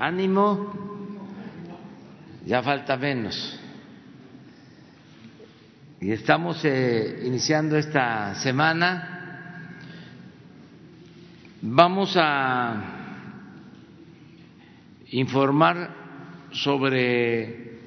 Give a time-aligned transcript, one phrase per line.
[0.00, 0.72] Ánimo,
[2.46, 3.60] ya falta menos.
[6.00, 9.76] Y estamos eh, iniciando esta semana.
[11.60, 12.82] Vamos a
[15.10, 15.94] informar
[16.52, 17.78] sobre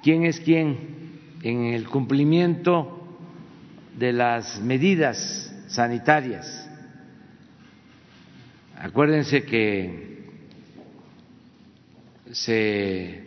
[0.00, 3.18] quién es quién en el cumplimiento
[3.96, 6.67] de las medidas sanitarias.
[8.80, 10.18] Acuérdense que
[12.30, 13.24] se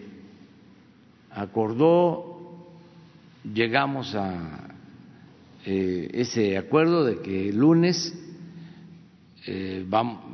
[1.29, 2.69] acordó,
[3.53, 4.69] llegamos a
[5.65, 8.17] eh, ese acuerdo de que el lunes
[9.45, 9.85] eh,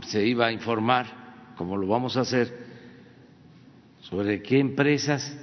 [0.06, 1.08] se iba a informar,
[1.58, 2.56] como lo vamos a hacer,
[4.02, 5.36] sobre qué empresas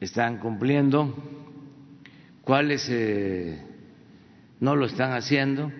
[0.00, 1.16] están cumpliendo,
[2.42, 3.60] cuáles eh,
[4.60, 5.72] no lo están haciendo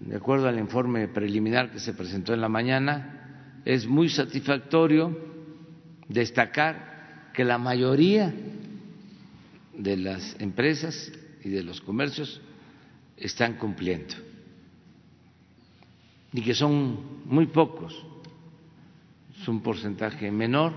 [0.00, 5.16] de acuerdo al informe preliminar que se presentó en la mañana, es muy satisfactorio
[6.08, 8.34] destacar que la mayoría
[9.76, 11.12] de las empresas
[11.44, 12.40] y de los comercios
[13.16, 14.14] están cumpliendo
[16.32, 18.04] y que son muy pocos,
[19.40, 20.72] es un porcentaje menor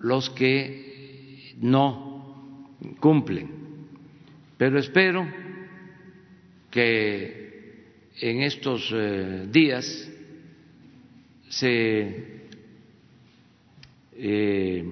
[0.00, 3.50] los que no cumplen.
[4.56, 5.26] Pero espero
[6.70, 7.37] que
[8.20, 10.10] en estos eh, días
[11.48, 12.48] se
[14.12, 14.84] eh,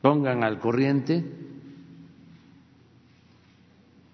[0.00, 1.24] pongan al corriente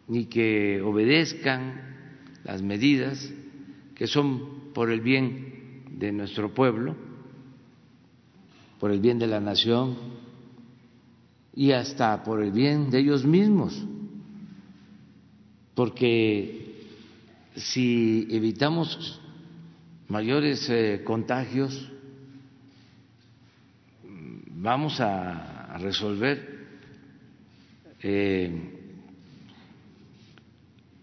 [0.09, 1.81] y que obedezcan
[2.45, 3.33] las medidas
[3.95, 6.97] que son por el bien de nuestro pueblo,
[8.81, 9.97] por el bien de la nación
[11.55, 13.87] y hasta por el bien de ellos mismos,
[15.75, 16.70] porque
[17.57, 19.21] si evitamos
[20.09, 21.91] mayores eh, contagios,
[24.47, 26.67] vamos a resolver
[28.03, 28.51] eh,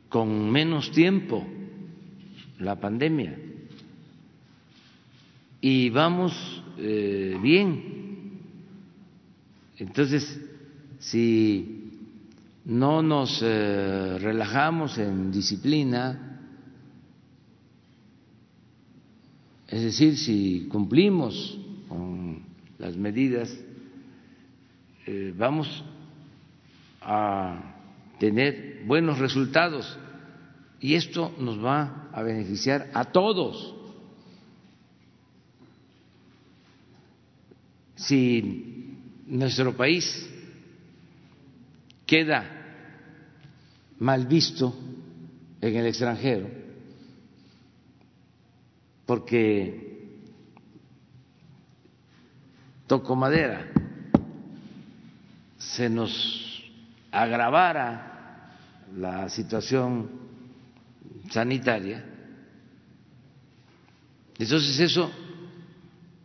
[0.09, 1.45] con menos tiempo
[2.59, 3.37] la pandemia
[5.61, 8.41] y vamos eh, bien.
[9.77, 10.41] Entonces,
[10.99, 11.91] si
[12.65, 16.26] no nos relajamos en disciplina,
[19.67, 21.57] Es decir, si cumplimos
[21.89, 22.43] con
[22.77, 23.53] las medidas,
[25.05, 25.83] eh, vamos
[27.01, 27.75] a
[28.19, 29.97] tener buenos resultados
[30.79, 33.73] y esto nos va a beneficiar a todos.
[37.95, 38.95] Si
[39.27, 40.29] nuestro país
[42.05, 42.45] queda
[43.99, 44.73] mal visto
[45.59, 46.66] en el extranjero,
[49.07, 50.11] porque
[52.85, 53.71] toco madera,
[55.57, 56.63] se nos
[57.09, 58.51] agravara
[58.95, 60.09] la situación
[61.31, 62.05] sanitaria,
[64.37, 65.09] entonces eso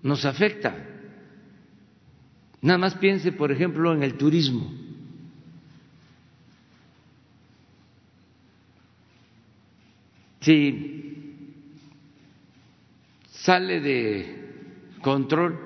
[0.02, 0.74] nos afecta.
[2.60, 4.70] Nada más piense, por ejemplo, en el turismo.
[10.40, 11.01] Si
[13.44, 15.58] sale de control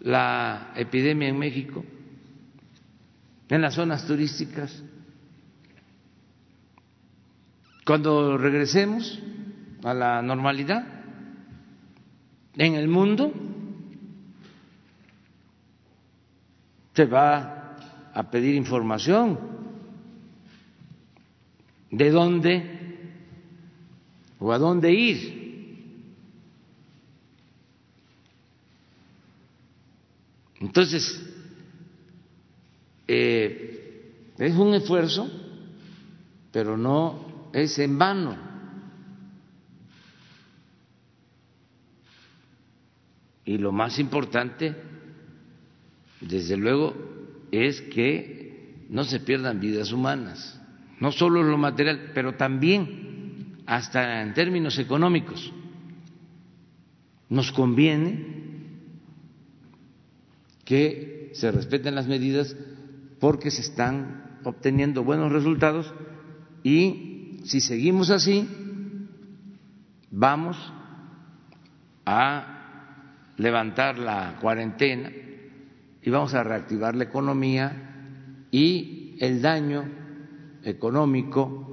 [0.00, 1.82] la epidemia en México,
[3.48, 4.84] en las zonas turísticas.
[7.86, 9.18] Cuando regresemos
[9.82, 10.86] a la normalidad
[12.56, 13.32] en el mundo,
[16.94, 17.76] se va
[18.12, 19.38] a pedir información
[21.90, 22.62] de dónde
[24.38, 25.45] o a dónde ir
[30.66, 31.22] Entonces,
[33.06, 35.30] eh, es un esfuerzo,
[36.50, 38.36] pero no es en vano.
[43.44, 44.74] Y lo más importante,
[46.20, 46.96] desde luego,
[47.52, 50.60] es que no se pierdan vidas humanas,
[50.98, 55.52] no solo lo material, pero también hasta en términos económicos.
[57.28, 58.45] nos conviene
[60.66, 62.54] que se respeten las medidas
[63.18, 65.90] porque se están obteniendo buenos resultados
[66.62, 68.46] y si seguimos así
[70.10, 70.56] vamos
[72.04, 75.10] a levantar la cuarentena
[76.02, 79.84] y vamos a reactivar la economía y el daño
[80.62, 81.66] económico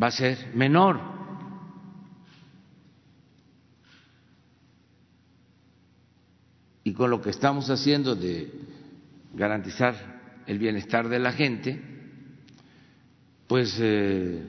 [0.00, 1.13] va a ser menor.
[6.84, 8.52] Y con lo que estamos haciendo de
[9.32, 11.80] garantizar el bienestar de la gente,
[13.46, 14.46] pues eh,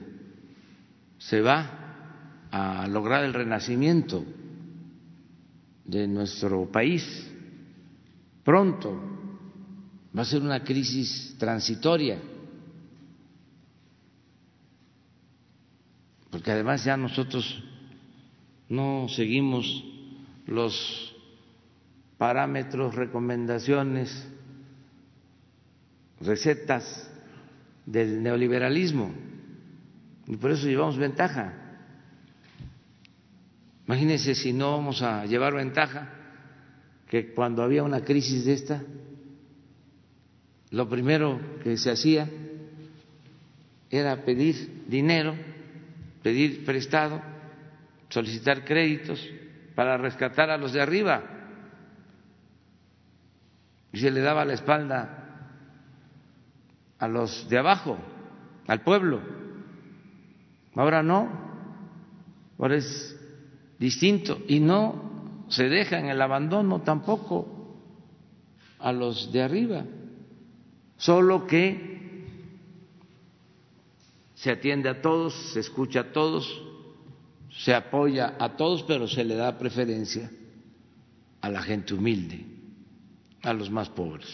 [1.16, 4.22] se va a lograr el renacimiento
[5.86, 7.26] de nuestro país
[8.44, 9.00] pronto.
[10.16, 12.18] Va a ser una crisis transitoria,
[16.30, 17.62] porque además ya nosotros
[18.68, 19.84] no seguimos
[20.46, 21.15] los
[22.18, 24.26] parámetros, recomendaciones,
[26.20, 27.10] recetas
[27.84, 29.12] del neoliberalismo
[30.26, 31.52] y por eso llevamos ventaja.
[33.86, 36.10] Imagínense si no vamos a llevar ventaja
[37.08, 38.82] que cuando había una crisis de esta,
[40.70, 42.28] lo primero que se hacía
[43.88, 45.36] era pedir dinero,
[46.22, 47.22] pedir prestado,
[48.08, 49.24] solicitar créditos
[49.76, 51.35] para rescatar a los de arriba
[53.92, 55.26] y se le daba la espalda
[56.98, 57.98] a los de abajo,
[58.66, 59.20] al pueblo.
[60.74, 61.28] Ahora no,
[62.58, 63.18] ahora es
[63.78, 67.78] distinto y no se deja en el abandono tampoco
[68.78, 69.84] a los de arriba,
[70.96, 71.96] solo que
[74.34, 76.62] se atiende a todos, se escucha a todos,
[77.50, 80.30] se apoya a todos, pero se le da preferencia
[81.40, 82.55] a la gente humilde
[83.46, 84.26] a los más pobres.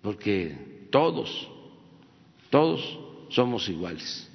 [0.00, 1.48] Porque todos,
[2.48, 2.98] todos
[3.28, 4.30] somos iguales.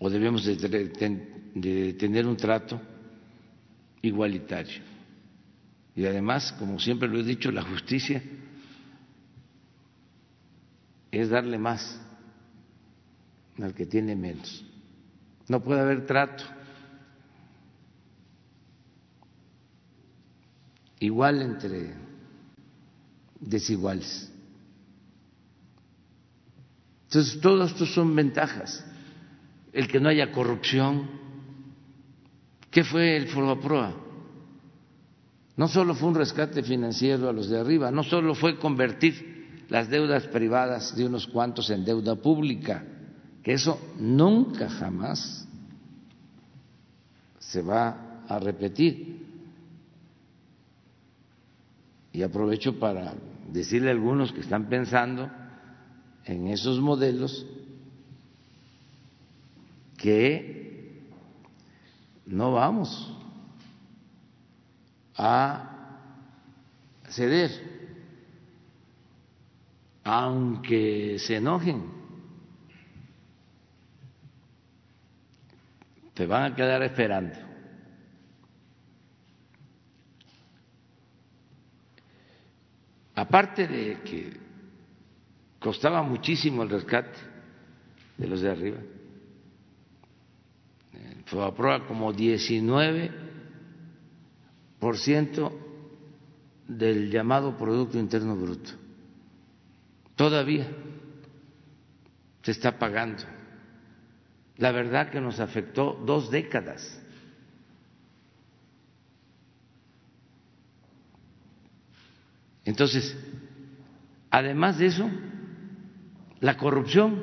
[0.00, 2.80] O debemos de, tener un trato
[4.02, 4.82] igualitario.
[5.94, 8.20] Y además, como siempre lo he dicho, la justicia
[11.12, 12.00] es darle más
[13.60, 14.64] al que tiene menos.
[15.46, 16.61] No puede haber trato
[21.02, 21.94] igual entre
[23.40, 24.30] desiguales.
[27.06, 28.84] Entonces, todo esto son ventajas.
[29.72, 31.10] El que no haya corrupción.
[32.70, 33.94] ¿Qué fue el Proa?
[35.56, 39.90] No solo fue un rescate financiero a los de arriba, no solo fue convertir las
[39.90, 42.84] deudas privadas de unos cuantos en deuda pública,
[43.42, 45.46] que eso nunca jamás
[47.38, 49.31] se va a repetir.
[52.12, 53.14] Y aprovecho para
[53.50, 55.30] decirle a algunos que están pensando
[56.24, 57.46] en esos modelos
[59.96, 61.00] que
[62.26, 63.16] no vamos
[65.16, 65.68] a
[67.08, 67.50] ceder,
[70.04, 71.84] aunque se enojen,
[76.14, 77.38] te van a quedar esperando.
[83.14, 84.32] Aparte de que
[85.58, 87.18] costaba muchísimo el rescate
[88.16, 88.78] de los de arriba,
[91.26, 93.10] fue prueba como 19
[94.78, 95.58] por ciento
[96.68, 98.72] del llamado Producto Interno Bruto.
[100.16, 100.66] Todavía
[102.42, 103.22] se está pagando.
[104.58, 107.01] La verdad que nos afectó dos décadas.
[112.72, 113.14] Entonces,
[114.30, 115.10] además de eso,
[116.40, 117.22] la corrupción,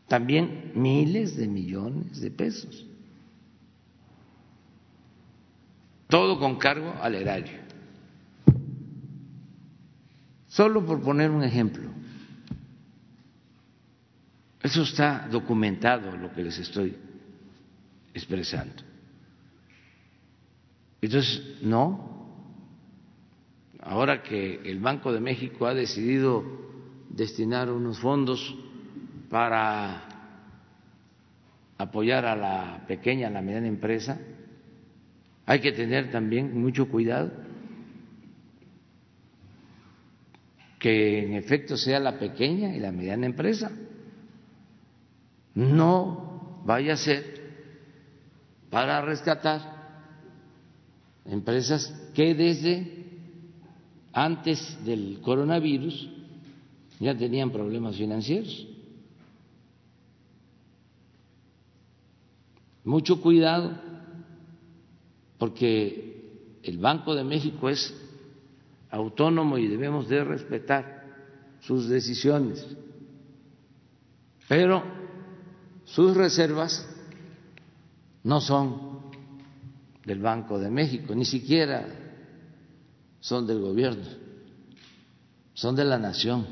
[0.08, 2.91] También miles de millones de pesos.
[6.12, 7.58] Todo con cargo al erario.
[10.50, 11.90] Solo por poner un ejemplo.
[14.62, 16.98] Eso está documentado lo que les estoy
[18.14, 18.84] expresando.
[21.02, 22.28] Entonces, no.
[23.80, 26.44] Ahora que el Banco de México ha decidido
[27.08, 28.54] destinar unos fondos
[29.30, 30.10] para
[31.78, 34.20] apoyar a la pequeña, a la mediana empresa,
[35.52, 37.30] hay que tener también mucho cuidado
[40.80, 43.70] que en efecto sea la pequeña y la mediana empresa.
[45.54, 47.52] No vaya a ser
[48.70, 50.06] para rescatar
[51.26, 53.08] empresas que desde
[54.14, 56.10] antes del coronavirus
[57.02, 58.70] ya tenían problemas financieros.
[62.86, 63.91] Mucho cuidado,
[65.42, 67.92] porque el Banco de México es
[68.92, 71.08] autónomo y debemos de respetar
[71.62, 72.64] sus decisiones.
[74.48, 74.84] Pero
[75.84, 76.88] sus reservas
[78.24, 79.00] no son
[80.06, 81.88] del Banco de México, ni siquiera
[83.20, 84.06] son del gobierno,
[85.56, 86.46] son de la nación.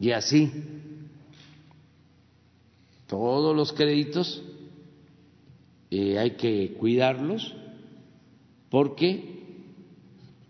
[0.00, 0.50] Y así,
[3.12, 4.42] todos los créditos
[5.90, 7.54] eh, hay que cuidarlos
[8.70, 9.42] porque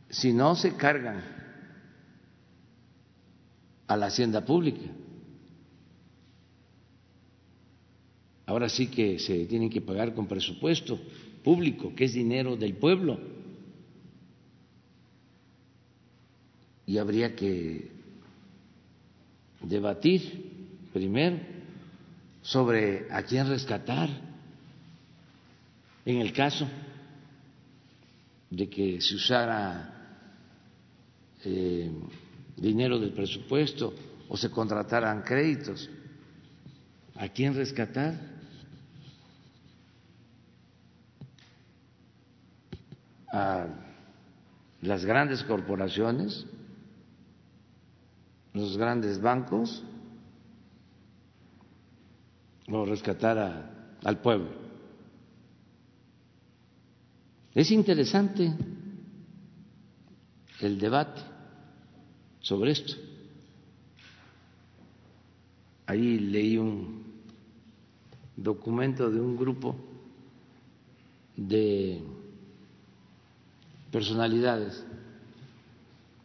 [0.09, 1.25] si no se cargan
[3.88, 4.92] a la hacienda pública.
[8.47, 11.00] Ahora sí que se tienen que pagar con presupuesto
[11.42, 13.19] público, que es dinero del pueblo.
[16.87, 17.90] Y habría que
[19.64, 21.51] debatir primero
[22.42, 24.11] sobre a quién rescatar
[26.04, 26.68] en el caso
[28.50, 30.18] de que se usara
[31.44, 31.90] eh,
[32.56, 33.94] dinero del presupuesto
[34.28, 35.88] o se contrataran créditos.
[37.16, 38.14] ¿A quién rescatar?
[43.32, 43.66] A
[44.82, 46.44] las grandes corporaciones,
[48.52, 49.82] los grandes bancos,
[52.69, 54.50] o rescatar al pueblo.
[57.54, 58.52] Es interesante
[60.61, 61.21] el debate
[62.40, 62.95] sobre esto.
[65.87, 67.02] Ahí leí un
[68.37, 69.76] documento de un grupo
[71.37, 72.00] de
[73.90, 74.85] personalidades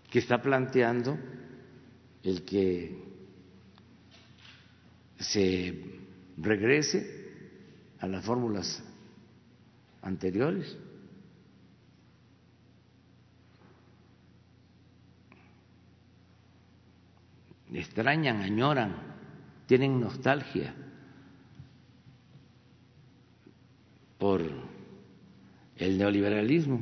[0.09, 1.17] que está planteando
[2.23, 2.95] el que
[5.19, 6.06] se
[6.37, 7.31] regrese
[7.99, 8.83] a las fórmulas
[10.01, 10.77] anteriores
[17.73, 18.95] extrañan, añoran,
[19.65, 20.73] tienen nostalgia
[24.17, 24.41] por
[25.77, 26.81] el neoliberalismo.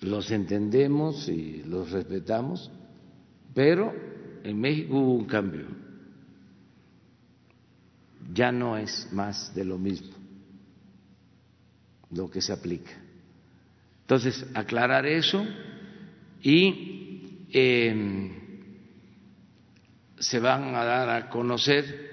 [0.00, 2.70] Los entendemos y los respetamos,
[3.54, 4.11] pero
[4.44, 5.66] en México hubo un cambio.
[8.32, 10.22] Ya no es más de lo mismo
[12.12, 12.92] lo que se aplica.
[14.02, 15.44] Entonces, aclarar eso
[16.42, 18.30] y em,
[20.18, 22.10] se van a dar a conocer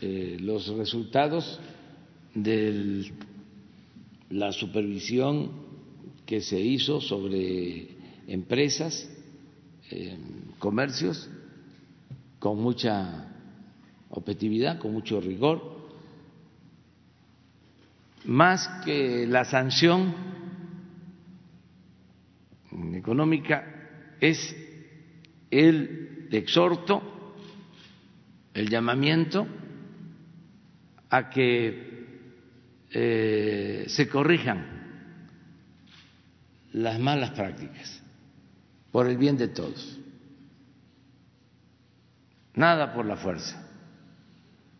[0.00, 1.60] eh, los resultados
[2.34, 3.12] de
[4.30, 5.50] la supervisión
[6.26, 7.88] que se hizo sobre
[8.26, 9.08] empresas,
[9.90, 10.18] em,
[10.58, 11.28] comercios,
[12.38, 13.26] con mucha
[14.10, 15.78] objetividad, con mucho rigor,
[18.24, 20.14] más que la sanción
[22.94, 24.54] económica es
[25.50, 27.02] el exhorto,
[28.54, 29.46] el llamamiento
[31.10, 32.06] a que
[32.90, 34.78] eh, se corrijan
[36.72, 38.02] las malas prácticas
[38.92, 39.97] por el bien de todos.
[42.58, 43.56] Nada por la fuerza,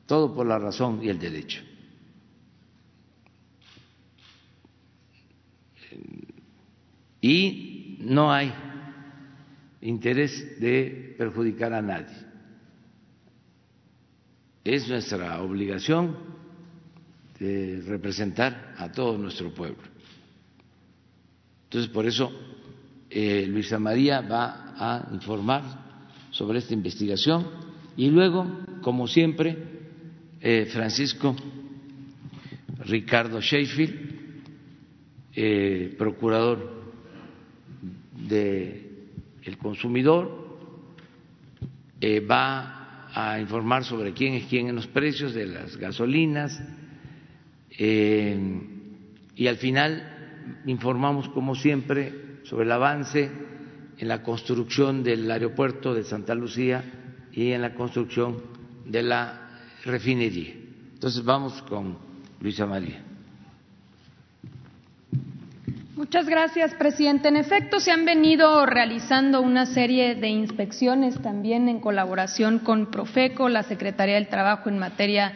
[0.04, 1.62] todo por la razón y el derecho.
[7.20, 8.52] Y no hay
[9.80, 12.16] interés de perjudicar a nadie.
[14.64, 16.16] Es nuestra obligación
[17.38, 19.84] de representar a todo nuestro pueblo.
[21.66, 22.32] Entonces, por eso
[23.08, 25.62] eh, Luisa María va a informar
[26.32, 27.67] sobre esta investigación
[27.98, 28.46] y luego,
[28.80, 29.56] como siempre,
[30.40, 31.34] eh, Francisco
[32.84, 33.92] Ricardo Sheffield,
[35.34, 36.78] eh, procurador
[38.14, 40.46] del consumidor,
[42.30, 46.62] va a informar sobre quién es quién en los precios de las gasolinas
[47.76, 53.28] y al final informamos, como siempre, sobre el avance
[53.98, 56.97] en la construcción del aeropuerto de Santa Lucía
[57.38, 58.42] y en la construcción
[58.84, 59.38] de la
[59.84, 60.54] refinería.
[60.94, 61.96] Entonces vamos con
[62.40, 63.00] Luisa María.
[65.94, 67.28] Muchas gracias, presidente.
[67.28, 73.48] En efecto, se han venido realizando una serie de inspecciones también en colaboración con Profeco,
[73.48, 75.32] la Secretaría del Trabajo en materia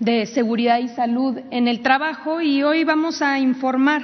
[0.00, 4.02] de seguridad y salud en el trabajo y hoy vamos a informar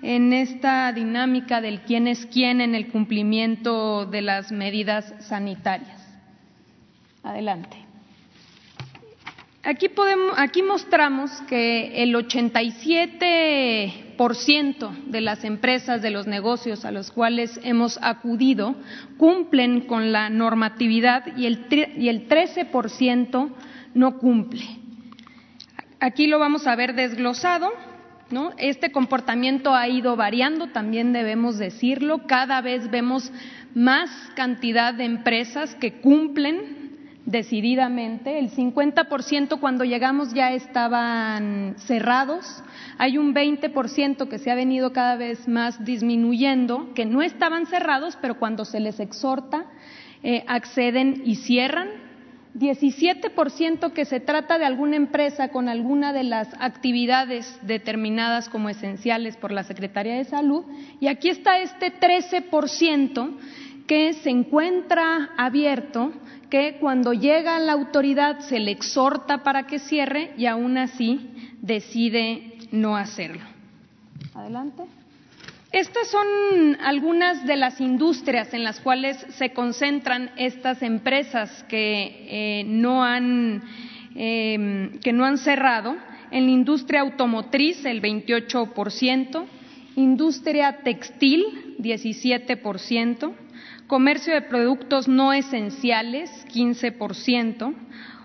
[0.00, 6.07] en esta dinámica del quién es quién en el cumplimiento de las medidas sanitarias.
[7.22, 7.76] Adelante.
[9.64, 17.10] Aquí, podemos, aquí mostramos que el 87% de las empresas, de los negocios a los
[17.10, 18.76] cuales hemos acudido,
[19.18, 21.66] cumplen con la normatividad y el,
[21.98, 23.50] y el 13%
[23.94, 24.64] no cumple.
[26.00, 27.72] Aquí lo vamos a ver desglosado
[28.58, 32.26] este comportamiento ha ido variando, también debemos decirlo.
[32.26, 33.32] Cada vez vemos
[33.74, 36.77] más cantidad de empresas que cumplen
[37.28, 38.38] decididamente.
[38.38, 42.64] El 50% cuando llegamos ya estaban cerrados.
[42.96, 48.16] Hay un 20% que se ha venido cada vez más disminuyendo, que no estaban cerrados,
[48.20, 49.66] pero cuando se les exhorta,
[50.22, 51.88] eh, acceden y cierran
[52.54, 59.36] 17% que se trata de alguna empresa con alguna de las actividades determinadas como esenciales
[59.36, 60.64] por la Secretaría de Salud
[60.98, 63.36] y aquí está este 13%
[63.86, 66.12] que se encuentra abierto,
[66.50, 71.30] que cuando llega la autoridad se le exhorta para que cierre y aún así
[71.60, 73.42] decide no hacerlo.
[74.34, 74.84] Adelante.
[75.72, 76.26] Estas son
[76.80, 83.62] algunas de las industrias en las cuales se concentran estas empresas que, eh, no, han,
[84.14, 85.94] em, que no han cerrado.
[86.30, 89.46] En la industria automotriz, el 28%,
[89.96, 93.34] industria textil, 17%,
[93.88, 97.74] comercio de productos no esenciales, 15%,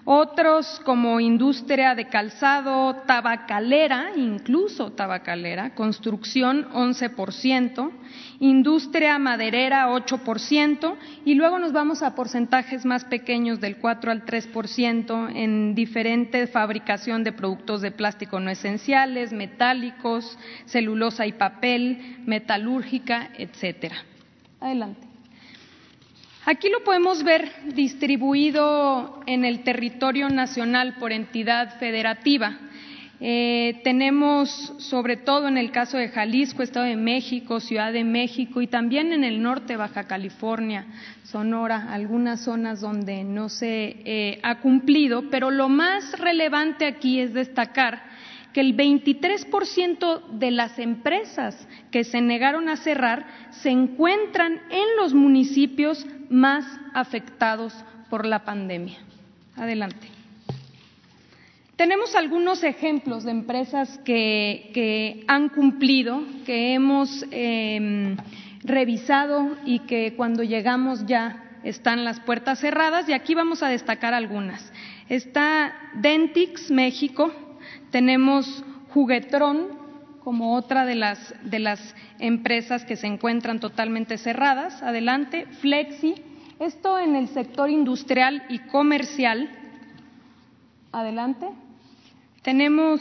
[0.05, 7.89] otros como industria de calzado, tabacalera, incluso tabacalera, construcción 11%,
[8.41, 15.31] industria maderera 8% y luego nos vamos a porcentajes más pequeños del 4 al 3%
[15.33, 23.95] en diferente fabricación de productos de plástico no esenciales, metálicos, celulosa y papel, metalúrgica, etcétera.
[24.59, 25.12] Adelante.
[26.45, 32.57] Aquí lo podemos ver distribuido en el territorio nacional por entidad federativa.
[33.21, 38.61] Eh, tenemos, sobre todo en el caso de Jalisco, Estado de México, Ciudad de México
[38.61, 40.85] y también en el norte, Baja California,
[41.23, 47.33] Sonora, algunas zonas donde no se eh, ha cumplido, pero lo más relevante aquí es
[47.33, 48.03] destacar
[48.53, 55.13] que el 23% de las empresas que se negaron a cerrar se encuentran en los
[55.13, 57.73] municipios más afectados
[58.09, 58.99] por la pandemia.
[59.55, 60.07] Adelante.
[61.75, 68.15] Tenemos algunos ejemplos de empresas que, han cumplido, que hemos em,
[68.63, 74.13] revisado y que cuando llegamos ya están las puertas cerradas y aquí vamos a destacar
[74.13, 74.71] algunas.
[75.09, 77.33] Está Dentix México,
[77.93, 79.69] tenemos Juguetron
[80.23, 84.81] como otra de las, de las empresas que se encuentran totalmente cerradas.
[84.81, 86.15] Adelante, Flexi.
[86.59, 89.47] Esto en el sector industrial y comercial.
[90.91, 91.47] Adelante.
[92.41, 92.99] Tenemos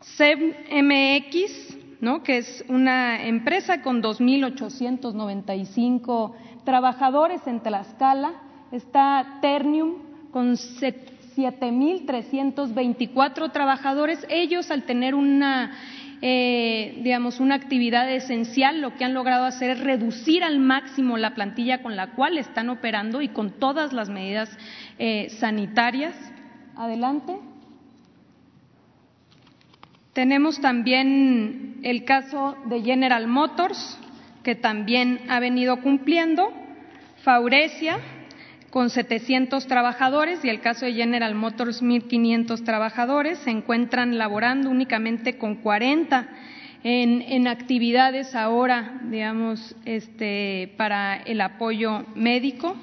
[0.00, 2.22] SEBMX, ¿no?
[2.22, 6.32] que es una empresa con 2.895
[6.64, 8.32] trabajadores en Tlaxcala.
[8.72, 9.96] Está Ternium
[10.30, 10.56] con
[11.38, 14.26] 7.324 trabajadores.
[14.28, 15.70] Ellos, al tener una,
[16.20, 21.36] eh, digamos, una actividad esencial, lo que han logrado hacer es reducir al máximo la
[21.36, 24.50] plantilla con la cual están operando y con todas las medidas
[24.98, 26.16] eh, sanitarias.
[26.76, 27.36] Adelante.
[30.12, 33.96] Tenemos también el caso de General Motors,
[34.42, 36.52] que también ha venido cumpliendo.
[37.22, 38.00] Faurecia,
[38.70, 45.38] con 700 trabajadores y el caso de General Motors 1.500 trabajadores se encuentran laborando únicamente
[45.38, 46.28] con 40
[46.84, 52.76] en, actividades ahora, digamos, este, para el apoyo médico.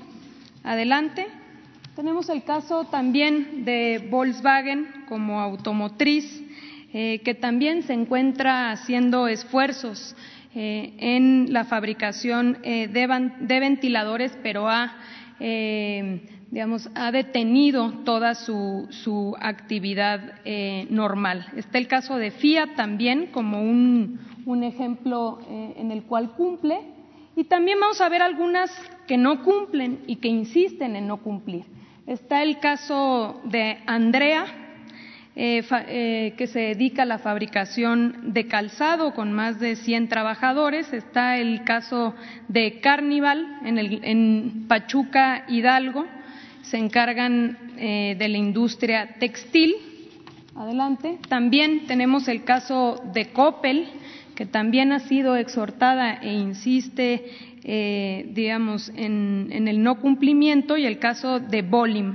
[0.63, 1.27] Adelante.
[1.95, 6.43] Tenemos el caso también de Volkswagen como automotriz,
[6.93, 10.15] eh, que también se encuentra haciendo esfuerzos
[10.57, 14.93] eh, en la fabricación eh, de, ventiladores, pero ha,
[15.39, 20.41] digamos, ha detenido toda su, su actividad
[20.89, 21.47] normal.
[21.55, 26.79] Está el caso de Fiat también como un, un ejemplo en el cual cumple.
[27.35, 28.71] Y también vamos a ver algunas
[29.07, 31.65] que no cumplen y que insisten en no cumplir.
[32.07, 34.45] Está el caso de Andrea,
[35.35, 40.91] eh, eh, que se dedica a la fabricación de calzado con más de 100 trabajadores.
[40.93, 42.15] Está el caso
[42.47, 46.05] de Carnival en, Pachuca, Hidalgo.
[46.61, 49.75] Se encargan eh, de la industria textil.
[50.55, 51.17] Adelante.
[51.27, 53.89] También tenemos el caso de Coppel,
[54.35, 57.25] que también ha sido exhortada e insiste
[57.67, 62.13] eh, digamos, en, el no cumplimiento y el caso de Bolim,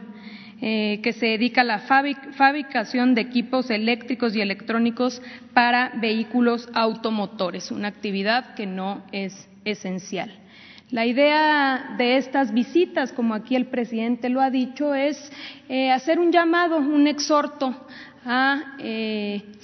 [0.61, 5.23] eh, que se dedica a la fabricación de equipos eléctricos y electrónicos
[5.55, 10.33] para vehículos automotores, una actividad que no es esencial.
[10.91, 15.33] La idea de estas visitas, como aquí el presidente lo ha dicho, es
[15.69, 17.87] eh, hacer un llamado, un exhorto
[18.27, 18.77] a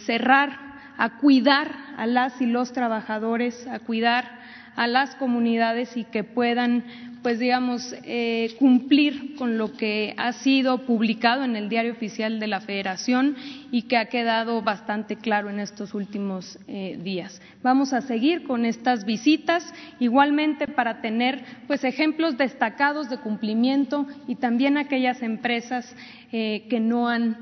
[0.06, 0.59] cerrar,
[0.96, 4.37] a cuidar a las y los trabajadores, a cuidar
[4.76, 6.85] a las comunidades y que puedan,
[7.27, 12.47] pues digamos, eh, cumplir con lo que ha sido publicado en el diario oficial de
[12.47, 13.35] la Federación
[13.73, 17.43] y que ha quedado bastante claro en estos últimos eh, días.
[17.65, 24.37] Vamos a seguir con estas visitas, igualmente para tener, pues, ejemplos destacados de cumplimiento y
[24.37, 25.97] también aquellas empresas
[26.31, 27.39] eh, que no han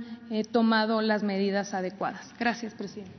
[0.51, 2.35] tomado las medidas adecuadas.
[2.39, 3.13] Gracias, presidente.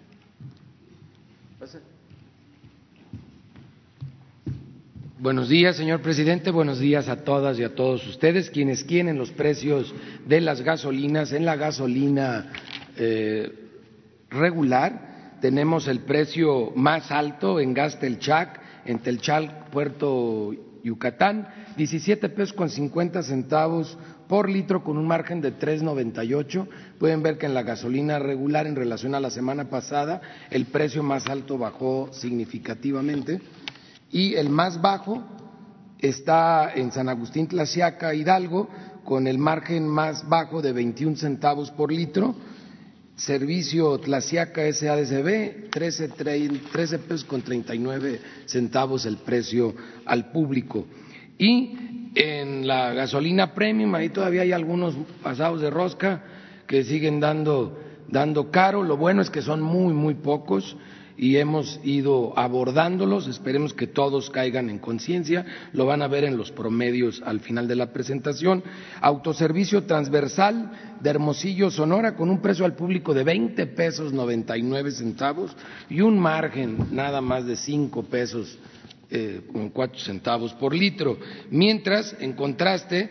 [5.18, 6.52] Buenos días, señor presidente.
[6.52, 9.96] Buenos días a todas y a todos ustedes, quienes quieren los precios
[10.28, 11.32] de las gasolinas.
[11.32, 12.52] En la gasolina
[12.98, 13.50] eh,
[14.30, 20.52] regular tenemos el precio más alto en gas Telchac, en Telchac, Puerto
[20.84, 21.48] Yucatán,
[21.78, 23.98] 17 pesos con 50 centavos
[24.28, 26.68] por litro con un margen de 3.98.
[27.00, 30.20] Pueden ver que en la gasolina regular en relación a la semana pasada
[30.52, 33.40] el precio más alto bajó significativamente
[34.16, 35.22] y el más bajo
[36.00, 38.70] está en San Agustín Tlaxiaca, Hidalgo,
[39.04, 42.34] con el margen más bajo de 21 centavos por litro.
[43.18, 49.76] Servicio Tlaxiaca SADCB, 13, 13 pesos con 39 centavos el precio
[50.06, 50.86] al público.
[51.38, 56.24] Y en la gasolina premium, ahí todavía hay algunos pasados de rosca
[56.68, 58.84] que siguen dando, dando caro.
[58.84, 60.76] Lo bueno es que son muy, muy pocos
[61.18, 63.28] y hemos ido abordándolos.
[63.28, 65.46] Esperemos que todos caigan en conciencia.
[65.74, 68.64] Lo van a ver en los promedios al final de la presentación.
[69.02, 75.56] Autoservicio transversal de Hermosillo, Sonora, con un precio al público de 20 pesos 99 centavos
[75.90, 78.58] y un margen nada más de 5 pesos
[79.12, 81.18] eh, con cuatro centavos por litro.
[81.52, 83.10] Mientras, en contraste,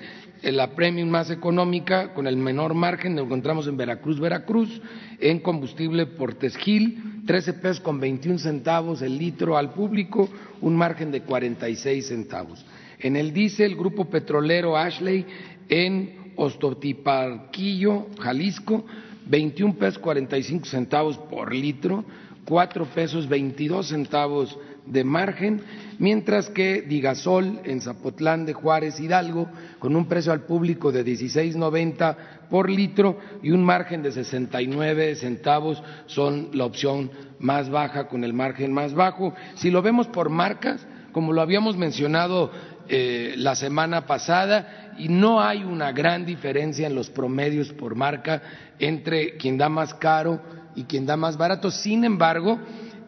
[0.52, 4.80] la premium más económica, con el menor margen, lo encontramos en Veracruz, Veracruz,
[5.18, 10.28] en combustible por Tesgil, 13 pesos con 21 centavos el litro al público,
[10.60, 12.64] un margen de 46 centavos.
[12.98, 15.24] En el diésel, Grupo Petrolero Ashley,
[15.68, 18.84] en Ostotiparquillo, Jalisco,
[19.26, 22.04] 21 pesos 45 centavos por litro,
[22.44, 25.62] 4 pesos 22 centavos de margen,
[25.98, 32.16] mientras que Digasol en Zapotlán de Juárez Hidalgo, con un precio al público de 16.90
[32.50, 38.32] por litro y un margen de 69 centavos, son la opción más baja con el
[38.32, 39.34] margen más bajo.
[39.54, 42.50] Si lo vemos por marcas, como lo habíamos mencionado
[42.88, 48.42] eh, la semana pasada, y no hay una gran diferencia en los promedios por marca
[48.78, 50.40] entre quien da más caro
[50.74, 51.70] y quien da más barato.
[51.70, 52.58] Sin embargo,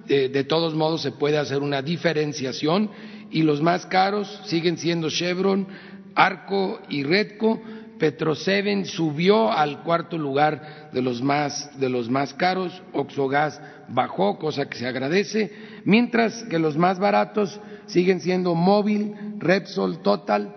[0.07, 2.91] de todos modos se puede hacer una diferenciación
[3.31, 5.67] y los más caros siguen siendo Chevron,
[6.15, 7.61] Arco y Redco.
[7.99, 14.69] Petroseven subió al cuarto lugar de los más, de los más caros, Oxogas bajó, cosa
[14.69, 15.51] que se agradece,
[15.85, 20.55] mientras que los más baratos siguen siendo Móvil, Repsol, Total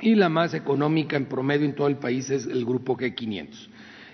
[0.00, 3.68] y la más económica en promedio en todo el país es el grupo G500.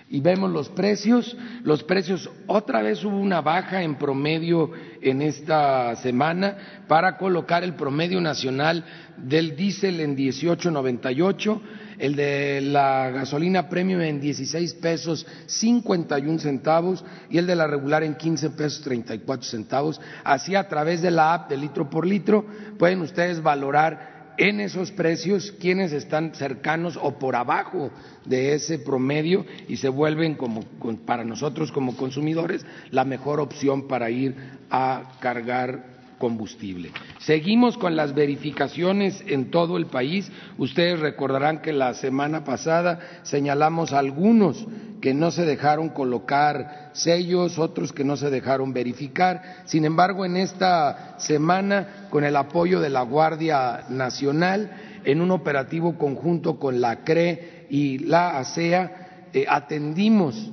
[0.09, 1.35] Y vemos los precios.
[1.63, 7.75] Los precios, otra vez hubo una baja en promedio en esta semana para colocar el
[7.75, 8.85] promedio nacional
[9.17, 11.61] del diésel en 18.98,
[11.99, 18.03] el de la gasolina premium en 16 pesos 51 centavos y el de la regular
[18.03, 20.01] en 15 pesos 34 centavos.
[20.23, 22.45] Así a través de la app de litro por litro
[22.77, 27.91] pueden ustedes valorar en esos precios quienes están cercanos o por abajo
[28.25, 30.61] de ese promedio y se vuelven como
[31.05, 34.35] para nosotros como consumidores la mejor opción para ir
[34.69, 35.92] a cargar
[36.23, 36.89] combustible.
[37.19, 40.31] Seguimos con las verificaciones en todo el país.
[40.57, 44.65] Ustedes recordarán que la semana pasada señalamos algunos
[45.01, 49.63] que no se dejaron colocar sellos, otros que no se dejaron verificar.
[49.65, 55.97] Sin embargo, en esta semana, con el apoyo de la Guardia Nacional, en un operativo
[55.97, 60.51] conjunto con la CRE y la ASEA, eh, atendimos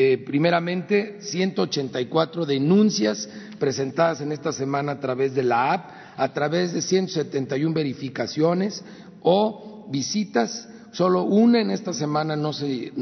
[0.00, 3.28] eh, primeramente 184 denuncias
[3.58, 8.82] presentadas en esta semana a través de la app, a través de 171 verificaciones
[9.22, 10.68] o visitas.
[10.92, 12.92] Solo una en esta semana no se,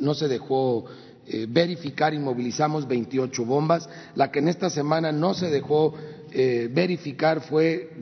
[0.00, 0.86] no se dejó
[1.30, 3.88] eh, verificar y movilizamos 28 bombas.
[4.14, 5.94] La que en esta semana no se dejó
[6.32, 7.92] eh, verificar fue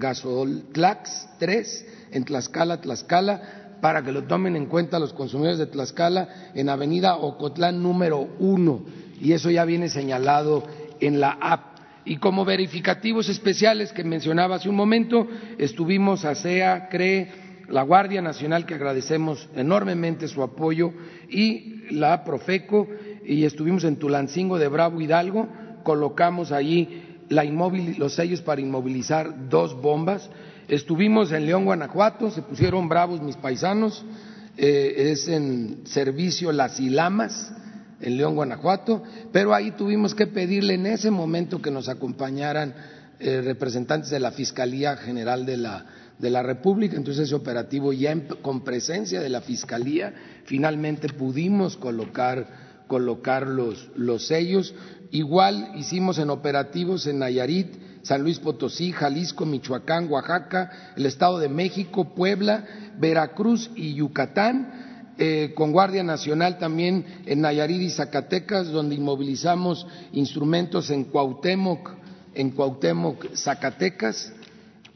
[0.73, 6.53] Tlax 3 en Tlaxcala, Tlaxcala, para que lo tomen en cuenta los consumidores de Tlaxcala
[6.55, 8.85] en Avenida Ocotlán número uno.
[9.21, 10.63] Y eso ya viene señalado
[11.01, 11.76] en la app
[12.07, 15.27] y como verificativos especiales que mencionaba hace un momento,
[15.59, 17.29] estuvimos ASEA, CRE,
[17.69, 20.93] la Guardia Nacional, que agradecemos enormemente su apoyo,
[21.29, 22.87] y la Profeco,
[23.25, 25.49] y estuvimos en Tulancingo de Bravo Hidalgo,
[25.83, 30.31] colocamos allí los sellos para inmovilizar dos bombas.
[30.69, 34.05] Estuvimos en León, Guanajuato, se pusieron bravos mis paisanos,
[34.57, 37.53] eh, es en servicio Las Ilamas,
[38.01, 42.75] en León, Guanajuato, pero ahí tuvimos que pedirle en ese momento que nos acompañaran
[43.19, 45.87] eh, representantes de la Fiscalía General de la,
[46.19, 50.13] de la República, entonces ese operativo ya con presencia de la Fiscalía,
[50.45, 54.75] finalmente pudimos colocar, colocar los, los sellos.
[55.11, 61.49] Igual hicimos en operativos en Nayarit, San Luis Potosí, Jalisco, Michoacán, Oaxaca, el Estado de
[61.49, 62.65] México, Puebla,
[62.99, 64.86] Veracruz y Yucatán
[65.19, 71.91] eh, con Guardia Nacional también en Nayarit y Zacatecas, donde inmovilizamos instrumentos en Cuauhtémoc,
[72.35, 74.33] en Cuauhtémoc, Zacatecas,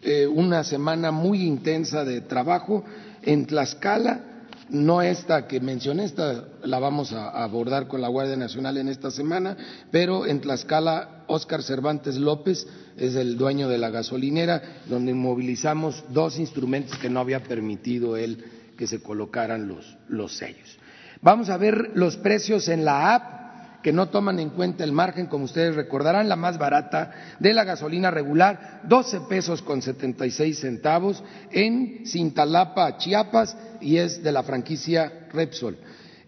[0.03, 2.85] eh, una semana muy intensa de trabajo.
[3.23, 8.77] En Tlaxcala, no esta que mencioné, esta la vamos a abordar con la Guardia Nacional
[8.77, 9.57] en esta semana,
[9.91, 12.67] pero en Tlaxcala, Óscar Cervantes López
[12.99, 18.45] es el dueño de la gasolinera, donde inmovilizamos dos instrumentos que no había permitido él
[18.81, 20.79] que se colocaran los, los sellos.
[21.21, 25.27] Vamos a ver los precios en la app que no toman en cuenta el margen,
[25.27, 31.23] como ustedes recordarán, la más barata de la gasolina regular, 12 pesos con 76 centavos
[31.51, 35.77] en Cintalapa, Chiapas, y es de la franquicia Repsol.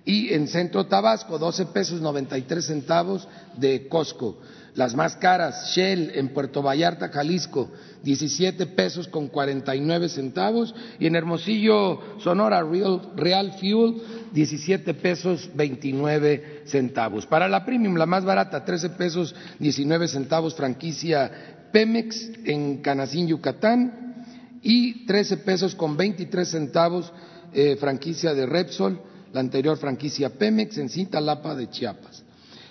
[0.04, 4.40] Y en Centro Tabasco, 12 pesos 93 centavos de Costco.
[4.74, 7.70] Las más caras, Shell en Puerto Vallarta, Jalisco,
[8.04, 10.74] 17 pesos con 49 centavos.
[10.98, 13.96] Y en Hermosillo, Sonora, Real, Fuel,
[14.32, 17.26] 17 pesos 29 centavos.
[17.26, 24.24] Para la Premium, la más barata, 13 pesos 19 centavos, franquicia Pemex en Canacín, Yucatán.
[24.62, 27.12] Y 13 pesos con 23 centavos,
[27.52, 28.98] eh, franquicia de Repsol,
[29.35, 32.24] la anterior franquicia Pemex en Cintalapa de Chiapas.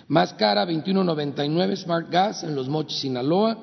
[0.08, 3.58] Más cara, 21.99 Smart Gas en Los Mochis, Sinaloa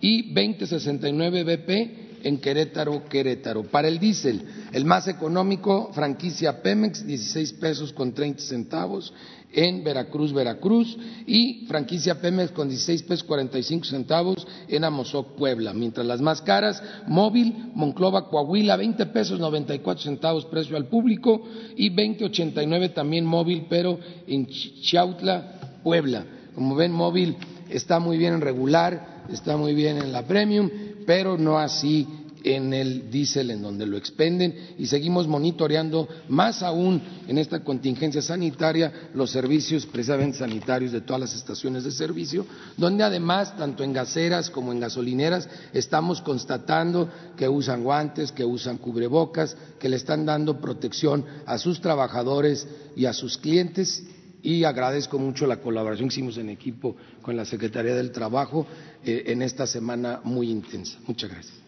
[0.00, 3.64] y 20.69 BP en Querétaro, Querétaro.
[3.64, 9.12] Para el diésel, el más económico, franquicia Pemex, 16 pesos con 30 centavos
[9.52, 10.96] en Veracruz, Veracruz,
[11.26, 15.72] y franquicia Pemex con 16 pesos 45 centavos en Amozoc, Puebla.
[15.72, 21.42] Mientras las más caras, Móvil, Monclova, Coahuila, 20 pesos 94 centavos precio al público
[21.76, 24.46] y 20.89 también Móvil, pero en
[24.82, 26.24] Chautla, Puebla.
[26.54, 27.36] Como ven, móvil
[27.68, 30.70] está muy bien en regular, está muy bien en la premium,
[31.06, 32.06] pero no así
[32.44, 38.22] en el diésel en donde lo expenden y seguimos monitoreando más aún en esta contingencia
[38.22, 43.92] sanitaria los servicios precisamente sanitarios de todas las estaciones de servicio, donde además tanto en
[43.92, 50.24] gaseras como en gasolineras estamos constatando que usan guantes, que usan cubrebocas, que le están
[50.24, 54.04] dando protección a sus trabajadores y a sus clientes
[54.42, 58.66] y agradezco mucho la colaboración que hicimos en equipo con la Secretaría del Trabajo
[59.04, 60.98] eh, en esta semana muy intensa.
[61.06, 61.60] Muchas gracias.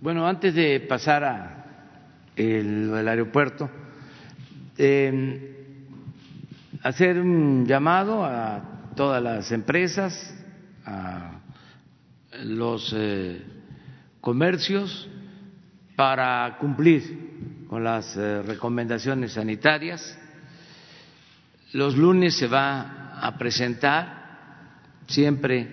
[0.00, 1.58] Bueno, antes de pasar a
[2.36, 3.68] el, aeropuerto.
[6.82, 10.34] hacer un llamado a todas las empresas,
[10.84, 11.40] a
[12.44, 13.42] los eh,
[14.20, 15.08] comercios
[15.96, 17.27] para cumplir
[17.68, 20.18] con las eh, recomendaciones sanitarias.
[21.72, 25.68] Los lunes se va a presentar siempre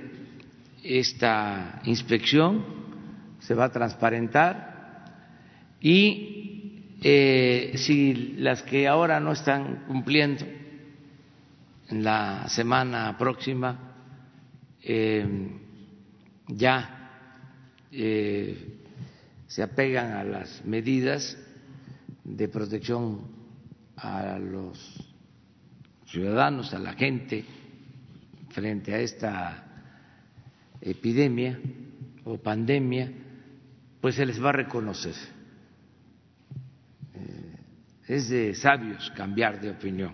[0.84, 2.66] esta inspección,
[3.40, 5.06] se va a transparentar
[5.80, 10.46] y eh, si las que ahora no están cumpliendo
[11.90, 13.80] en la semana próxima
[16.48, 17.10] ya
[17.92, 18.78] eh,
[19.48, 21.38] se apegan a las medidas
[22.26, 23.22] de protección
[23.96, 24.78] a los
[26.08, 27.46] ciudadanos, a la gente
[28.50, 29.64] frente a esta
[30.82, 31.60] epidemia
[32.26, 33.12] o pandemia,
[34.02, 35.16] pues se les va a reconocer.
[37.14, 37.56] Eh,
[38.08, 40.14] es de sabios cambiar de opinión,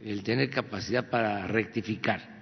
[0.00, 2.32] el tener capacidad para rectificar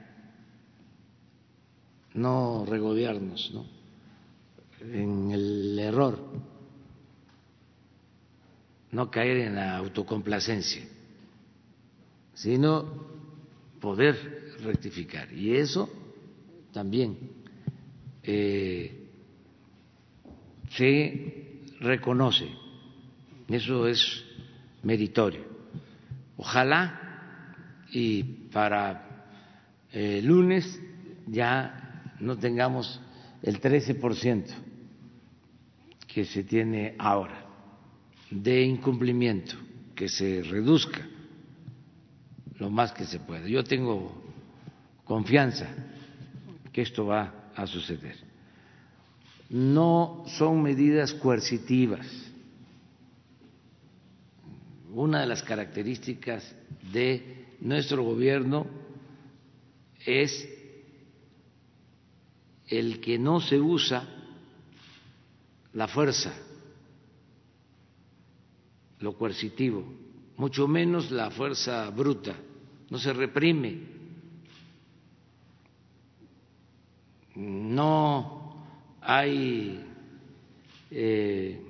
[2.14, 3.66] no regodearnos ¿no?
[4.80, 6.18] en el error,
[8.92, 10.82] no caer en la autocomplacencia,
[12.34, 12.84] sino
[13.80, 15.32] poder rectificar.
[15.32, 15.88] Y eso
[16.72, 17.16] también
[18.22, 19.06] eh,
[20.70, 22.48] se reconoce,
[23.48, 24.24] eso es
[24.82, 25.44] meritorio.
[26.36, 29.26] Ojalá y para
[29.92, 30.80] el lunes
[31.26, 33.00] ya no tengamos
[33.42, 34.46] el 13%
[36.06, 37.49] que se tiene ahora
[38.30, 39.56] de incumplimiento,
[39.94, 41.06] que se reduzca
[42.58, 43.48] lo más que se pueda.
[43.48, 44.22] Yo tengo
[45.04, 45.68] confianza
[46.72, 48.16] que esto va a suceder.
[49.48, 52.06] No son medidas coercitivas.
[54.92, 56.54] Una de las características
[56.92, 58.66] de nuestro gobierno
[60.06, 60.48] es
[62.68, 64.08] el que no se usa
[65.72, 66.32] la fuerza,
[69.00, 69.84] lo coercitivo,
[70.36, 72.36] mucho menos la fuerza bruta,
[72.88, 73.78] no se reprime,
[77.36, 78.64] no
[79.00, 79.84] hay
[80.90, 81.60] eh,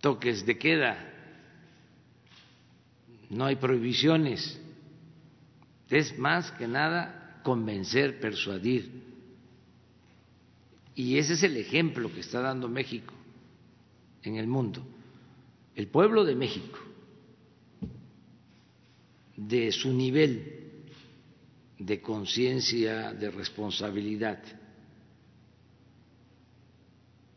[0.00, 1.12] toques de queda,
[3.30, 4.60] no hay prohibiciones,
[5.90, 9.02] es más que nada convencer, persuadir.
[10.94, 13.14] Y ese es el ejemplo que está dando México
[14.22, 14.84] en el mundo.
[15.74, 16.78] El pueblo de México,
[19.36, 20.84] de su nivel
[21.78, 24.38] de conciencia, de responsabilidad.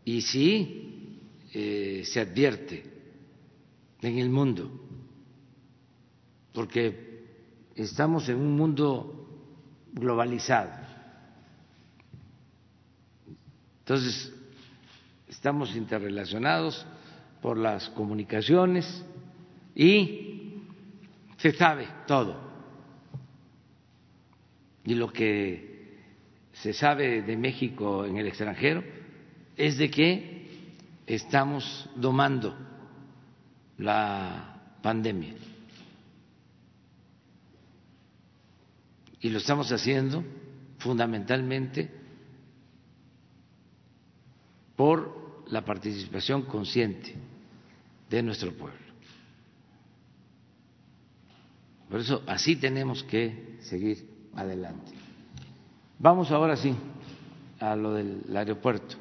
[0.05, 1.19] Y sí
[1.53, 2.83] eh, se advierte
[4.01, 4.71] en el mundo,
[6.53, 7.23] porque
[7.75, 9.27] estamos en un mundo
[9.93, 10.87] globalizado
[13.87, 14.33] Entonces,
[15.29, 16.85] estamos interrelacionados
[17.41, 19.05] por las comunicaciones
[19.75, 20.63] y
[21.37, 22.47] se sabe todo.
[24.83, 25.97] Y lo que
[26.53, 28.83] se sabe de México en el extranjero
[29.55, 30.47] es de que
[31.05, 32.55] estamos domando
[33.77, 35.35] la pandemia.
[39.19, 40.23] Y lo estamos haciendo
[40.77, 41.91] fundamentalmente
[44.75, 45.16] por
[45.49, 47.15] la participación consciente
[48.09, 48.87] de nuestro pueblo.
[51.89, 54.91] Por eso así tenemos que seguir adelante.
[55.99, 56.75] Vamos ahora sí
[57.59, 58.97] a lo del aeropuerto.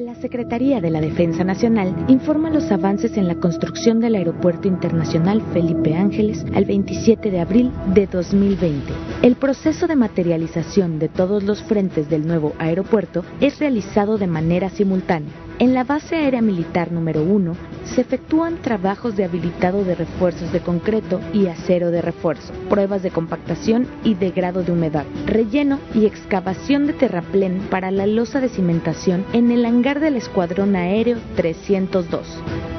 [0.00, 5.42] La Secretaría de la Defensa Nacional informa los avances en la construcción del Aeropuerto Internacional
[5.52, 8.94] Felipe Ángeles al 27 de abril de 2020.
[9.20, 14.70] El proceso de materialización de todos los frentes del nuevo aeropuerto es realizado de manera
[14.70, 20.50] simultánea en la base aérea militar número 1 se efectúan trabajos de habilitado de refuerzos
[20.52, 25.78] de concreto y acero de refuerzo, pruebas de compactación y de grado de humedad, relleno
[25.94, 31.18] y excavación de terraplén para la losa de cimentación en el hangar del Escuadrón Aéreo
[31.36, 32.26] 302.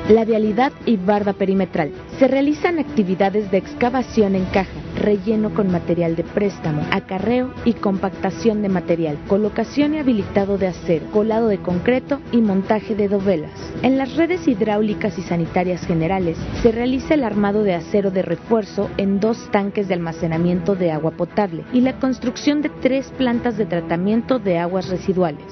[0.10, 1.92] La vialidad y barda perimetral.
[2.18, 4.72] Se realizan actividades de excavación en caja,
[5.02, 11.06] relleno con material de préstamo, acarreo y compactación de material, colocación y habilitado de acero,
[11.12, 13.52] colado de concreto y montaje de dovelas.
[13.82, 18.90] En las redes hidráulicas y sanitarias generales se realiza el armado de acero de refuerzo
[18.98, 23.66] en dos tanques de almacenamiento de agua potable y la construcción de tres plantas de
[23.66, 25.46] tratamiento de aguas residuales.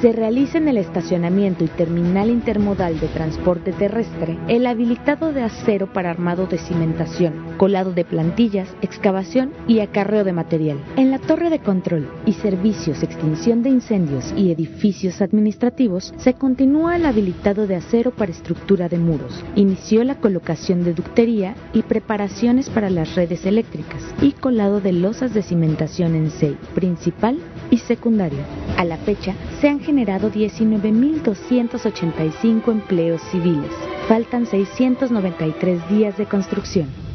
[0.00, 5.92] Se realiza en el estacionamiento y terminal intermodal de transporte terrestre el habilitado de acero
[5.92, 10.78] para armado de cimentación, colado de plantillas, excavación y acarreo de material.
[10.96, 16.96] En la torre de control y servicios, extinción de incendios y edificios administrativos se continúa
[16.96, 19.44] el habilitado de acero para estructura de muros.
[19.54, 25.34] Inició la colocación de ductería y preparaciones para las redes eléctricas y colado de losas
[25.34, 27.38] de cimentación en SEI, principal
[27.70, 28.38] y secundario.
[28.78, 33.72] A la fecha se han generado 19.285 empleos civiles.
[34.08, 37.05] Faltan 693 días de construcción.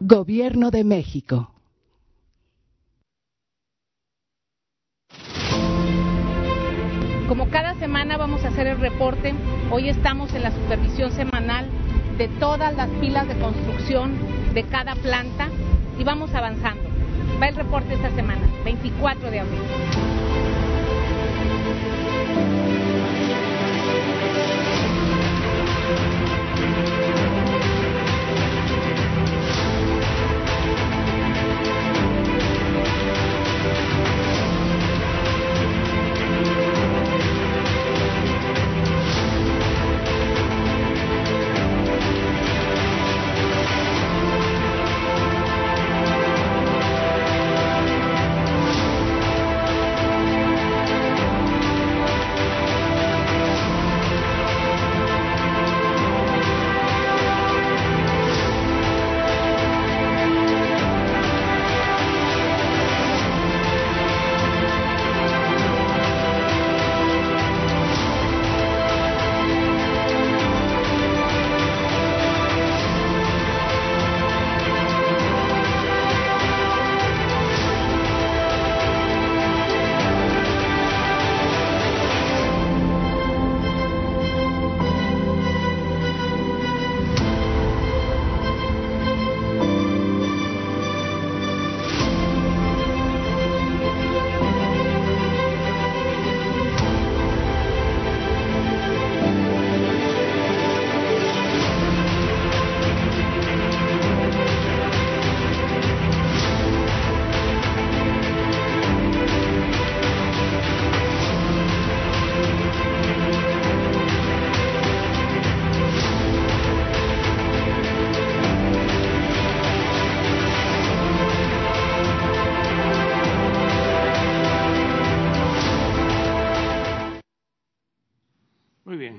[0.00, 1.50] Gobierno de México.
[7.26, 9.34] Como cada semana vamos a hacer el reporte,
[9.72, 11.66] hoy estamos en la supervisión semanal
[12.16, 14.14] de todas las pilas de construcción
[14.54, 15.48] de cada planta
[15.98, 16.88] y vamos avanzando.
[17.42, 19.60] Va el reporte esta semana, 24 de abril.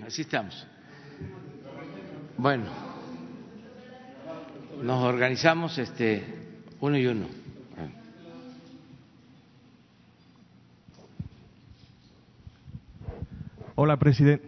[0.09, 0.65] Así estamos.
[2.35, 2.63] Bueno,
[4.81, 6.23] nos organizamos este
[6.79, 7.27] uno y uno.
[13.75, 14.47] Hola, presidente.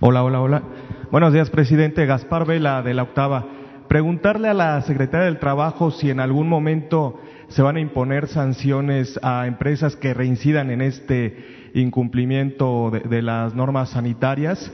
[0.00, 0.62] Hola, hola, hola.
[1.10, 2.06] Buenos días, presidente.
[2.06, 3.44] Gaspar Vela, de la Octava.
[3.88, 9.18] Preguntarle a la Secretaria del Trabajo si en algún momento se van a imponer sanciones
[9.20, 14.72] a empresas que reincidan en este incumplimiento de, las normas sanitarias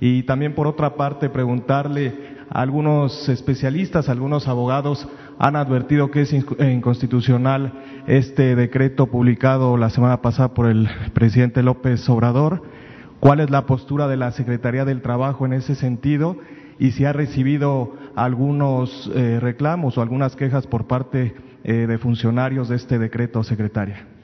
[0.00, 6.32] y también por otra parte preguntarle a algunos especialistas, algunos abogados han advertido que es
[6.32, 7.72] inconstitucional
[8.06, 12.62] este decreto publicado la semana pasada por el presidente López Obrador.
[13.20, 16.36] ¿Cuál es la postura de la Secretaría del Trabajo en ese sentido?
[16.78, 21.34] Y si ha recibido algunos eh, reclamos o algunas quejas por parte
[21.64, 24.17] eh, de funcionarios de este decreto, secretaria.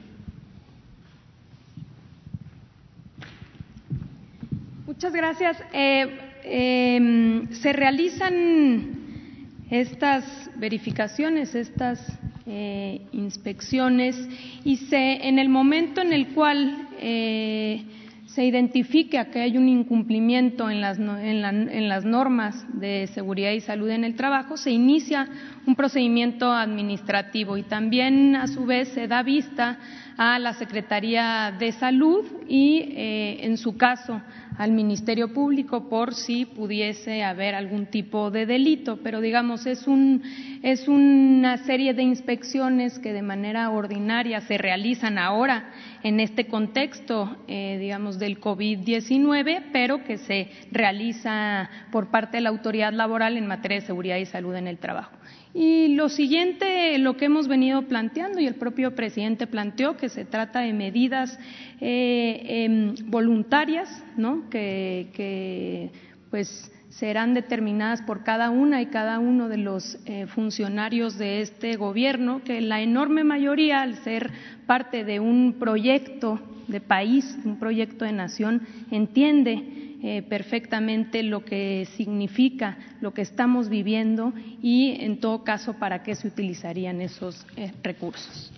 [4.94, 5.56] Muchas gracias.
[5.72, 6.06] Eh,
[6.44, 8.86] em, se realizan
[9.68, 10.24] estas
[10.54, 12.00] verificaciones, estas
[12.46, 14.16] eh, inspecciones
[14.64, 17.82] y se, en el momento en el cual eh,
[18.26, 20.96] se identifica que hay un incumplimiento en las,
[22.04, 25.28] normas de seguridad y salud en el trabajo, se inicia
[25.66, 29.76] un procedimiento administrativo y también a su vez se da vista
[30.16, 34.20] a la Secretaría de Salud y, en su caso,
[34.56, 40.22] al Ministerio Público por si pudiese haber algún tipo de delito, pero digamos es un
[40.62, 47.36] es una serie de inspecciones que de manera ordinaria se realizan ahora en este contexto,
[47.48, 53.46] eh, digamos, del COVID-19, pero que se realiza por parte de la autoridad laboral en
[53.46, 55.12] materia de seguridad y salud en el trabajo.
[55.56, 60.24] Y lo siguiente, lo que hemos venido planteando y el propio presidente planteó, que se
[60.24, 61.38] trata de medidas
[61.80, 64.50] eh, em, voluntarias, ¿no?
[64.50, 65.92] Que,
[66.28, 71.76] pues serán determinadas por cada una y cada uno de los eh, funcionarios de este
[71.76, 74.32] gobierno, que la enorme mayoría, al ser
[74.66, 81.88] parte de un proyecto de país, un proyecto de nación, entiende eh, perfectamente lo que
[81.96, 87.72] significa lo que estamos viviendo y, en todo caso, para qué se utilizarían esos eh,
[87.82, 88.52] recursos.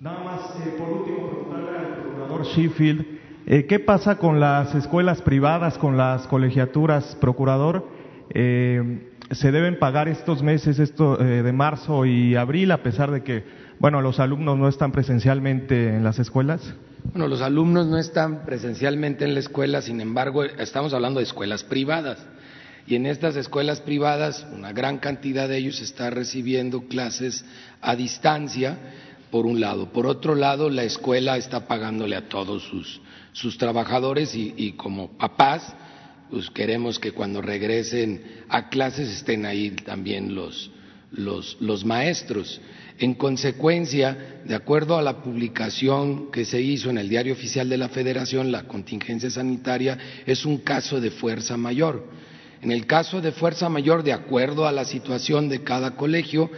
[0.00, 3.04] Nada más, eh, por último, preguntarle al procurador Sheffield,
[3.66, 7.88] ¿qué pasa con las escuelas privadas, con las colegiaturas, procurador?
[8.32, 13.42] ¿Se deben pagar estos meses esto, de marzo y abril, a pesar de que,
[13.80, 16.76] bueno, los alumnos no están presencialmente en las escuelas?
[17.04, 21.64] Bueno, los alumnos no están presencialmente en la escuela, sin embargo, estamos hablando de escuelas
[21.64, 22.18] privadas.
[22.86, 27.44] Y en estas escuelas privadas, una gran cantidad de ellos está recibiendo clases
[27.80, 28.78] a distancia,
[29.30, 29.92] por un lado.
[29.92, 32.64] Por otro lado, la escuela está pagándole a todos
[33.32, 35.74] sus, trabajadores y, como papás,
[36.30, 40.70] pues queremos que cuando regresen a clases estén ahí también los,
[41.12, 42.60] los maestros.
[43.00, 47.78] En consecuencia, de acuerdo a la publicación que se hizo en el Diario Oficial de
[47.78, 49.96] la Federación, la contingencia sanitaria
[50.26, 52.06] es un caso de fuerza mayor.
[52.60, 56.50] En el caso de fuerza mayor, de acuerdo a la situación de cada colegio,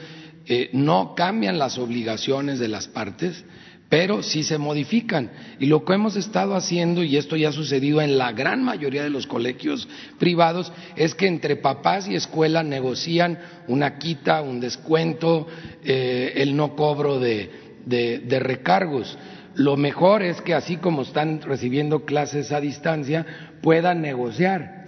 [0.46, 3.44] eh, no cambian las obligaciones de las partes,
[3.92, 5.30] pero sí se modifican.
[5.60, 9.02] Y lo que hemos estado haciendo, y esto ya ha sucedido en la gran mayoría
[9.02, 9.86] de los colegios
[10.18, 13.38] privados, es que entre papás y escuela negocian
[13.68, 15.46] una quita, un descuento,
[15.84, 17.50] eh, el no cobro de,
[17.84, 19.18] de recargos.
[19.56, 23.26] Lo mejor es que así como están recibiendo clases a distancia,
[23.60, 24.81] puedan negociar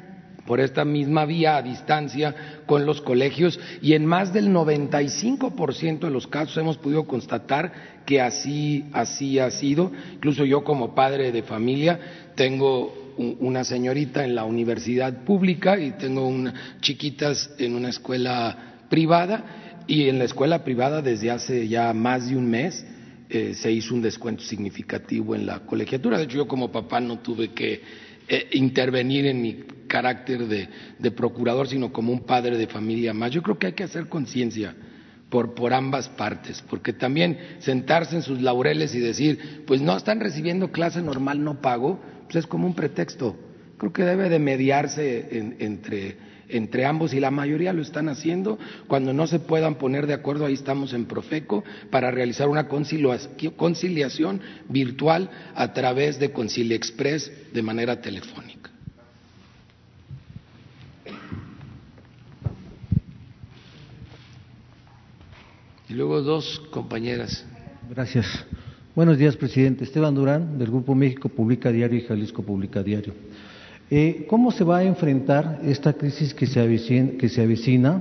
[0.47, 6.11] por esta misma vía a distancia con los colegios y en más del 95% de
[6.11, 7.72] los casos hemos podido constatar
[8.05, 9.90] que así, así ha sido.
[10.14, 11.99] Incluso yo como padre de familia
[12.34, 19.82] tengo una señorita en la universidad pública y tengo unas chiquitas en una escuela privada
[19.86, 22.84] y en la escuela privada desde hace ya más de un mes
[23.28, 26.18] eh, se hizo un descuento significativo en la colegiatura.
[26.18, 27.80] De hecho, yo como papá no tuve que
[28.29, 33.31] eh, intervenir en mi carácter de, procurador, sino como un padre de familia más.
[33.31, 34.75] Yo creo que hay que hacer conciencia
[35.29, 40.20] por, por ambas partes, porque también sentarse en sus laureles y decir, pues no están
[40.20, 43.37] recibiendo clase normal, no pago, pues es como un pretexto.
[43.77, 46.16] Creo que debe de mediarse entre,
[46.49, 48.59] entre ambos y la mayoría lo están haciendo.
[48.86, 54.40] Cuando no se puedan poner de acuerdo, ahí estamos en Profeco para realizar una conciliación
[54.68, 58.64] virtual a través de Concilia Express de manera telefónica.
[65.95, 67.47] luego dos compañeras.
[67.88, 68.26] Gracias.
[68.95, 69.84] Buenos días, presidente.
[69.84, 73.14] Esteban Durán, del Grupo México Publica Diario y Jalisco Publica Diario.
[73.91, 78.01] Eh, ¿Cómo se va a enfrentar esta crisis que se avecina, que se avecina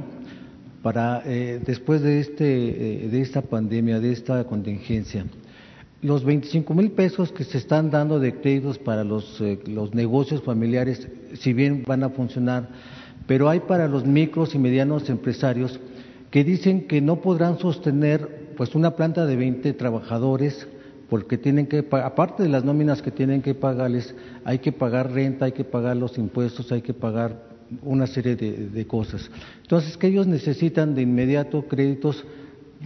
[0.82, 5.26] para eh, después de, este, eh, de esta pandemia, de esta contingencia?
[6.02, 11.08] Los 25 mil pesos que se están dando de créditos para los, los negocios familiares,
[11.34, 12.70] si bien van a funcionar,
[13.28, 15.80] pero hay para los micros y medianos empresarios
[16.32, 20.68] que dicen que no podrán sostener pues una planta de 20 trabajadores
[21.10, 25.46] porque tienen que aparte de las nóminas que tienen que pagarles, hay que pagar renta,
[25.46, 29.30] hay que pagar los impuestos, hay que pagar una serie de, cosas.
[29.62, 32.24] Entonces, que ellos necesitan de inmediato créditos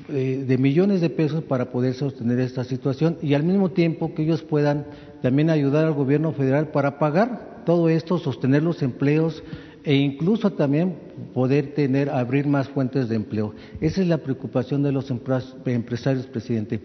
[0.09, 4.23] eh, de millones de pesos para poder sostener esta situación y al mismo tiempo que
[4.23, 4.85] ellos puedan
[5.21, 9.43] también ayudar al gobierno federal para pagar todo esto, sostener los empleos,
[9.83, 10.95] e incluso también
[11.33, 13.53] poder tener, abrir más fuentes de empleo.
[13.79, 16.81] Esa es la preocupación de los empresarios, presidente,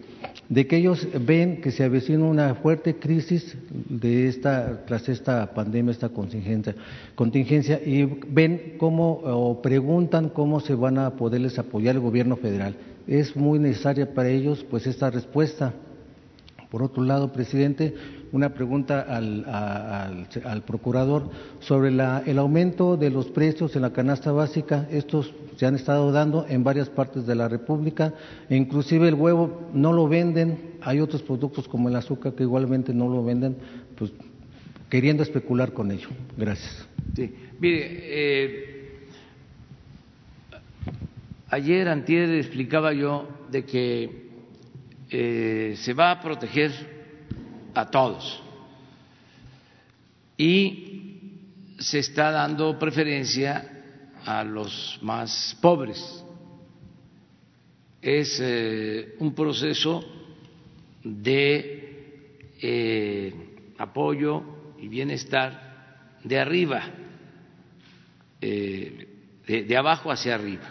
[0.49, 3.57] de que ellos ven que se avecina una fuerte crisis
[3.89, 6.75] de esta, tras esta pandemia, esta contingencia,
[7.15, 12.75] contingencia y ven cómo, o preguntan cómo se van a poderles apoyar el gobierno federal.
[13.07, 15.73] Es muy necesaria para ellos, pues, esta respuesta.
[16.71, 17.93] Por otro lado, presidente,
[18.33, 21.29] una pregunta al, procurador
[21.59, 24.87] sobre el aumento de los precios en la canasta básica.
[24.91, 28.13] Estos se han estado dando en varias partes de la República,
[28.49, 33.07] inclusive el huevo no lo venden, hay otros productos como el azúcar que igualmente no
[33.07, 33.55] lo venden,
[33.95, 34.11] pues
[34.89, 36.09] queriendo especular con ello.
[36.35, 36.87] Gracias.
[37.15, 38.99] Sí, mire, eh,
[41.49, 44.23] ayer, antier, explicaba yo de que
[45.11, 47.02] eh, se va a proteger
[47.73, 48.41] a todos
[50.37, 50.93] y
[51.79, 53.69] se está dando preferencia
[54.25, 56.23] a los más pobres.
[58.01, 60.03] Es eh, un proceso
[61.03, 63.33] de eh,
[63.77, 64.43] apoyo
[64.79, 66.83] y bienestar de arriba,
[68.41, 69.07] eh,
[69.47, 70.69] de, abajo hacia arriba,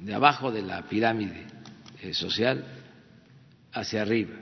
[0.00, 1.46] de abajo de la pirámide
[2.12, 2.64] social
[3.72, 4.41] hacia arriba.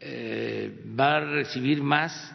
[0.00, 2.34] Va a recibir más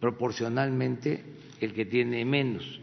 [0.00, 1.24] proporcionalmente
[1.60, 2.80] el que tiene menos,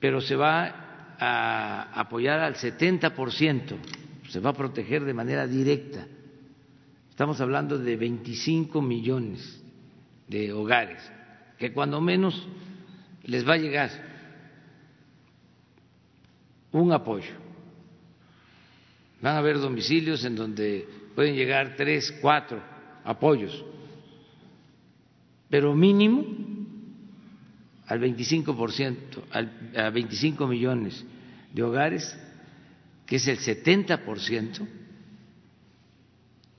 [0.00, 3.76] pero se va a apoyar al 70%,
[4.28, 6.06] se va a proteger de manera directa.
[7.10, 9.62] Estamos hablando de 25 millones
[10.28, 11.00] de hogares,
[11.58, 12.46] que cuando menos
[13.24, 13.90] les va a llegar
[16.72, 17.45] un apoyo.
[19.20, 22.62] Van a haber domicilios en donde pueden llegar tres, cuatro
[23.04, 23.64] apoyos
[25.48, 26.24] pero mínimo
[27.86, 28.96] al 25%,
[29.30, 31.04] al, a 25 millones
[31.52, 32.18] de hogares,
[33.06, 34.66] que es el 70%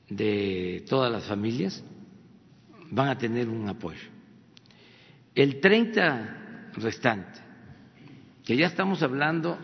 [0.09, 1.83] de todas las familias,
[2.91, 4.07] van a tener un apoyo.
[5.35, 7.41] El 30 restante,
[8.45, 9.57] que ya estamos hablando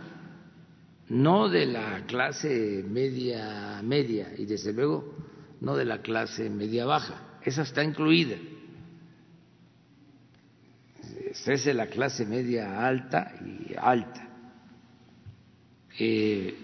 [1.10, 5.14] no de la clase media media y desde luego
[5.62, 8.36] no de la clase media baja, esa está incluida
[11.34, 14.28] es de la clase media alta y alta,
[15.99, 16.56] eh,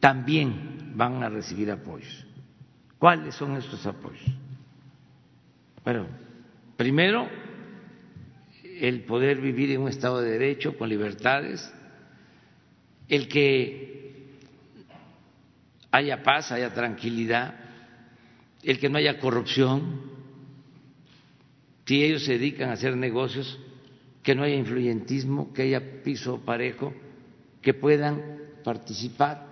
[0.00, 2.26] también van a recibir apoyos.
[2.98, 4.24] ¿Cuáles son estos apoyos?
[5.84, 6.06] Bueno,
[6.76, 7.28] primero,
[8.62, 11.72] el poder vivir en un Estado de Derecho con libertades,
[13.08, 14.36] el que
[15.90, 17.54] haya paz, haya tranquilidad,
[18.62, 20.00] el que no haya corrupción.
[21.84, 23.58] Si ellos se dedican a hacer negocios,
[24.22, 26.92] que no haya influyentismo, que haya piso parejo,
[27.62, 29.46] que puedan participar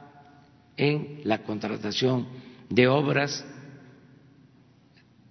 [0.76, 2.26] en la contratación
[2.68, 3.46] de obras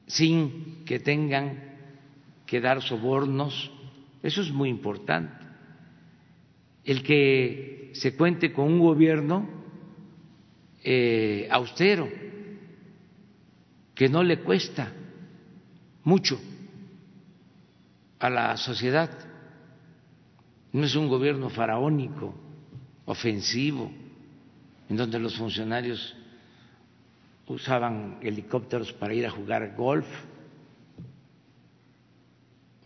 [0.07, 1.73] sin que tengan
[2.45, 3.71] que dar sobornos.
[4.21, 5.45] Eso es muy importante.
[6.85, 9.47] El que se cuente con un gobierno
[10.83, 12.09] eh, austero,
[13.95, 14.91] que no le cuesta
[16.03, 16.39] mucho
[18.19, 19.09] a la sociedad
[20.73, 22.33] no es un gobierno faraónico,
[23.05, 23.91] ofensivo,
[24.89, 26.15] en donde los funcionarios
[27.47, 30.07] usaban helicópteros para ir a jugar golf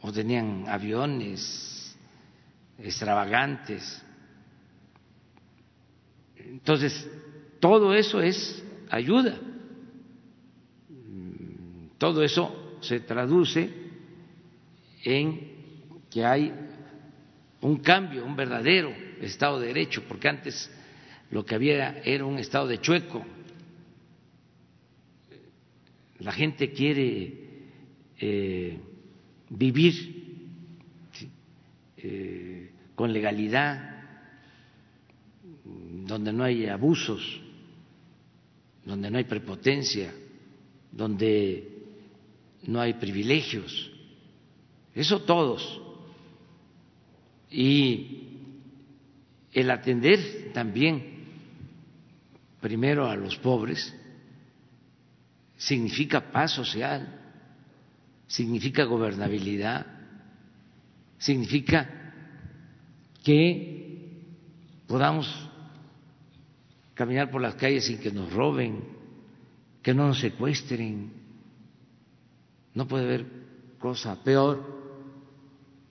[0.01, 1.97] o tenían aviones
[2.77, 4.03] extravagantes.
[6.49, 7.09] Entonces,
[7.59, 9.39] todo eso es ayuda.
[11.97, 13.69] Todo eso se traduce
[15.03, 15.57] en
[16.09, 16.53] que hay
[17.61, 20.71] un cambio, un verdadero Estado de Derecho, porque antes
[21.31, 23.25] lo que había era un Estado de chueco.
[26.19, 27.33] La gente quiere
[28.19, 28.79] eh,
[29.49, 30.17] vivir
[31.97, 33.96] eh, con legalidad,
[36.07, 37.41] donde no hay abusos,
[38.85, 40.13] donde no hay prepotencia,
[40.91, 41.69] donde
[42.63, 43.91] no hay privilegios.
[44.95, 45.81] Eso todos
[47.51, 48.23] y
[49.53, 51.17] el atender también
[52.61, 53.93] primero a los pobres
[55.57, 57.21] significa paz social,
[58.27, 59.85] significa gobernabilidad,
[61.17, 61.89] significa
[63.23, 64.21] que
[64.87, 65.46] podamos
[66.97, 68.83] caminar por las calles sin que nos roben,
[69.83, 71.11] que no nos secuestren.
[72.73, 73.25] No puede haber
[73.79, 74.75] cosa peor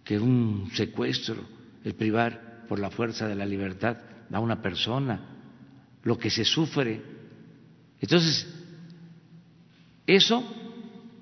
[0.03, 1.37] que un secuestro,
[1.85, 3.97] el privar por la fuerza de la libertad
[4.33, 5.39] a una persona,
[6.03, 7.01] lo que se sufre.
[8.01, 8.53] Entonces,
[10.09, 10.45] eso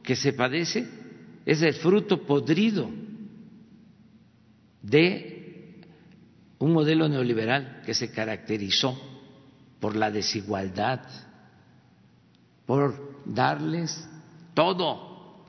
[0.02, 0.88] que se padece
[1.44, 2.90] es el fruto podrido
[4.80, 5.82] de
[6.58, 9.13] un modelo neoliberal que se caracterizó
[9.84, 11.02] por la desigualdad,
[12.64, 14.08] por darles
[14.54, 15.44] todo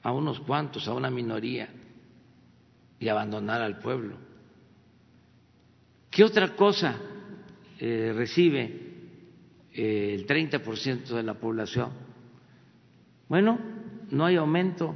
[0.00, 1.68] a unos cuantos, a una minoría,
[3.00, 4.16] y abandonar al pueblo.
[6.08, 7.00] ¿Qué otra cosa
[7.80, 8.62] eh, recibe
[9.72, 11.90] eh, el 30% de la población?
[13.28, 13.58] Bueno,
[14.12, 14.94] no hay aumento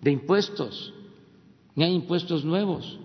[0.00, 0.94] de impuestos,
[1.74, 2.98] ni hay impuestos nuevos.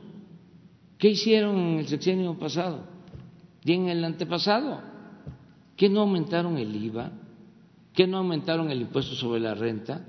[0.98, 2.95] ¿Qué hicieron en el sexenio pasado
[3.66, 4.80] y en el antepasado?
[5.76, 7.11] ¿Qué no aumentaron el IVA?
[7.93, 10.05] ¿Qué no aumentaron el impuesto sobre la renta?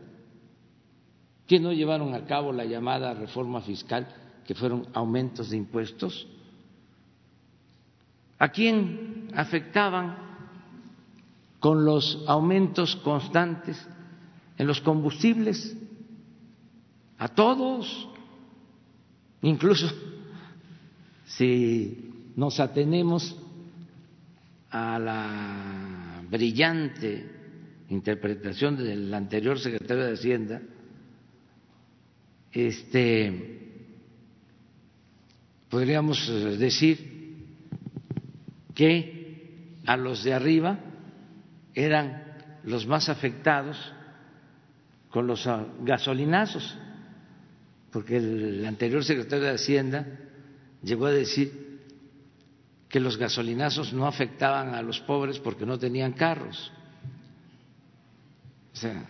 [1.46, 4.06] ¿Qué no llevaron a cabo la llamada reforma fiscal,
[4.46, 6.28] que fueron aumentos de impuestos?
[8.38, 10.18] ¿A quién afectaban
[11.58, 13.84] con los aumentos constantes
[14.58, 15.74] en los combustibles?
[17.16, 18.06] A todos,
[19.40, 19.90] incluso
[21.24, 23.34] si nos atenemos
[24.70, 27.36] a la brillante
[27.88, 30.62] interpretación del anterior secretario de Hacienda,
[32.52, 33.60] este,
[35.68, 37.16] podríamos eh, decir
[38.74, 40.78] que a los de arriba
[41.74, 42.24] eran
[42.64, 43.76] los más afectados
[45.10, 46.76] con los ah, gasolinazos,
[47.92, 50.06] porque el anterior secretario de Hacienda
[50.82, 51.65] llegó a decir
[52.88, 56.72] que los gasolinazos no afectaban a los pobres porque no tenían carros.
[58.72, 59.06] O sea,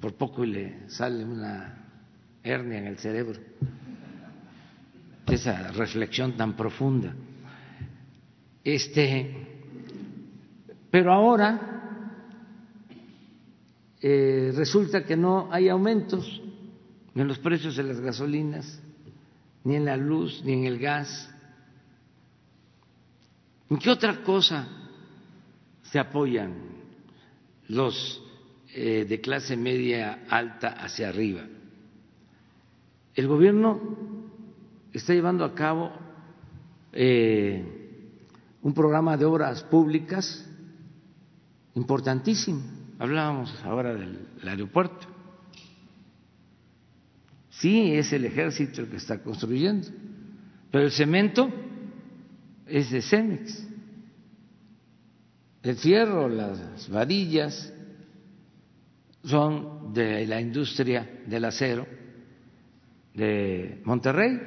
[0.00, 1.80] por poco le sale una
[2.42, 3.38] hernia en el cerebro.
[5.26, 7.14] Esa reflexión tan profunda.
[8.64, 9.46] Este,
[10.90, 11.70] pero ahora
[14.00, 16.42] eh, resulta que no hay aumentos
[17.14, 18.80] en los precios de las gasolinas,
[19.64, 21.30] ni en la luz, ni en el gas.
[23.70, 24.66] ¿En qué otra cosa
[25.82, 26.54] se apoyan
[27.68, 28.20] los
[28.74, 31.42] eh, de clase media alta hacia arriba?
[33.14, 33.80] El gobierno
[34.92, 35.92] está llevando a cabo
[36.92, 37.64] eh,
[38.60, 40.48] un programa de obras públicas
[41.76, 42.62] importantísimo.
[42.98, 45.06] Hablábamos ahora del aeropuerto.
[47.50, 49.86] Sí, es el ejército el que está construyendo,
[50.72, 51.52] pero el cemento
[52.70, 53.66] es de Cemex.
[55.62, 57.72] El fierro, las varillas
[59.24, 61.86] son de la industria del acero
[63.14, 64.40] de Monterrey.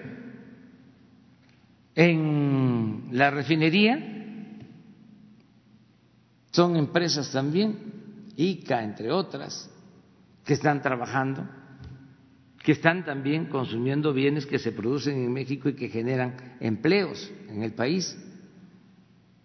[1.95, 4.13] En la refinería
[6.51, 7.77] son empresas también,
[8.35, 9.69] ICA entre otras,
[10.43, 11.47] que están trabajando,
[12.63, 17.61] que están también consumiendo bienes que se producen en México y que generan empleos en
[17.61, 18.17] el país.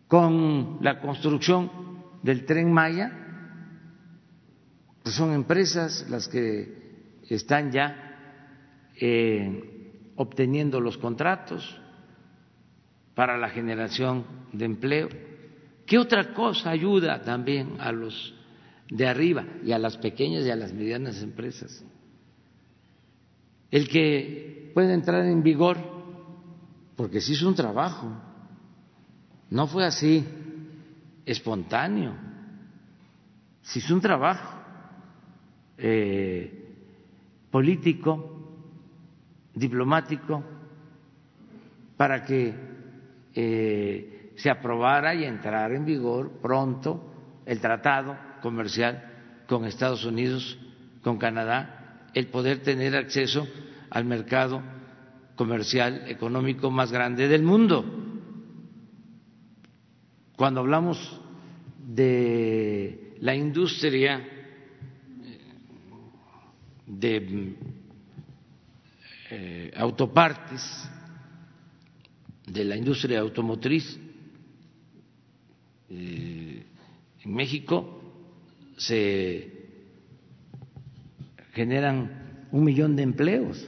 [0.07, 1.71] Con la construcción
[2.23, 3.11] del tren Maya,
[5.03, 11.77] pues son empresas las que están ya eh, obteniendo los contratos
[13.16, 15.09] para la generación de empleo.
[15.87, 18.33] ¿Qué otra cosa ayuda también a los
[18.89, 21.85] de arriba y a las pequeñas y a las medianas empresas?
[23.71, 25.77] El que puede entrar en vigor,
[26.97, 28.11] porque se hizo un trabajo,
[29.51, 30.25] no fue así
[31.27, 32.14] espontáneo,
[33.62, 34.59] se hizo un trabajo
[35.77, 36.75] eh,
[37.51, 38.39] político
[39.55, 40.43] diplomático
[41.97, 42.55] para que
[43.35, 50.59] eh, se aprobara y entrara en vigor pronto el tratado comercial con Estados Unidos,
[51.03, 51.78] con Canadá,
[52.19, 53.47] el poder tener acceso
[53.91, 54.62] al mercado
[55.37, 57.85] comercial económico más grande del mundo.
[60.37, 61.21] Cuando hablamos
[61.87, 65.39] de la industria eh,
[66.87, 67.57] de
[69.31, 70.89] eh, autopartes
[72.47, 73.99] de la industria automotriz.
[75.91, 76.64] Eh,
[77.25, 78.01] en México
[78.77, 79.58] se
[81.59, 83.67] generan un millón de empleos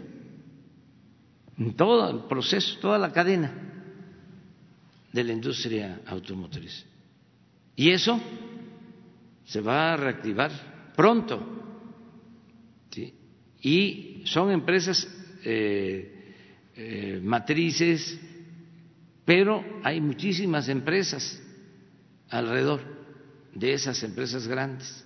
[1.58, 3.52] en todo el proceso, toda la cadena
[5.12, 6.86] de la industria automotriz.
[7.74, 8.20] Y eso
[9.44, 10.52] se va a reactivar
[10.94, 11.58] pronto.
[13.62, 15.06] Y son empresas
[15.44, 16.34] eh,
[16.76, 18.18] eh, matrices,
[19.24, 21.42] pero hay muchísimas empresas
[22.30, 22.80] alrededor
[23.52, 25.04] de esas empresas grandes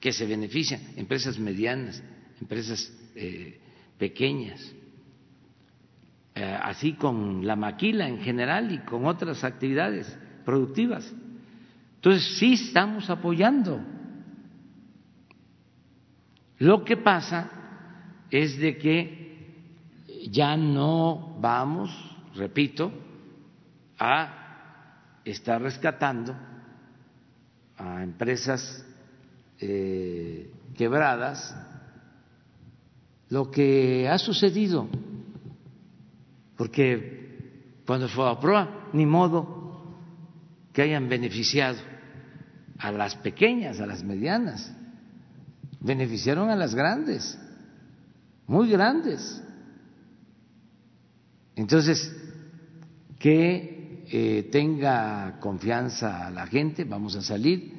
[0.00, 2.02] que se benefician, empresas medianas,
[2.40, 3.60] empresas eh,
[3.98, 4.74] pequeñas,
[6.34, 11.12] así con la maquila en general y con otras actividades productivas.
[11.96, 13.78] Entonces, sí estamos apoyando.
[16.58, 17.50] Lo que pasa
[18.30, 19.20] es de que
[20.30, 21.90] ya no vamos,
[22.34, 22.92] repito,
[23.98, 26.34] a estar rescatando
[27.76, 28.86] a empresas
[29.58, 31.54] eh, quebradas
[33.30, 34.88] lo que ha sucedido,
[36.56, 39.96] porque cuando fue a prueba, ni modo
[40.72, 41.78] que hayan beneficiado
[42.78, 44.72] a las pequeñas, a las medianas,
[45.80, 47.38] beneficiaron a las grandes,
[48.46, 49.42] muy grandes.
[51.54, 52.14] Entonces,
[53.18, 57.72] que eh, tenga confianza la gente, vamos a salir,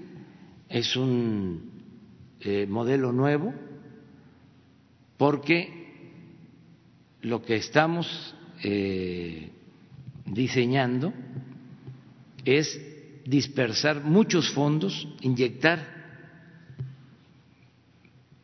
[0.70, 1.72] es un
[2.40, 3.54] eh, modelo nuevo,
[5.22, 5.70] porque
[7.22, 9.52] lo que estamos eh,
[10.26, 11.14] diseñando
[12.44, 12.82] es
[13.24, 15.86] dispersar muchos fondos, inyectar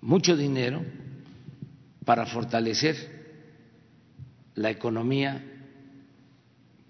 [0.02, 0.86] mucho dinero
[2.06, 2.96] para fortalecer
[4.54, 5.44] la economía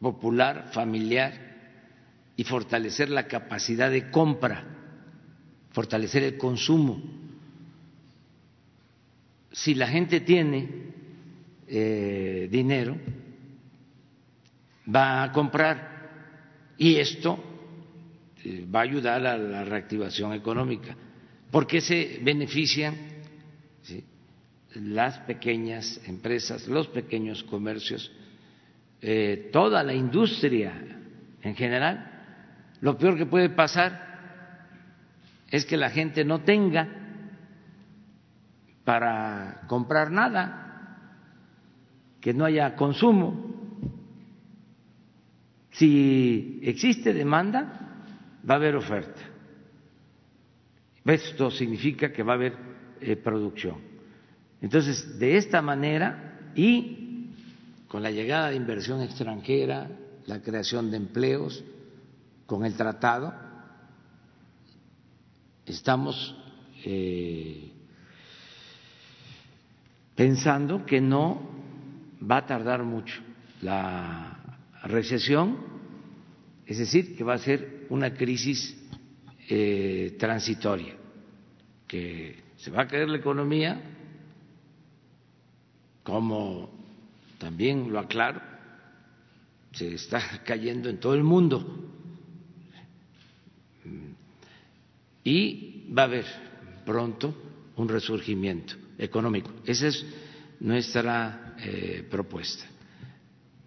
[0.02, 1.32] popular, familiar
[2.36, 4.66] y fortalecer la capacidad de compra,
[5.72, 7.17] fortalecer el consumo
[9.52, 10.70] si la gente tiene
[11.68, 12.98] eh, dinero,
[14.94, 17.44] va a comprar y esto
[18.44, 20.96] eh, va a ayudar a la reactivación económica,
[21.52, 22.96] porque se benefician
[24.76, 28.12] las pequeñas empresas, los pequeños comercios,
[29.02, 30.74] eh, toda la industria
[31.42, 32.12] en general.
[32.82, 34.08] Lo peor que puede pasar
[35.50, 37.07] es que la gente no tenga
[38.88, 41.12] para comprar nada,
[42.22, 43.36] que no haya consumo.
[45.72, 48.06] Si existe demanda,
[48.50, 49.20] va a haber oferta.
[51.04, 52.54] Esto significa que va a haber
[53.02, 53.76] eh, producción.
[54.62, 57.34] Entonces, de esta manera y
[57.90, 59.90] con la llegada de inversión extranjera,
[60.28, 61.62] la creación de empleos,
[62.46, 63.34] con el tratado,
[65.66, 66.38] estamos
[66.86, 67.74] eh,
[70.18, 71.40] pensando que no
[72.20, 73.22] va a tardar mucho
[73.62, 75.58] la recesión,
[76.66, 78.76] es decir, que va a ser una crisis
[79.48, 80.96] eh, transitoria,
[81.88, 83.80] que se va a caer la economía,
[86.02, 86.72] como
[87.38, 88.42] también lo aclaro,
[89.72, 91.94] se está cayendo en todo el mundo.
[95.24, 96.26] Y va a haber
[96.86, 97.36] pronto
[97.76, 99.52] un resurgimiento económico.
[99.66, 100.06] Esa es
[100.60, 102.66] nuestra eh, propuesta.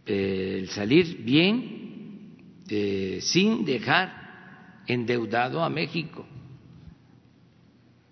[0.06, 2.34] el salir bien
[2.68, 6.26] eh, sin dejar endeudado a México.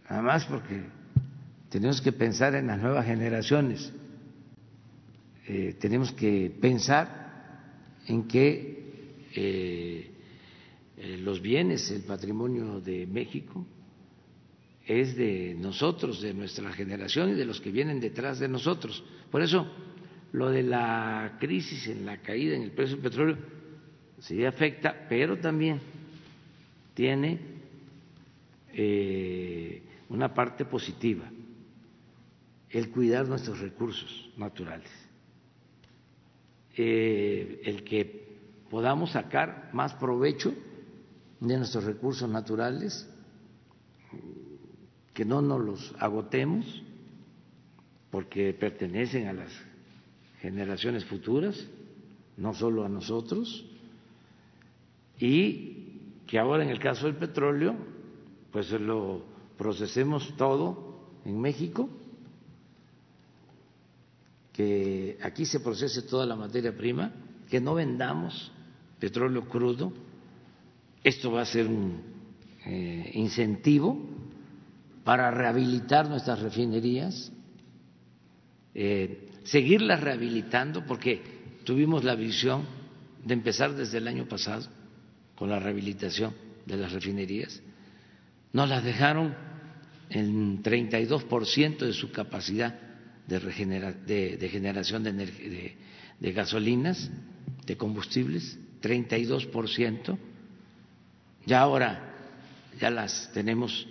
[0.08, 0.82] Nada más porque
[1.68, 3.92] tenemos que pensar en las nuevas generaciones.
[5.46, 8.78] Eh, tenemos que pensar en que
[11.20, 13.64] los bienes, el patrimonio de México,
[14.88, 19.04] es de nosotros, de nuestra generación y de los que vienen detrás de nosotros.
[19.30, 19.70] Por eso,
[20.32, 23.36] lo de la crisis en la caída en el precio del petróleo
[24.18, 25.78] sí afecta, pero también
[26.94, 27.38] tiene
[28.72, 31.30] eh, una parte positiva,
[32.70, 34.90] el cuidar nuestros recursos naturales,
[36.78, 38.38] eh, el que
[38.70, 40.54] podamos sacar más provecho
[41.40, 43.06] de nuestros recursos naturales
[45.18, 46.64] que no nos los agotemos
[48.12, 49.50] porque pertenecen a las
[50.40, 51.60] generaciones futuras,
[52.36, 53.66] no solo a nosotros,
[55.18, 57.74] y que ahora en el caso del petróleo,
[58.52, 59.24] pues lo
[59.56, 61.90] procesemos todo en México,
[64.52, 67.12] que aquí se procese toda la materia prima,
[67.50, 68.52] que no vendamos
[69.00, 69.92] petróleo crudo,
[71.02, 72.02] esto va a ser un
[72.64, 74.17] eh, incentivo
[75.08, 77.32] para rehabilitar nuestras refinerías,
[78.74, 81.22] eh, seguirlas rehabilitando, porque
[81.64, 82.66] tuvimos la visión
[83.24, 84.66] de empezar desde el año pasado
[85.34, 86.34] con la rehabilitación
[86.66, 87.62] de las refinerías.
[88.52, 89.34] Nos las dejaron
[90.10, 92.78] en 32% de su capacidad
[93.26, 93.38] de,
[94.36, 95.76] de, generación de, de,
[96.20, 97.10] de gasolinas,
[97.64, 100.18] de combustibles, 32%.
[101.46, 102.14] Ya ahora
[102.78, 103.88] ya las tenemos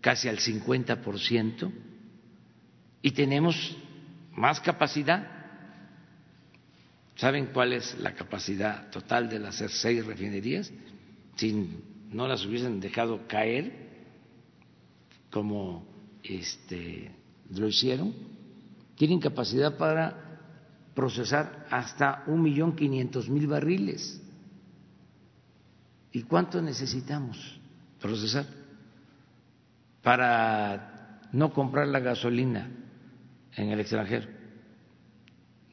[0.00, 1.72] casi al 50%,
[3.02, 3.76] y tenemos
[4.32, 5.36] más capacidad.
[7.16, 10.70] ¿Saben cuál es la capacidad total de las seis refinerías?
[11.36, 11.80] Si
[12.10, 13.88] no las hubiesen dejado caer
[15.30, 15.86] como
[16.22, 17.10] este,
[17.50, 18.14] lo hicieron,
[18.96, 20.28] tienen capacidad para
[20.94, 24.20] procesar hasta un millón quinientos mil barriles.
[26.12, 27.60] ¿Y cuánto necesitamos
[28.00, 28.46] procesar
[30.02, 32.68] para no comprar la gasolina
[33.54, 34.28] en el extranjero?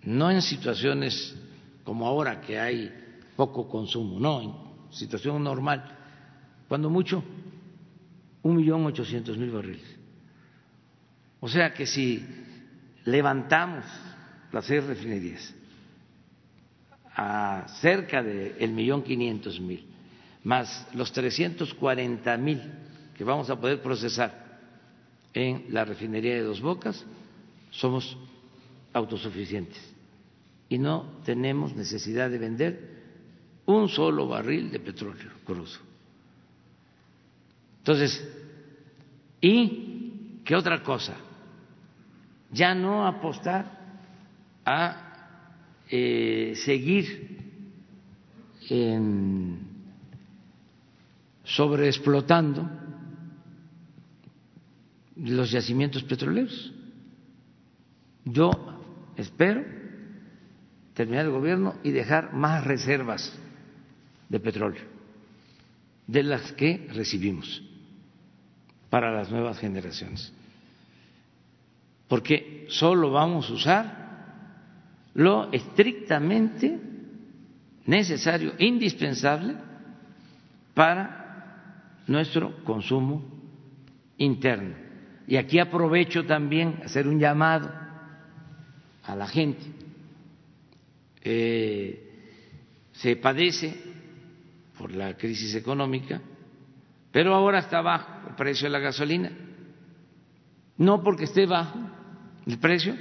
[0.04, 1.36] No en situaciones
[1.84, 2.92] como ahora que hay
[3.36, 5.84] poco consumo, no, en situación normal,
[6.68, 7.24] cuando mucho,
[8.42, 9.96] un millón ochocientos mil barriles.
[11.40, 12.26] O sea que si
[13.06, 13.84] levantamos
[14.52, 15.54] las seis refinerías
[17.16, 19.86] a cerca del millón quinientos mil,
[20.44, 22.62] más los trescientos cuarenta mil
[23.16, 24.60] que vamos a poder procesar
[25.34, 27.06] en la refinería de Dos Bocas,
[27.72, 28.18] somos
[28.94, 29.82] autosuficientes
[30.70, 32.96] y no tenemos necesidad de vender
[33.66, 35.66] un solo barril de petróleo crudo.
[37.80, 38.28] Entonces,
[39.42, 41.16] ¿y qué otra cosa?
[42.56, 43.66] ya no apostar
[44.64, 47.36] a eh, seguir
[51.44, 52.70] sobreexplotando
[55.16, 56.74] los yacimientos petroleros.
[58.26, 58.52] Yo
[59.16, 59.64] espero
[60.94, 63.38] terminar el gobierno y dejar más reservas
[64.30, 64.84] de petróleo
[66.08, 67.62] de las que recibimos
[68.90, 70.34] para las nuevas generaciones
[72.08, 74.06] porque solo vamos a usar
[75.14, 76.80] lo estrictamente
[77.86, 79.56] necesario, indispensable
[80.74, 83.24] para nuestro consumo
[84.18, 84.85] interno.
[85.28, 87.72] Y aquí aprovecho también hacer un llamado
[89.04, 89.64] a la gente.
[91.22, 92.06] Eh,
[92.92, 93.76] se padece
[94.78, 96.22] por la crisis económica,
[97.12, 99.32] pero ahora está bajo el precio de la gasolina.
[100.78, 101.80] No porque esté bajo,
[102.46, 102.96] el precio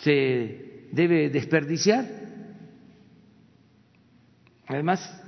[0.00, 2.04] se debe desperdiciar.
[4.66, 5.22] Además,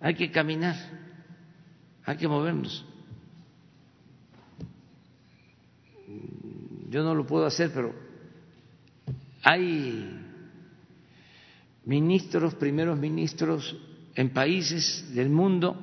[0.00, 0.76] hay que caminar,
[2.04, 2.84] hay que movernos.
[6.88, 7.94] Yo no lo puedo hacer, pero
[9.42, 10.20] hay
[11.84, 13.76] ministros, primeros ministros
[14.14, 15.76] en países del mundo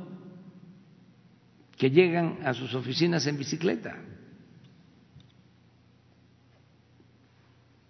[1.77, 3.95] que llegan a sus oficinas en bicicleta.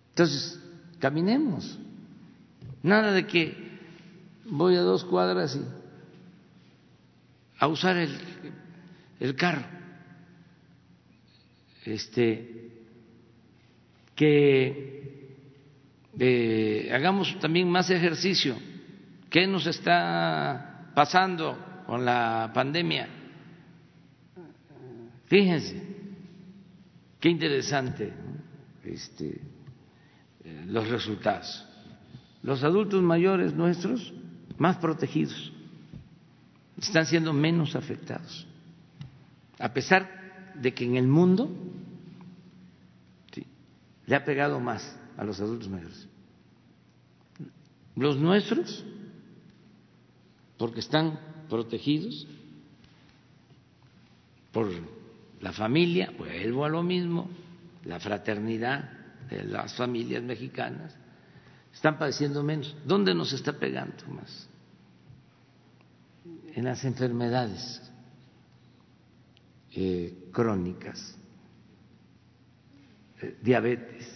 [0.10, 0.60] Entonces,
[1.00, 1.78] caminemos.
[2.84, 3.56] Nada de que
[4.46, 5.62] voy a dos cuadras y
[7.60, 8.18] a usar el,
[9.20, 9.64] el carro.
[11.86, 12.72] Este,
[14.16, 15.36] que
[16.20, 18.58] eh, hagamos también más ejercicio.
[19.30, 23.08] ¿Qué nos está pasando con la pandemia?
[25.28, 25.82] Fíjense,
[27.20, 28.14] qué interesante
[28.84, 29.42] este,
[30.44, 31.66] eh, los resultados.
[32.44, 34.14] Los adultos mayores nuestros
[34.58, 35.54] más protegidos
[36.80, 38.48] están siendo menos afectados,
[39.60, 41.50] a pesar de que en el mundo
[44.06, 46.08] le ha pegado más a los adultos mayores.
[47.96, 48.86] Los nuestros,
[50.58, 51.20] porque están
[51.50, 52.28] protegidos
[54.52, 54.72] por
[55.42, 57.30] la familia, vuelvo a lo mismo,
[57.86, 58.92] la fraternidad
[59.30, 60.96] de las familias mexicanas,
[61.74, 62.76] están padeciendo menos.
[62.86, 64.48] ¿Dónde nos está pegando más?
[66.58, 67.80] En las enfermedades
[69.76, 71.16] eh, crónicas,
[73.22, 74.12] eh, diabetes,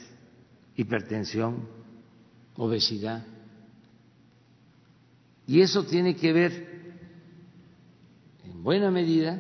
[0.76, 1.70] hipertensión,
[2.56, 3.24] obesidad.
[5.46, 6.94] Y eso tiene que ver,
[8.44, 9.40] en buena medida,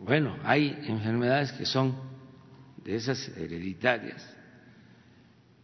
[0.00, 1.94] bueno, hay enfermedades que son
[2.82, 4.26] de esas hereditarias,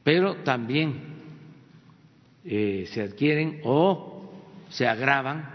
[0.02, 1.02] pero también
[2.44, 4.30] eh, se adquieren o
[4.68, 5.53] se agravan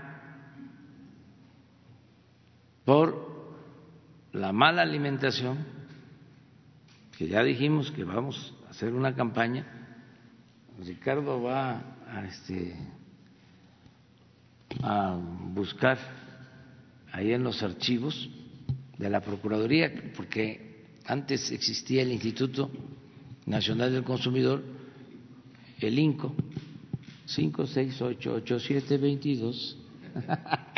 [2.90, 3.14] por
[4.34, 5.64] la mala alimentación,
[7.16, 9.64] que ya dijimos que vamos a hacer una campaña.
[10.84, 12.76] Ricardo va a, este,
[14.82, 15.20] a
[15.54, 16.00] buscar
[17.12, 18.28] ahí en los archivos
[18.98, 22.72] de la Procuraduría, porque antes existía el Instituto
[23.46, 24.64] Nacional del Consumidor,
[25.80, 26.34] el INCO,
[27.28, 29.76] 5688722.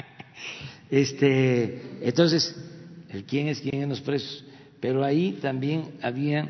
[0.92, 2.54] Este, entonces,
[3.10, 4.44] el quién es quién en los precios,
[4.82, 6.50] pero ahí también había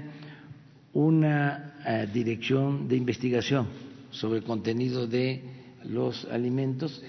[0.93, 3.67] una eh, dirección de investigación
[4.09, 5.43] sobre el contenido de
[5.85, 7.03] los alimentos,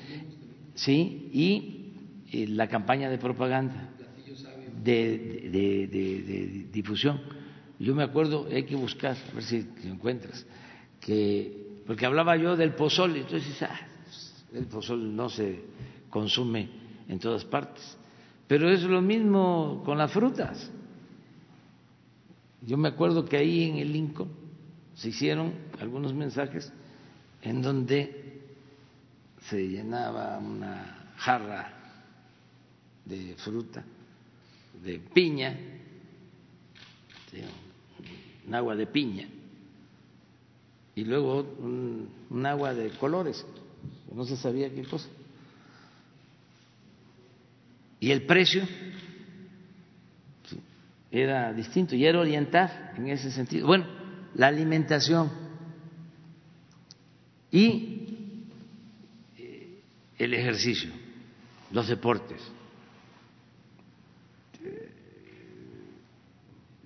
[0.75, 3.89] sí, y la campaña de propaganda
[4.85, 7.19] de, difusión.
[7.79, 10.45] Yo me acuerdo, hay que buscar, a ver si encuentras,
[11.01, 13.81] que porque hablaba yo del pozol, entonces ah,
[14.53, 15.61] el pozol no se
[16.11, 17.97] consume en todas partes,
[18.47, 20.71] pero es lo mismo con las frutas.
[22.63, 24.31] Yo me acuerdo que ahí en el Lincoln
[24.95, 26.73] se hicieron algunos mensajes
[27.43, 28.41] en donde
[29.49, 31.73] se llenaba una jarra
[33.05, 33.85] de fruta,
[34.83, 35.59] de piña,
[38.47, 39.29] un agua de piña,
[40.95, 43.45] y luego un, agua de colores,
[44.15, 45.09] no se sabía qué cosa.
[48.03, 48.67] Y el precio
[51.09, 53.69] era distinto y era orientar en ese sentido.
[53.69, 53.87] Bueno,
[54.35, 55.31] la alimentación
[57.53, 58.27] y
[59.39, 59.81] eh,
[60.19, 60.91] el ejercicio,
[61.71, 62.43] los deportes.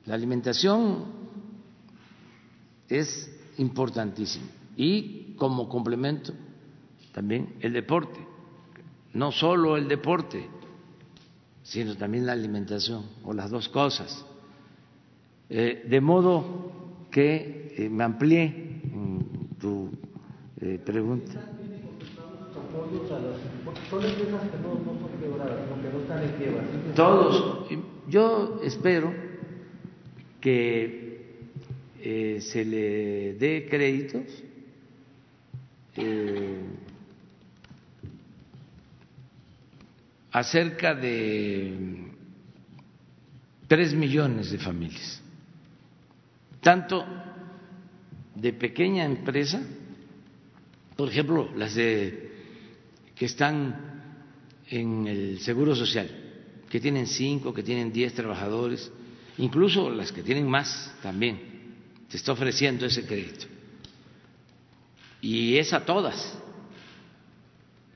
[0.05, 1.07] La alimentación
[2.91, 6.35] es importantísima y como complemento
[7.13, 8.21] también el deporte,
[9.15, 10.51] no solo el deporte,
[11.67, 14.25] sino también la alimentación o las dos cosas.
[15.51, 18.81] Eh, de modo que eh, me amplié
[19.59, 19.91] tu
[20.61, 21.33] eh, pregunta.
[26.95, 27.69] Todos.
[28.09, 29.13] Yo espero
[30.41, 31.21] que
[32.01, 34.23] eh, se le dé créditos
[40.37, 42.13] a cerca de
[43.67, 45.23] tres millones de familias,
[46.61, 47.07] tanto
[48.35, 49.63] de pequeña empresa,
[50.95, 52.33] por ejemplo, las de
[53.15, 54.13] que están
[54.69, 56.11] en el Seguro Social,
[56.69, 58.93] que tienen cinco, que tienen diez trabajadores,
[59.39, 61.41] incluso las que tienen más también,
[62.09, 63.47] se está ofreciendo ese crédito.
[65.23, 66.39] Y es a todas,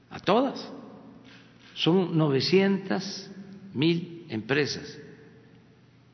[0.09, 0.80] a todas.
[1.81, 3.31] Son 900
[3.75, 4.99] mil empresas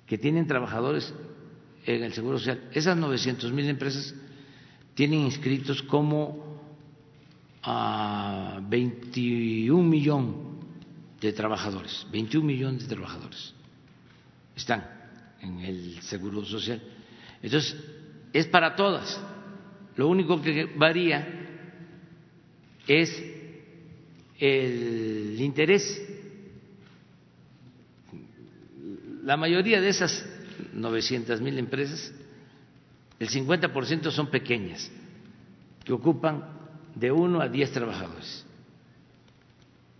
[0.06, 1.12] que tienen trabajadores
[1.84, 2.68] en el Seguro Social.
[2.72, 4.14] Esas 900 mil empresas
[4.94, 6.60] tienen inscritos como
[7.62, 10.36] a 21 millones
[11.20, 13.56] de trabajadores, 21 millones de trabajadores
[14.56, 14.84] están
[15.42, 16.82] en el Seguro Social.
[17.42, 17.76] Entonces,
[18.32, 19.20] es para todas.
[19.96, 21.28] Lo único que varía
[22.86, 23.35] es
[24.38, 26.02] el interés.
[29.24, 30.24] La mayoría de esas
[30.72, 32.12] 900 mil empresas,
[33.18, 34.90] el 50% son pequeñas,
[35.84, 36.44] que ocupan
[36.94, 38.44] de uno a diez trabajadores.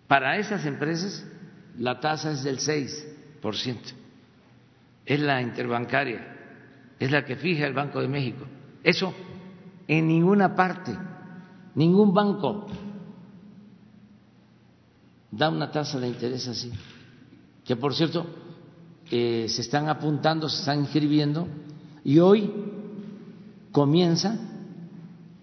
[0.06, 1.26] Para esas empresas
[1.78, 4.06] la tasa es del 6%
[5.06, 6.36] es la interbancaria,
[6.98, 8.44] es la que fija el Banco de México.
[8.82, 9.14] Eso
[9.86, 10.92] en ninguna parte,
[11.76, 12.66] ningún banco
[15.30, 16.72] da una tasa de interés así.
[17.64, 18.26] Que por cierto,
[19.10, 21.46] eh, se están apuntando, se están inscribiendo
[22.04, 22.50] y hoy
[23.72, 24.38] comienza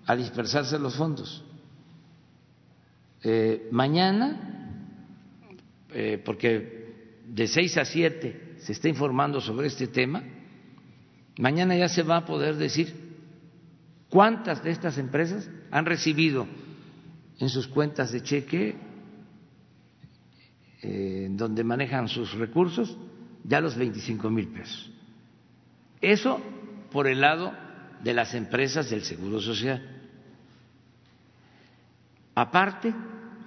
[0.05, 1.43] a dispersarse los fondos.
[3.23, 4.79] Eh, mañana,
[5.91, 10.23] eh, porque de seis a siete se está informando sobre este tema,
[11.37, 12.93] mañana ya se va a poder decir
[14.09, 16.45] cuántas de estas empresas han recibido
[17.39, 18.75] en sus cuentas de cheque,
[20.85, 22.97] eh, donde manejan sus recursos,
[23.45, 24.91] ya los 25 mil pesos.
[26.01, 26.41] Eso
[26.91, 27.53] por el lado
[28.03, 29.81] de las empresas del Seguro Social.
[32.35, 32.93] Aparte,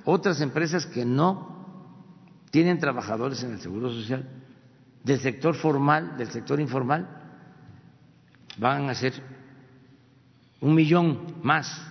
[0.07, 1.93] otras empresas que no
[2.51, 4.27] tienen trabajadores en el Seguro Social
[5.05, 7.07] del sector formal, del sector informal,
[8.57, 9.13] van a ser
[10.63, 11.87] un millón más.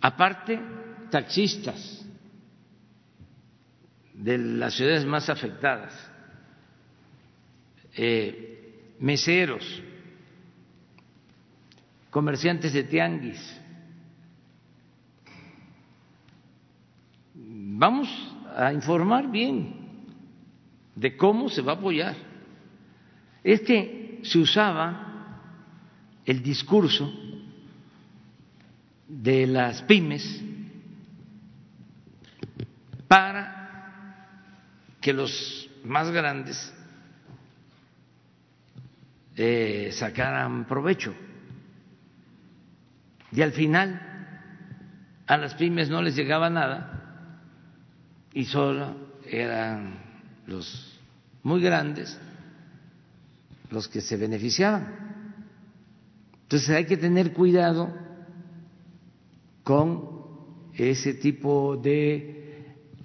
[0.00, 0.60] Aparte,
[1.10, 2.05] taxistas
[4.16, 5.92] de las ciudades más afectadas,
[7.94, 9.82] eh, meseros,
[12.10, 13.60] comerciantes de tianguis.
[17.34, 18.08] Vamos
[18.56, 19.86] a informar bien
[20.94, 22.16] de cómo se va a apoyar.
[23.44, 25.42] Es que se usaba
[26.24, 27.12] el discurso
[29.06, 30.42] de las pymes
[33.06, 33.55] para
[35.06, 36.74] que los más grandes
[39.36, 41.14] eh, sacaran provecho.
[43.30, 44.00] Y al final
[45.28, 47.38] a las pymes no les llegaba nada
[48.32, 48.96] y solo
[49.30, 49.94] eran
[50.48, 50.98] los
[51.44, 52.18] muy grandes
[53.70, 54.88] los que se beneficiaban.
[56.42, 57.94] Entonces hay que tener cuidado
[59.62, 62.35] con ese tipo de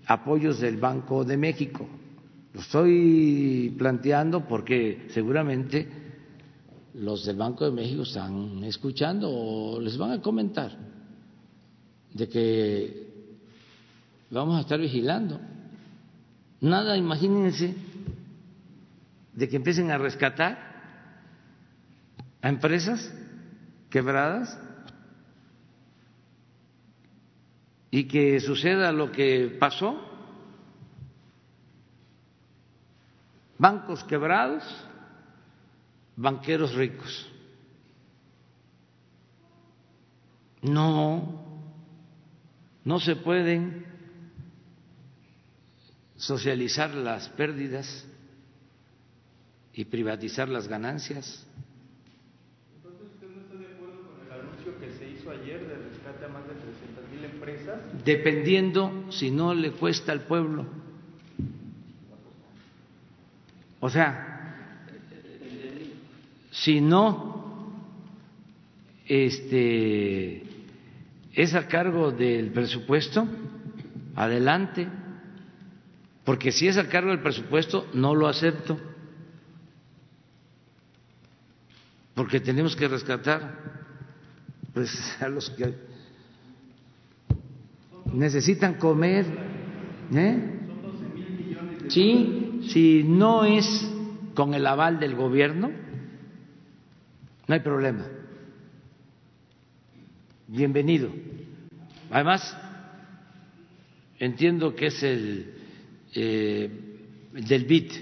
[0.06, 1.88] apoyos del Banco de México.
[2.54, 5.88] Lo estoy planteando porque seguramente
[6.96, 10.72] los del Banco de México están escuchando o les van a comentar
[12.14, 13.08] de que
[14.30, 15.40] vamos a estar vigilando.
[16.60, 17.74] Nada, imagínense,
[19.34, 20.72] de que empiecen a rescatar
[22.42, 23.14] a empresas
[23.90, 24.60] quebradas
[27.92, 30.00] y que suceda lo que pasó,
[33.60, 34.64] bancos quebrados,
[36.16, 37.30] banqueros ricos.
[40.62, 41.44] No,
[42.86, 43.86] no se pueden
[46.16, 48.08] socializar las pérdidas
[49.74, 51.46] y privatizar las ganancias.
[52.76, 56.26] Entonces, ¿usted no está de acuerdo con el anuncio que se hizo ayer de rescate
[56.26, 57.52] a más de 300 mil empresas?
[58.04, 60.66] Dependiendo si no le cuesta al pueblo.
[63.80, 64.78] O sea,
[66.52, 67.74] si no
[69.06, 70.44] este,
[71.34, 73.28] es a cargo del presupuesto,
[74.16, 74.88] adelante,
[76.24, 78.80] porque si es a cargo del presupuesto, no lo acepto.
[82.22, 83.58] porque tenemos que rescatar
[84.74, 85.74] pues a los que
[88.14, 89.26] necesitan comer
[90.14, 90.60] ¿eh?
[91.88, 92.38] sí.
[92.70, 93.90] Si no es
[94.36, 95.72] con el aval del gobierno
[97.48, 98.06] no hay problema.
[100.48, 101.10] Bienvenido.
[102.10, 102.56] Además
[104.20, 105.54] entiendo que es el
[106.14, 106.70] eh,
[107.34, 107.94] del BIT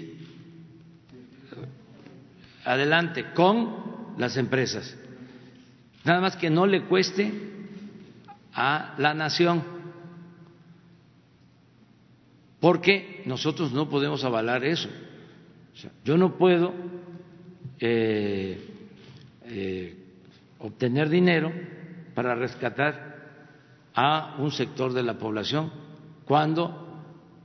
[2.64, 4.96] adelante con las empresas.
[6.04, 7.32] Nada más que no le cueste
[8.52, 9.62] a la nación,
[12.60, 14.88] porque nosotros no podemos avalar eso.
[16.04, 16.72] yo no puedo
[17.78, 18.58] eh,
[19.44, 19.96] eh,
[20.58, 21.50] obtener dinero
[22.14, 23.10] para rescatar
[23.94, 25.72] a un sector de la población
[26.24, 26.86] cuando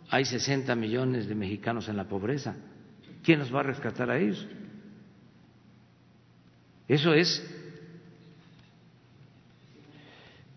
[0.09, 2.55] hay 60 millones de mexicanos en la pobreza.
[3.23, 4.45] ¿Quién los va a rescatar a ellos?
[6.87, 7.43] Eso es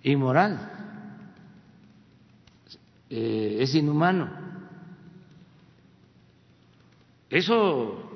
[0.02, 0.60] inmoral,
[3.08, 4.47] eh, es inhumano.
[7.30, 8.10] Eso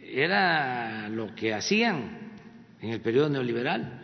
[0.00, 2.32] era lo que hacían
[2.80, 3.98] en el periodo neoliberal.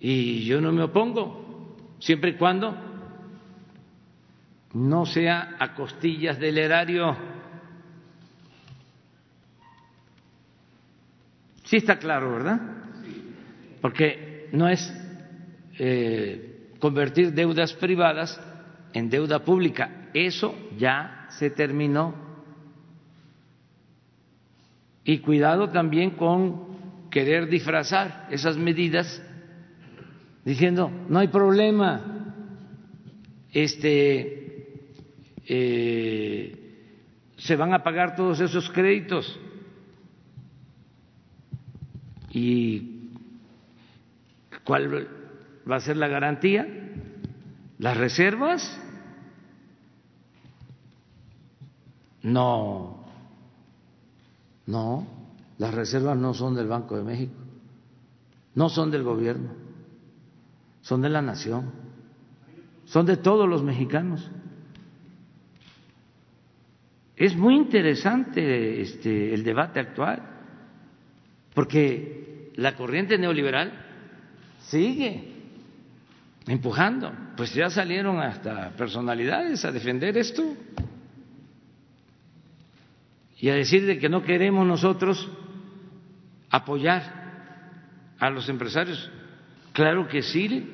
[0.00, 2.76] Y yo no me opongo, siempre y cuando
[4.74, 7.16] no sea a costillas del erario.
[11.64, 12.60] Sí está claro, ¿verdad?
[13.80, 14.92] Porque no es
[15.78, 18.40] eh, convertir deudas privadas
[18.92, 20.10] en deuda pública.
[20.12, 22.14] Eso ya se terminó.
[25.04, 29.22] Y cuidado también con querer disfrazar esas medidas
[30.44, 32.34] diciendo no hay problema,
[33.52, 34.82] este
[35.46, 36.52] eh,
[37.36, 39.38] se van a pagar todos esos créditos
[42.36, 42.82] ¿Y
[44.62, 45.08] cuál
[45.70, 46.68] va a ser la garantía?
[47.78, 48.78] ¿Las reservas?
[52.26, 53.04] No,
[54.66, 55.06] no,
[55.58, 57.36] las reservas no son del Banco de México,
[58.56, 59.50] no son del gobierno,
[60.80, 61.70] son de la nación,
[62.84, 64.28] son de todos los mexicanos.
[67.14, 70.20] Es muy interesante este, el debate actual
[71.54, 73.72] porque la corriente neoliberal
[74.62, 75.32] sigue
[76.48, 77.12] empujando.
[77.36, 80.42] Pues ya salieron hasta personalidades a defender esto
[83.38, 85.28] y a decir de que no queremos nosotros
[86.50, 89.10] apoyar a los empresarios.
[89.72, 90.72] Claro que sí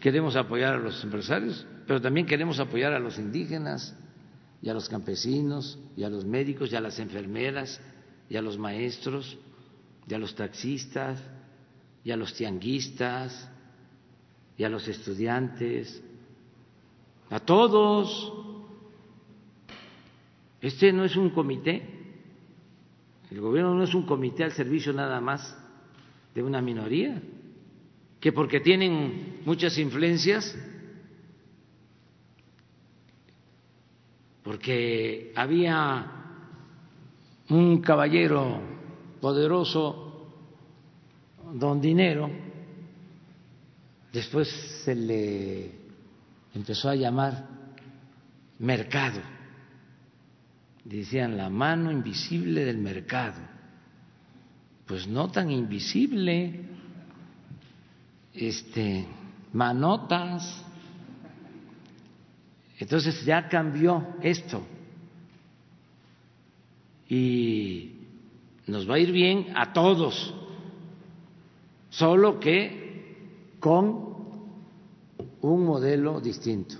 [0.00, 3.96] queremos apoyar a los empresarios, pero también queremos apoyar a los indígenas
[4.62, 7.80] y a los campesinos y a los médicos y a las enfermeras
[8.28, 9.38] y a los maestros
[10.08, 11.22] y a los taxistas
[12.02, 13.48] y a los tianguistas
[14.56, 16.02] y a los estudiantes,
[17.30, 18.32] a todos.
[20.60, 21.99] Este no es un comité,
[23.30, 25.56] el gobierno no es un comité al servicio nada más
[26.34, 27.22] de una minoría,
[28.20, 30.56] que porque tienen muchas influencias,
[34.42, 36.10] porque había
[37.48, 38.60] un caballero
[39.20, 40.28] poderoso,
[41.54, 42.30] don Dinero,
[44.12, 44.48] después
[44.84, 45.70] se le
[46.54, 47.48] empezó a llamar
[48.58, 49.20] mercado,
[50.98, 53.40] decían la mano invisible del mercado,
[54.86, 56.64] pues no tan invisible,
[58.34, 59.06] este,
[59.52, 60.64] manotas,
[62.78, 64.66] entonces ya cambió esto.
[67.08, 67.92] Y
[68.66, 70.34] nos va a ir bien a todos,
[71.90, 74.10] solo que con
[75.40, 76.76] un modelo distinto.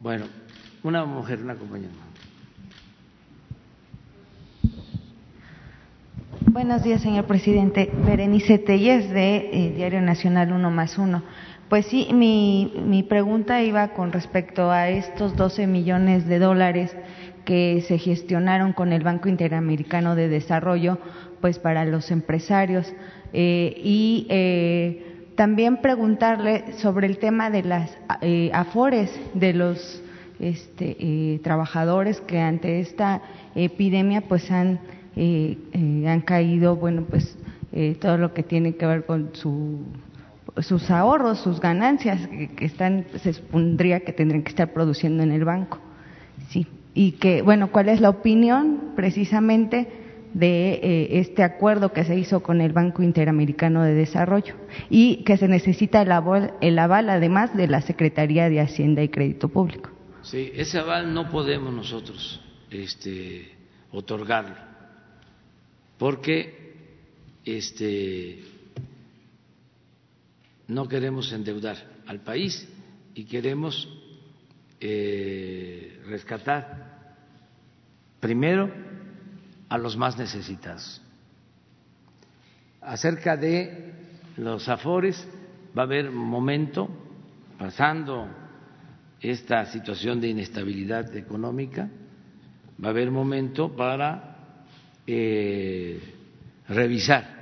[0.00, 0.39] Bueno,
[0.82, 1.92] una mujer, una compañera.
[6.46, 7.90] Buenos días, señor presidente.
[8.04, 11.22] Berenice Telles, de eh, Diario Nacional Uno más Uno.
[11.68, 16.96] Pues sí, mi, mi pregunta iba con respecto a estos 12 millones de dólares
[17.44, 20.98] que se gestionaron con el Banco Interamericano de Desarrollo,
[21.40, 22.92] pues para los empresarios.
[23.32, 30.02] Eh, y eh, también preguntarle sobre el tema de las eh, afores de los
[30.40, 33.22] este, trabajadores que ante esta
[33.54, 34.80] epidemia pues han,
[35.16, 37.36] han caído, bueno, pues
[38.00, 39.84] todo lo que tiene que ver con su
[40.58, 45.44] sus ahorros, sus ganancias que, están, se supondría que tendrían que estar produciendo en el
[45.44, 45.78] banco.
[46.48, 46.66] Sí.
[46.94, 49.88] Y que, bueno, ¿cuál es la opinión precisamente
[50.34, 54.54] de eh, este acuerdo que se hizo con el Banco Interamericano de Desarrollo
[54.88, 59.08] y que se necesita el aval, el aval además de la Secretaría de Hacienda y
[59.08, 59.90] Crédito Público?
[60.30, 62.40] Sí, ese aval no podemos nosotros
[62.70, 63.52] este,
[63.90, 64.54] otorgarlo
[65.98, 66.72] porque
[67.44, 68.44] este,
[70.68, 72.64] no queremos endeudar al país
[73.12, 73.88] y queremos
[74.78, 77.16] eh, rescatar
[78.20, 78.72] primero
[79.68, 81.02] a los más necesitados.
[82.80, 83.94] Acerca de
[84.36, 85.26] los afores,
[85.76, 86.88] va a haber momento,
[87.58, 88.28] pasando
[89.20, 91.90] esta situación de inestabilidad económica,
[92.82, 94.64] va a haber momento para
[95.06, 96.00] eh,
[96.68, 97.40] revisar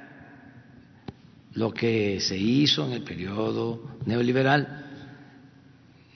[1.54, 4.86] lo que se hizo en el periodo neoliberal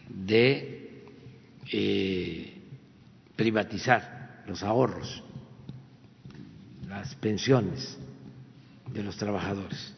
[0.09, 1.05] de
[1.71, 2.59] eh,
[3.37, 5.23] privatizar los ahorros,
[6.89, 7.99] las pensiones
[8.93, 9.95] de los trabajadores.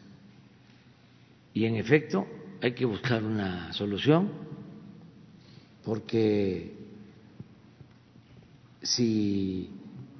[1.53, 2.27] Y en efecto
[2.61, 4.44] hay que buscar una solución
[5.85, 6.75] porque
[8.81, 9.69] si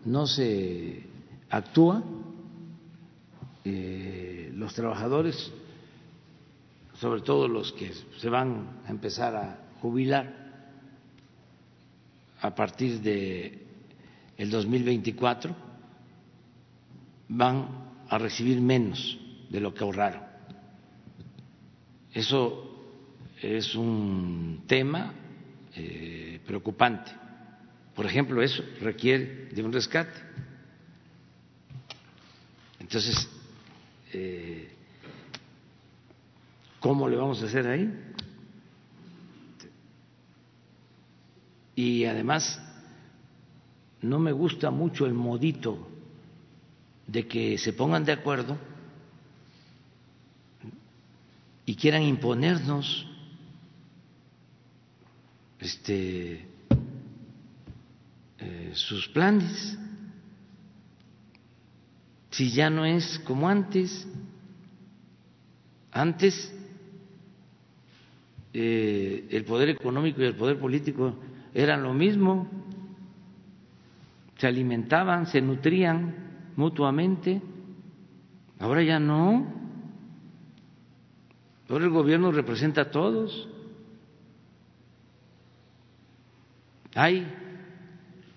[0.05, 1.03] no se
[1.49, 2.03] actúa,
[3.63, 5.51] eh, los trabajadores,
[6.99, 10.45] sobre todo los que se van a empezar a jubilar
[12.41, 13.65] a partir de
[14.37, 15.55] el 2024,
[17.29, 17.67] van
[18.07, 19.19] a recibir menos
[19.49, 20.21] de lo que ahorraron.
[22.13, 22.71] Eso
[23.41, 25.24] es un tema
[25.75, 27.11] eh, preocupante.
[27.93, 30.19] Por ejemplo, eso requiere de un rescate.
[32.79, 33.29] Entonces,
[34.13, 34.69] eh,
[36.79, 37.89] ¿cómo le vamos a hacer ahí?
[41.75, 42.61] Y además,
[44.01, 45.87] no me gusta mucho el modito
[47.07, 48.57] de que se pongan de acuerdo
[51.65, 53.07] y quieran imponernos
[55.65, 56.47] este
[58.39, 59.77] eh, sus planes
[62.35, 64.05] si ya no es como antes?
[65.89, 66.53] Antes
[68.51, 71.15] eh, el poder económico y el poder político
[71.53, 72.49] eran lo mismo,
[74.37, 77.41] se alimentaban, se nutrían mutuamente,
[78.59, 79.47] ahora ya no,
[81.69, 83.47] ahora el gobierno representa a todos,
[86.95, 87.27] hay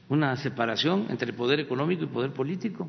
[0.09, 2.89] una separación entre poder económico y poder político.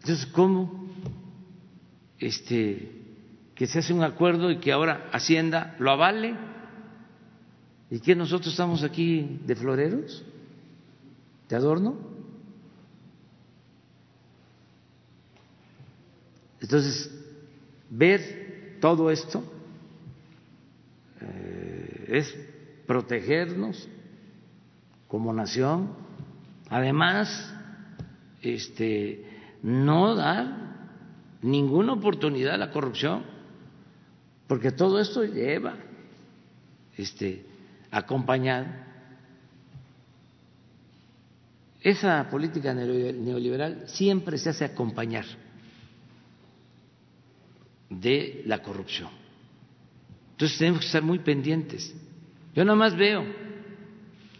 [0.00, 0.86] Entonces, ¿cómo
[2.18, 2.92] este,
[3.54, 6.36] que se hace un acuerdo y que ahora Hacienda lo avale?
[7.90, 10.24] ¿Y que nosotros estamos aquí de floreros?
[11.48, 11.96] ¿De adorno?
[16.60, 17.10] Entonces,
[17.88, 19.42] ver todo esto
[21.20, 22.49] eh, es
[22.90, 23.86] protegernos
[25.06, 25.90] como nación,
[26.68, 27.54] además,
[28.42, 29.24] este,
[29.62, 33.22] no dar ninguna oportunidad a la corrupción,
[34.48, 35.76] porque todo esto lleva
[36.96, 37.46] este,
[37.92, 38.66] acompañado
[41.80, 45.26] esa política neoliberal siempre se hace acompañar
[47.88, 49.10] de la corrupción.
[50.32, 51.94] Entonces tenemos que estar muy pendientes.
[52.54, 53.24] Yo nada más veo,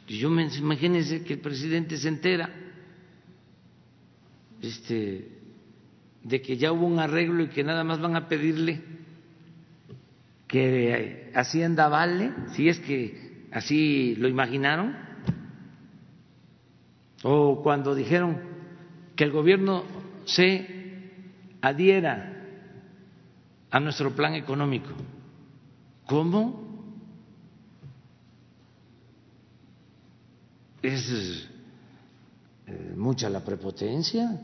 [0.08, 2.50] yo me imagínense que el presidente se entera
[4.60, 5.28] este,
[6.24, 8.82] de que ya hubo un arreglo y que nada más van a pedirle
[10.48, 14.96] que Hacienda vale, si es que así lo imaginaron,
[17.22, 18.40] o cuando dijeron
[19.14, 19.84] que el gobierno
[20.24, 20.66] se
[21.60, 22.36] adhiera
[23.70, 24.90] a nuestro plan económico.
[26.06, 26.69] ¿Cómo?
[30.82, 31.48] Es
[32.66, 34.40] eh, mucha la prepotencia.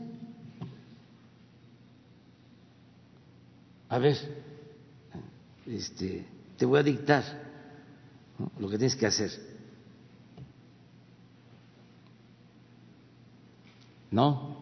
[3.89, 4.17] A ver,
[5.65, 6.25] este,
[6.57, 7.23] te voy a dictar
[8.59, 9.31] lo que tienes que hacer.
[14.11, 14.57] No.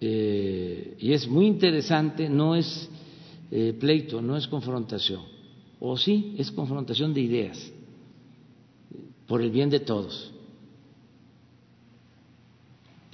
[0.00, 2.88] Eh, y es muy interesante, no es
[3.50, 5.22] eh, pleito, no es confrontación.
[5.80, 7.72] O sí, es confrontación de ideas,
[9.26, 10.33] por el bien de todos.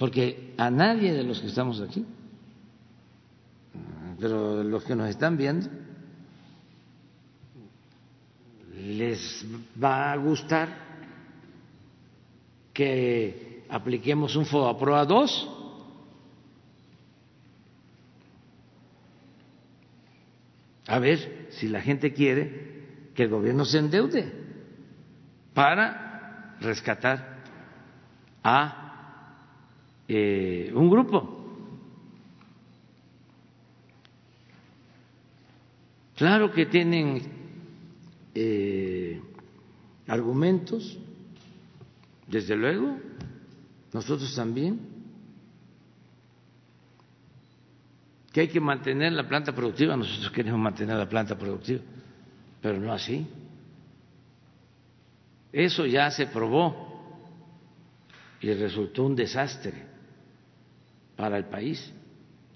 [0.01, 2.03] Porque a nadie de los que estamos aquí,
[4.19, 5.69] pero los que nos están viendo,
[8.73, 9.45] les
[9.77, 10.69] va a gustar
[12.73, 15.49] que apliquemos un FOAPROA 2
[20.87, 24.33] a ver si la gente quiere que el gobierno se endeude
[25.53, 27.43] para rescatar
[28.43, 28.90] a
[30.13, 31.37] eh, un grupo.
[36.17, 37.21] Claro que tienen
[38.35, 39.21] eh,
[40.07, 40.99] argumentos,
[42.27, 42.97] desde luego,
[43.93, 44.81] nosotros también,
[48.33, 51.81] que hay que mantener la planta productiva, nosotros queremos mantener la planta productiva,
[52.61, 53.25] pero no así.
[55.53, 56.89] Eso ya se probó
[58.41, 59.90] y resultó un desastre
[61.21, 61.93] para el país.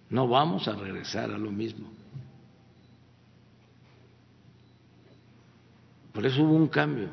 [0.10, 1.88] No vamos a regresar a lo mismo.
[6.12, 7.10] Por eso hubo un cambio.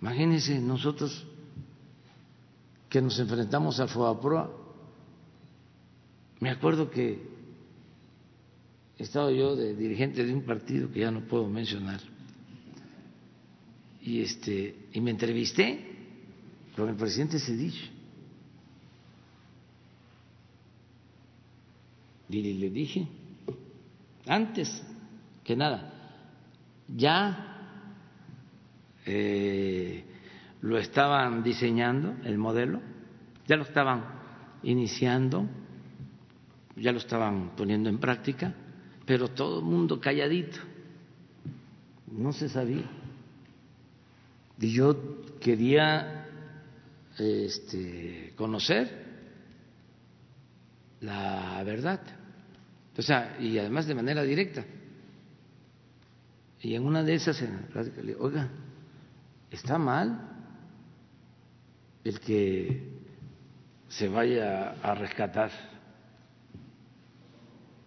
[0.00, 1.26] Imagínense nosotros
[2.88, 4.50] que nos enfrentamos al FOAPROA.
[6.40, 7.28] Me acuerdo que
[8.96, 12.00] estaba yo de dirigente de un partido que ya no puedo mencionar.
[14.00, 15.92] Y este y me entrevisté
[16.74, 17.91] con el presidente Sedich.
[22.32, 23.06] Y le dije,
[24.26, 24.82] antes
[25.44, 25.92] que nada,
[26.88, 27.58] ya
[29.04, 30.02] eh,
[30.62, 32.80] lo estaban diseñando, el modelo,
[33.46, 34.04] ya lo estaban
[34.62, 35.46] iniciando,
[36.76, 38.54] ya lo estaban poniendo en práctica,
[39.04, 40.58] pero todo el mundo calladito,
[42.10, 42.88] no se sabía.
[44.58, 44.96] Y yo
[45.38, 46.28] quería
[47.18, 49.02] este, conocer
[51.02, 52.00] la verdad,
[52.96, 54.64] o sea, y además de manera directa.
[56.60, 57.42] Y en una de esas,
[58.20, 58.48] oiga,
[59.50, 60.28] está mal
[62.04, 62.92] el que
[63.88, 65.50] se vaya a rescatar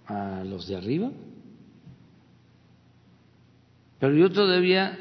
[0.08, 1.12] a los de arriba.
[4.00, 4.98] Pero yo todavía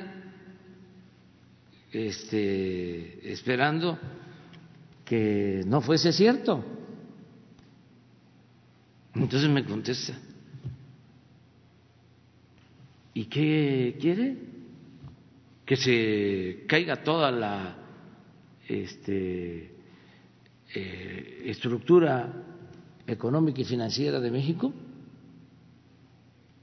[1.92, 3.98] este, esperando
[5.04, 6.64] que no fuese cierto.
[9.14, 10.18] Entonces me contesta,
[13.14, 14.54] ¿y qué quiere?
[15.64, 17.76] que se caiga toda la
[18.68, 19.74] este,
[20.74, 22.44] eh, estructura
[23.06, 24.72] económica y financiera de México,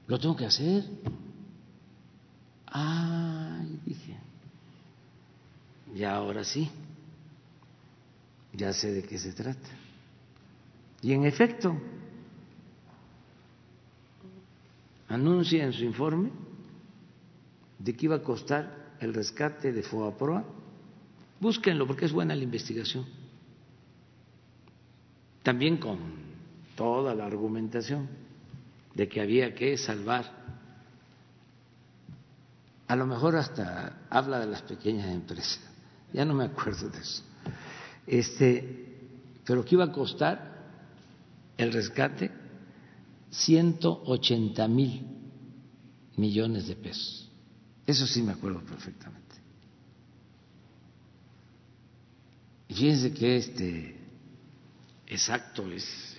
[0.06, 0.84] lo tengo que hacer.
[2.66, 4.16] Ay, dije,
[5.94, 6.70] ya ahora sí,
[8.52, 9.68] ya sé de qué se trata.
[11.02, 11.76] Y en efecto,
[15.12, 16.30] anuncia en su informe
[17.78, 20.42] de que iba a costar el rescate de Foaproa,
[21.38, 23.04] búsquenlo porque es buena la investigación.
[25.42, 25.98] También con
[26.76, 28.08] toda la argumentación
[28.94, 30.40] de que había que salvar.
[32.88, 35.60] A lo mejor hasta habla de las pequeñas empresas.
[36.12, 37.22] Ya no me acuerdo de eso.
[38.06, 38.98] Este,
[39.44, 40.52] pero que iba a costar
[41.58, 42.41] el rescate
[43.32, 45.06] 180 mil
[46.16, 47.30] millones de pesos.
[47.86, 49.22] Eso sí me acuerdo perfectamente.
[52.68, 53.96] Y fíjense que este
[55.06, 56.16] exacto es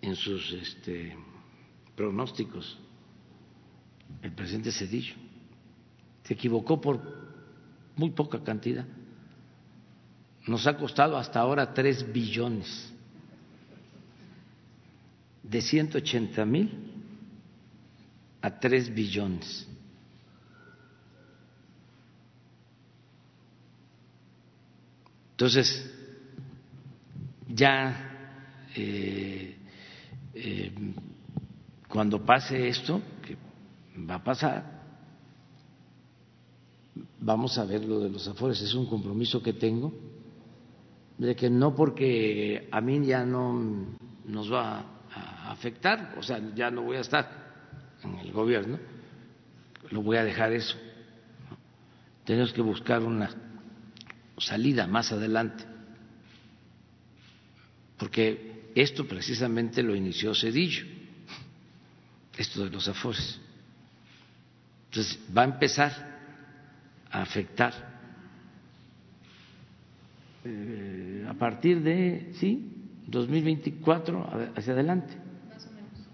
[0.00, 1.16] en sus este,
[1.96, 2.78] pronósticos
[4.22, 5.14] el presidente Cedillo.
[6.22, 7.00] Se equivocó por
[7.96, 8.86] muy poca cantidad.
[10.46, 12.94] Nos ha costado hasta ahora tres billones
[15.48, 16.70] de 180 mil
[18.40, 19.66] a tres billones.
[25.32, 25.90] Entonces,
[27.48, 29.56] ya eh,
[30.34, 30.72] eh,
[31.88, 33.36] cuando pase esto, que
[34.04, 34.82] va a pasar,
[37.20, 39.94] vamos a ver lo de los afores, es un compromiso que tengo,
[41.16, 43.86] de que no porque a mí ya no
[44.26, 44.97] nos va
[45.48, 47.28] afectar, o sea, ya no voy a estar
[48.04, 48.78] en el gobierno,
[49.90, 50.76] lo voy a dejar eso.
[52.24, 53.30] Tenemos que buscar una
[54.36, 55.64] salida más adelante,
[57.96, 60.84] porque esto precisamente lo inició Cedillo,
[62.36, 63.40] esto de los afores.
[64.90, 66.18] Entonces va a empezar
[67.10, 67.72] a afectar
[70.44, 72.70] eh, a partir de, sí,
[73.06, 75.27] 2024 hacia adelante.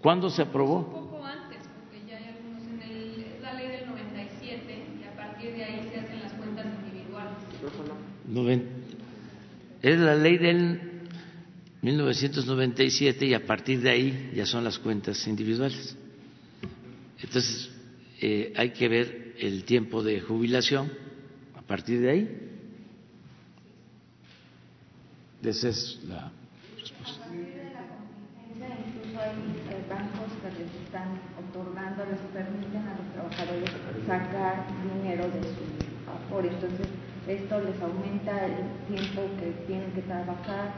[0.05, 0.81] ¿Cuándo se aprobó?
[0.81, 5.03] Un poco antes, porque ya hay algunos en el, es la ley del 97 y
[5.03, 7.37] a partir de ahí se hacen las cuentas individuales.
[9.81, 10.79] Es la ley del
[11.81, 15.97] 1997 y a partir de ahí ya son las cuentas individuales.
[17.19, 17.71] Entonces,
[18.21, 20.91] eh, hay que ver el tiempo de jubilación
[21.55, 22.51] a partir de ahí.
[25.41, 26.31] Esa es la
[26.79, 27.25] respuesta.
[28.55, 33.69] Incluso hay eh, bancos que les están otorgando, les permiten a los trabajadores
[34.07, 36.47] sacar dinero de su aforo.
[36.47, 36.87] Entonces,
[37.27, 40.71] esto les aumenta el tiempo que tienen que trabajar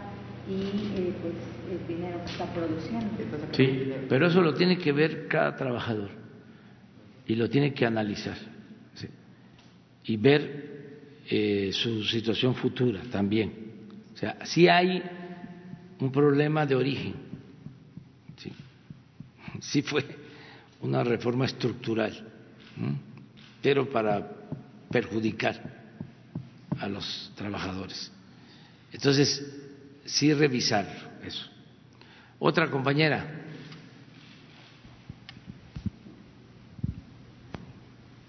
[0.50, 0.62] y
[0.98, 1.36] eh, pues
[1.70, 3.10] el dinero que está produciendo.
[3.52, 6.10] Sí, pero eso lo tiene que ver cada trabajador
[7.28, 8.38] y lo tiene que analizar
[10.06, 13.52] y ver eh, su situación futura también.
[14.14, 15.04] O sea, sí hay
[16.00, 17.14] un problema de origen,
[19.62, 20.06] sí fue
[20.82, 22.32] una reforma estructural,
[23.62, 24.28] pero para
[24.92, 25.78] perjudicar
[26.80, 28.12] a los trabajadores.
[28.92, 29.44] Entonces,
[30.06, 31.46] sí revisar eso.
[32.40, 33.47] Otra compañera.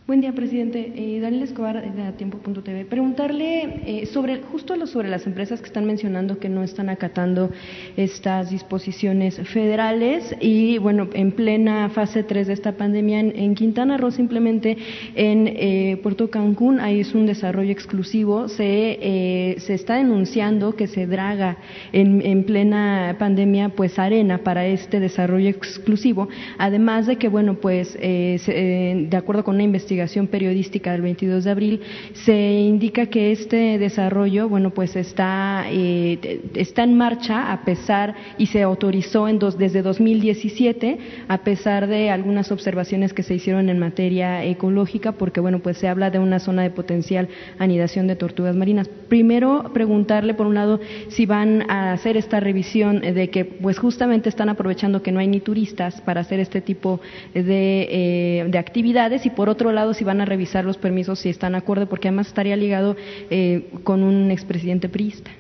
[0.09, 0.91] Buen día, presidente.
[0.97, 2.87] Eh, Daniel Escobar, de Tiempo.tv.
[2.87, 7.51] Preguntarle eh, sobre justo sobre las empresas que están mencionando que no están acatando
[7.95, 14.11] estas disposiciones federales y, bueno, en plena fase 3 de esta pandemia en, Quintana Roo,
[14.11, 14.79] simplemente
[15.15, 18.49] en eh, Puerto Cancún, ahí es un desarrollo exclusivo.
[18.49, 21.59] Se, eh, se está denunciando que se draga
[21.93, 26.31] en, en plena pandemia, pues, arena para este desarrollo exclusivo.
[26.57, 28.53] Además de que, bueno, pues, eh, se,
[28.93, 29.98] eh, de acuerdo con una investigación
[30.29, 31.81] periodística del 22 de abril
[32.13, 38.47] se indica que este desarrollo, bueno, pues está eh, está en marcha a pesar y
[38.47, 40.99] se autorizó en dos, desde 2017
[41.29, 45.89] a pesar de algunas observaciones que se hicieron en materia ecológica, porque bueno, pues se
[45.89, 48.89] habla de una zona de potencial anidación de tortugas marinas.
[49.09, 54.29] Primero preguntarle por un lado si van a hacer esta revisión de que pues justamente
[54.29, 57.01] están aprovechando que no hay ni turistas para hacer este tipo
[57.35, 57.43] de,
[57.91, 61.53] eh, de actividades y por otro lado si van a revisar los permisos, si están
[61.53, 62.97] de acuerdo, porque además estaría ligado
[63.31, 65.31] eh, con un expresidente priista.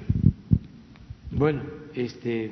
[1.30, 1.62] Bueno,
[1.94, 2.50] este.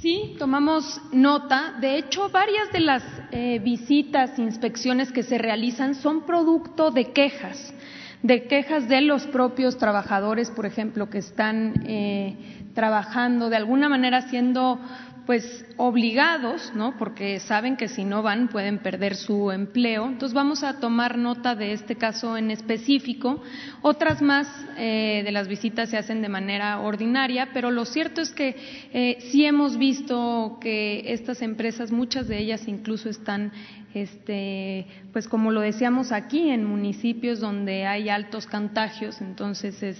[0.00, 1.74] Sí, tomamos nota.
[1.80, 3.02] De hecho, varias de las
[3.32, 7.74] eh, visitas, inspecciones que se realizan son producto de quejas,
[8.22, 12.36] de quejas de los propios trabajadores, por ejemplo, que están eh,
[12.74, 14.78] trabajando de alguna manera siendo
[15.26, 16.96] pues obligados, ¿no?
[16.96, 20.06] Porque saben que si no van pueden perder su empleo.
[20.06, 23.42] Entonces vamos a tomar nota de este caso en específico.
[23.82, 24.46] Otras más
[24.78, 28.56] eh, de las visitas se hacen de manera ordinaria, pero lo cierto es que
[28.92, 33.50] eh, sí hemos visto que estas empresas, muchas de ellas incluso están,
[33.94, 39.98] este, pues como lo decíamos aquí, en municipios donde hay altos contagios, entonces es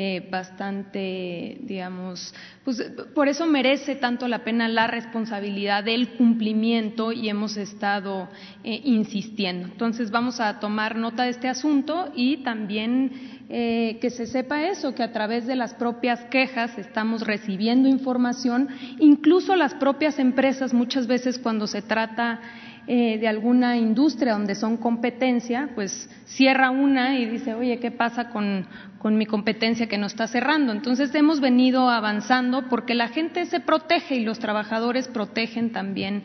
[0.00, 2.32] eh, bastante, digamos,
[2.64, 2.80] pues
[3.16, 8.28] por eso merece tanto la pena la responsabilidad del cumplimiento y hemos estado
[8.62, 9.66] eh, insistiendo.
[9.66, 14.94] Entonces vamos a tomar nota de este asunto y también eh, que se sepa eso,
[14.94, 18.68] que a través de las propias quejas estamos recibiendo información,
[19.00, 22.40] incluso las propias empresas muchas veces cuando se trata
[22.90, 28.30] eh, de alguna industria donde son competencia, pues cierra una y dice, oye, ¿qué pasa
[28.30, 28.66] con,
[28.98, 30.72] con mi competencia que no está cerrando?
[30.72, 36.22] Entonces hemos venido avanzando porque la gente se protege y los trabajadores protegen también,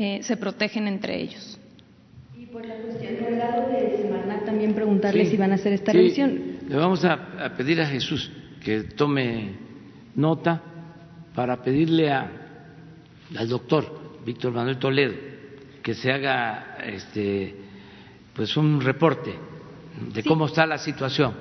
[0.00, 1.60] eh, se protegen entre ellos.
[2.36, 5.92] Y por la cuestión del lado de Semarnat también preguntarle si van a hacer esta
[5.92, 6.56] revisión.
[6.68, 7.12] Le vamos a,
[7.44, 8.32] a pedir a Jesús
[8.64, 9.52] que tome
[10.16, 10.60] nota
[11.36, 12.28] para pedirle a,
[13.38, 15.29] al doctor Víctor Manuel Toledo
[15.82, 17.54] que se haga este
[18.34, 19.34] pues un reporte
[20.12, 21.34] de cómo está la situación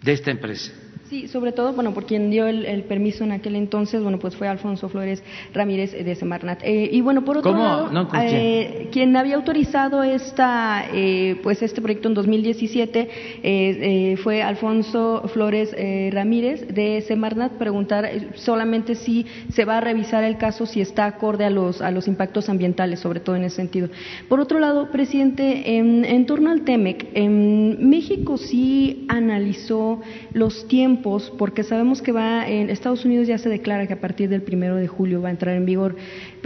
[0.00, 0.72] de esta empresa.
[1.08, 4.48] Sí, sobre todo, bueno, por quien dio el, permiso en aquel entonces, bueno, pues fue
[4.48, 5.22] Alfonso Flores
[5.54, 6.64] Ramírez de Semarnat.
[6.64, 12.08] Eh, y bueno, por otro lado, eh, quien había autorizado esta, eh, pues este proyecto
[12.08, 15.76] en 2017 fue Alfonso Flores
[16.12, 17.52] Ramírez de Semarnat.
[17.52, 21.92] Preguntar solamente si se va a revisar el caso, si está acorde a los a
[21.92, 23.90] los impactos ambientales, sobre todo en ese sentido.
[24.28, 30.00] Por otro lado, presidente, en, en torno al TEMEC, en México sí analizó
[30.32, 34.28] los tiempos porque sabemos que va en Estados Unidos ya se declara que a partir
[34.28, 35.96] del primero de julio va a entrar en vigor.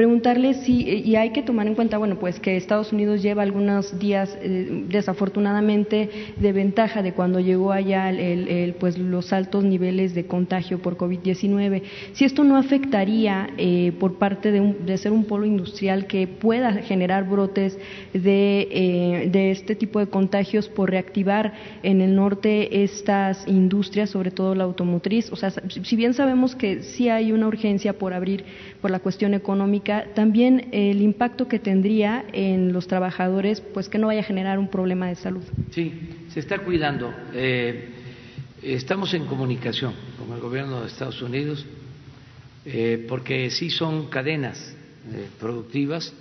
[0.00, 3.98] Preguntarle si, y hay que tomar en cuenta, bueno, pues que Estados Unidos lleva algunos
[3.98, 6.08] días, eh, desafortunadamente,
[6.38, 11.82] de ventaja de cuando llegó allá el, pues los altos niveles de contagio por COVID-19.
[12.14, 17.28] Si esto no afectaría eh, por parte de, ser un polo industrial que pueda generar
[17.28, 17.76] brotes
[18.14, 21.52] de, eh, de este tipo de contagios por reactivar
[21.82, 25.30] en el norte estas industrias, sobre todo la automotriz.
[25.30, 28.46] O sea, si bien sabemos que sí hay una urgencia por abrir
[28.80, 34.06] por la cuestión económica, también el impacto que tendría en los trabajadores, pues que no
[34.06, 35.42] vaya a generar un problema de salud.
[35.70, 35.92] Sí,
[36.30, 37.12] se está cuidando.
[37.34, 37.90] Eh,
[38.62, 41.66] estamos en comunicación con el gobierno de Estados Unidos
[42.64, 44.74] eh, porque sí son cadenas
[45.12, 46.12] eh, productivas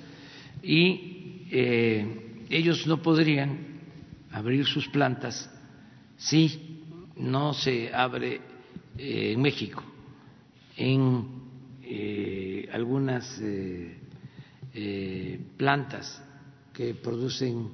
[0.61, 1.15] y
[1.51, 3.57] ellos no podrían
[4.31, 5.49] abrir sus plantas
[6.17, 6.83] si
[7.15, 8.39] no se abre
[8.97, 9.83] en México,
[10.77, 11.48] en
[11.89, 13.97] eh, algunas eh,
[15.57, 16.21] plantas
[16.71, 17.67] que producen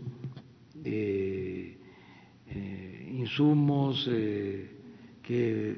[3.11, 4.09] insumos,
[5.21, 5.75] que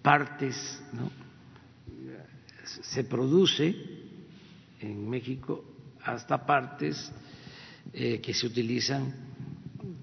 [0.00, 0.82] partes,
[2.82, 3.74] se produce
[4.80, 5.64] en México
[6.04, 7.12] hasta partes
[7.92, 9.12] que se utilizan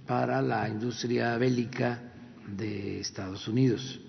[0.05, 2.01] para la industria bélica
[2.57, 3.99] de Estados Unidos,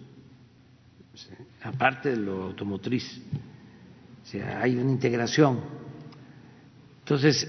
[1.63, 3.21] aparte de lo automotriz.
[4.23, 5.61] O sea, hay una integración.
[7.01, 7.47] Entonces,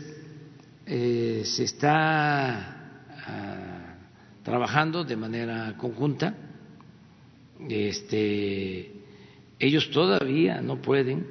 [0.86, 3.96] eh, se está ah,
[4.44, 6.36] trabajando de manera conjunta.
[7.70, 8.92] Este,
[9.60, 11.28] ellos todavía no pueden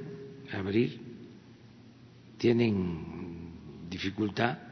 [0.52, 1.01] abrir,
[2.39, 4.70] tienen dificultad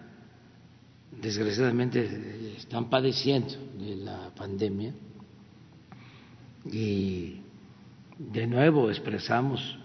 [1.21, 4.95] desgraciadamente están padeciendo de la pandemia
[6.71, 7.41] y
[8.19, 9.79] de nuevo expresamos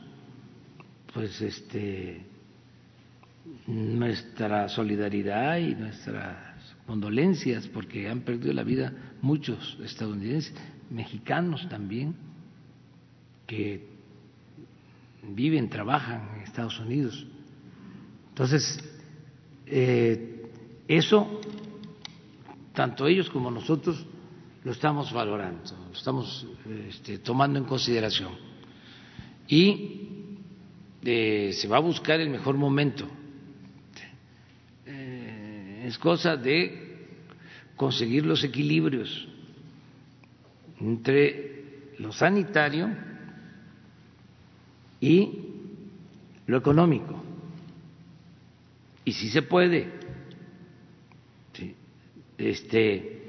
[1.13, 2.25] pues este
[3.67, 6.37] nuestra solidaridad y nuestras
[6.87, 10.53] condolencias porque han perdido la vida muchos estadounidenses,
[10.89, 12.15] mexicanos también,
[13.45, 13.87] que
[15.21, 17.25] viven, trabajan en Estados Unidos.
[18.29, 18.83] Entonces,
[19.65, 20.49] eh,
[20.87, 21.41] eso,
[22.73, 24.05] tanto ellos como nosotros,
[24.63, 26.47] lo estamos valorando, lo estamos
[26.89, 28.31] este, tomando en consideración.
[29.47, 30.37] Y
[31.03, 33.07] eh, se va a buscar el mejor momento.
[34.85, 37.07] Eh, es cosa de
[37.75, 39.27] conseguir los equilibrios
[40.79, 42.89] entre lo sanitario
[45.01, 45.39] y
[46.47, 47.21] lo económico.
[49.03, 49.91] Y si se puede,
[52.37, 53.22] este,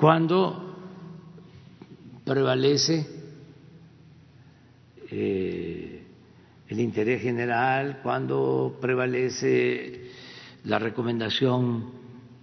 [0.00, 0.76] cuando
[2.24, 3.06] prevalece
[5.10, 6.02] eh,
[6.68, 10.08] el interés general, cuando prevalece
[10.64, 11.90] la recomendación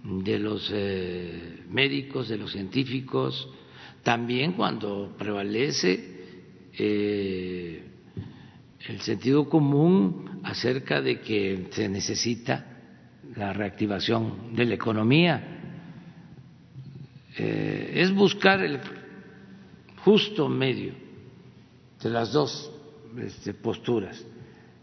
[0.04, 3.48] de los eh, médicos, de los científicos,
[4.04, 6.16] también cuando prevalece
[6.78, 7.82] eh,
[8.86, 12.78] el sentido común acerca de que se necesita
[13.34, 15.57] la reactivación de la economía,
[17.38, 18.80] eh, es buscar el
[20.04, 20.92] justo medio
[22.02, 22.70] de las dos
[23.16, 24.24] este, posturas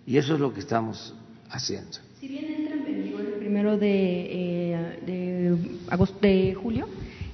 [0.06, 1.14] y eso es lo que estamos
[1.50, 1.98] haciendo.
[2.20, 5.58] Si bien entra en vigor el primero de, eh, de,
[5.90, 6.88] agosto, de julio,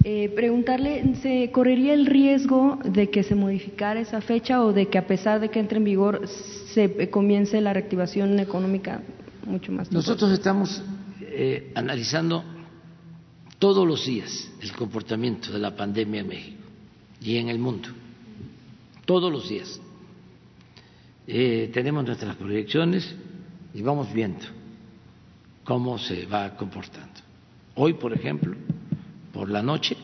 [0.04, 4.98] eh, preguntarle, ¿se correría el riesgo de que se modificara esa fecha o de que
[4.98, 9.02] a pesar de que entre en vigor se comience la reactivación económica
[9.46, 10.08] mucho más tiempo.
[10.08, 10.82] Nosotros estamos
[11.22, 12.44] eh, analizando
[13.62, 16.64] todos los días el comportamiento de la pandemia en México
[17.22, 17.90] y en el mundo,
[19.06, 19.80] todos los días.
[21.28, 23.16] Eh, tenemos nuestras proyecciones
[23.76, 24.44] y vamos viendo
[25.64, 27.22] cómo se va comportando.
[27.76, 28.56] Hoy, por ejemplo,
[29.32, 29.96] por la noche,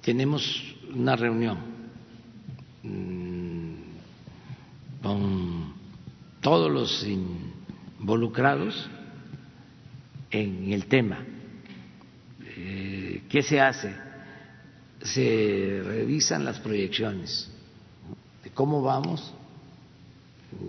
[0.00, 0.62] tenemos
[0.94, 1.58] una reunión
[2.84, 3.72] mm,
[5.02, 5.74] con
[6.40, 7.04] todos los
[7.98, 8.88] involucrados
[10.30, 11.31] en el tema.
[13.32, 13.90] ¿Qué se hace?
[15.00, 17.50] Se revisan las proyecciones
[18.44, 19.32] de cómo vamos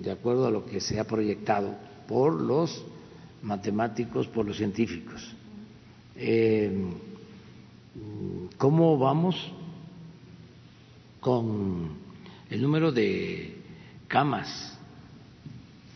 [0.02, 1.76] de acuerdo a lo que se ha proyectado
[2.08, 2.86] por los
[3.42, 5.36] matemáticos, por los científicos.
[6.16, 6.74] Eh,
[8.58, 9.36] ¿Cómo vamos
[11.20, 11.98] con
[12.50, 13.58] el número de
[14.08, 14.78] camas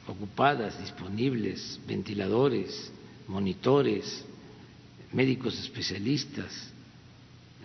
[0.05, 2.91] ocupadas, disponibles, ventiladores,
[3.25, 4.26] monitores,
[5.13, 6.71] médicos especialistas,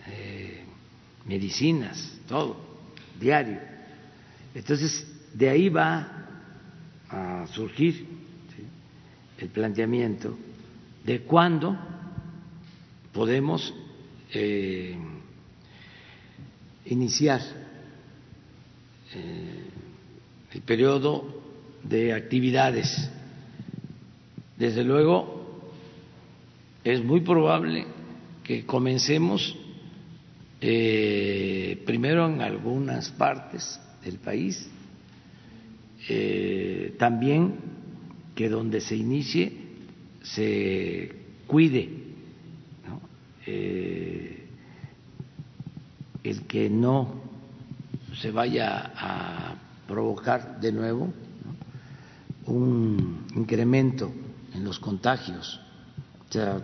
[0.07, 0.63] eh,
[1.25, 2.57] medicinas, todo,
[3.19, 3.59] diario.
[4.53, 6.27] Entonces, de ahí va
[7.09, 8.07] a surgir
[9.37, 10.37] el planteamiento
[11.03, 11.77] de cuándo
[13.11, 13.73] podemos
[14.31, 14.97] eh,
[16.85, 17.41] iniciar
[19.13, 19.63] eh,
[20.53, 21.43] el periodo
[21.83, 23.09] de actividades.
[24.57, 25.42] Desde luego,
[26.83, 27.85] es muy probable
[28.43, 29.57] que comencemos
[30.59, 34.69] eh, primero en algunas partes del país,
[36.97, 37.55] también
[38.35, 39.53] que donde se inicie
[40.23, 41.11] se
[41.47, 41.89] cuide
[43.45, 44.47] eh,
[46.23, 47.21] el que no
[48.15, 49.55] se vaya a
[49.87, 51.13] provocar de nuevo
[52.45, 54.11] un incremento
[54.53, 55.59] en los contagios.
[56.33, 56.57] O sea,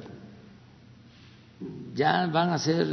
[1.94, 2.88] ya van a ser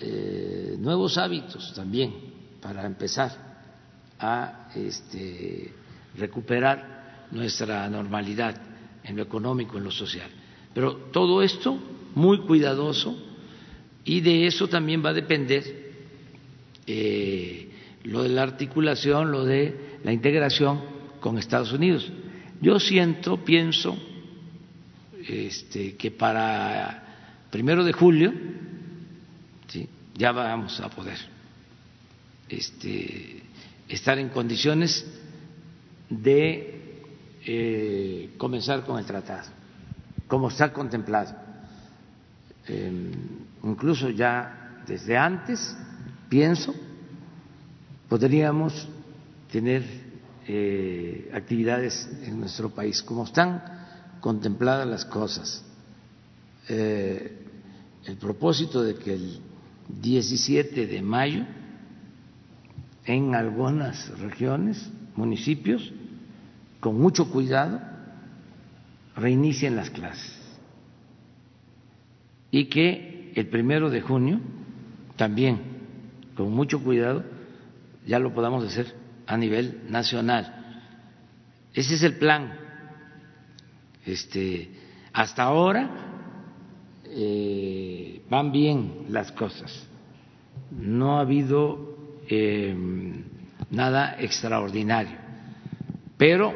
[0.00, 2.14] eh, nuevos hábitos también
[2.62, 3.32] para empezar
[4.20, 5.74] a este,
[6.16, 8.54] recuperar nuestra normalidad
[9.02, 10.30] en lo económico, en lo social.
[10.72, 11.76] Pero todo esto
[12.14, 13.18] muy cuidadoso
[14.04, 15.64] y de eso también va a depender
[16.86, 17.72] eh,
[18.04, 20.80] lo de la articulación, lo de la integración
[21.18, 22.08] con Estados Unidos.
[22.60, 23.98] Yo siento, pienso,
[25.28, 27.02] este, que para
[27.50, 28.32] primero de julio
[30.16, 31.18] ya vamos a poder
[32.48, 33.42] este,
[33.88, 35.04] estar en condiciones
[36.08, 37.02] de
[37.44, 39.48] eh, comenzar con el tratado,
[40.26, 41.34] como está contemplado.
[42.66, 43.10] Em,
[43.62, 45.76] incluso ya desde antes,
[46.28, 46.74] pienso,
[48.08, 48.88] podríamos
[49.50, 49.84] tener
[50.48, 53.75] eh, actividades en nuestro país, como están
[54.20, 55.64] contempladas las cosas.
[56.68, 57.38] Eh,
[58.04, 59.40] el propósito de que el
[60.00, 61.44] 17 de mayo
[63.04, 65.92] en algunas regiones, municipios,
[66.80, 67.80] con mucho cuidado,
[69.16, 70.36] reinicien las clases
[72.50, 74.40] y que el primero de junio
[75.16, 75.60] también,
[76.36, 77.24] con mucho cuidado,
[78.06, 78.94] ya lo podamos hacer
[79.26, 80.82] a nivel nacional.
[81.74, 82.65] Ese es el plan.
[84.06, 84.70] Este,
[85.12, 85.90] hasta ahora
[87.04, 89.86] eh, van bien las cosas.
[90.70, 91.96] No ha habido
[92.28, 93.24] em,
[93.70, 95.16] nada extraordinario,
[96.16, 96.54] pero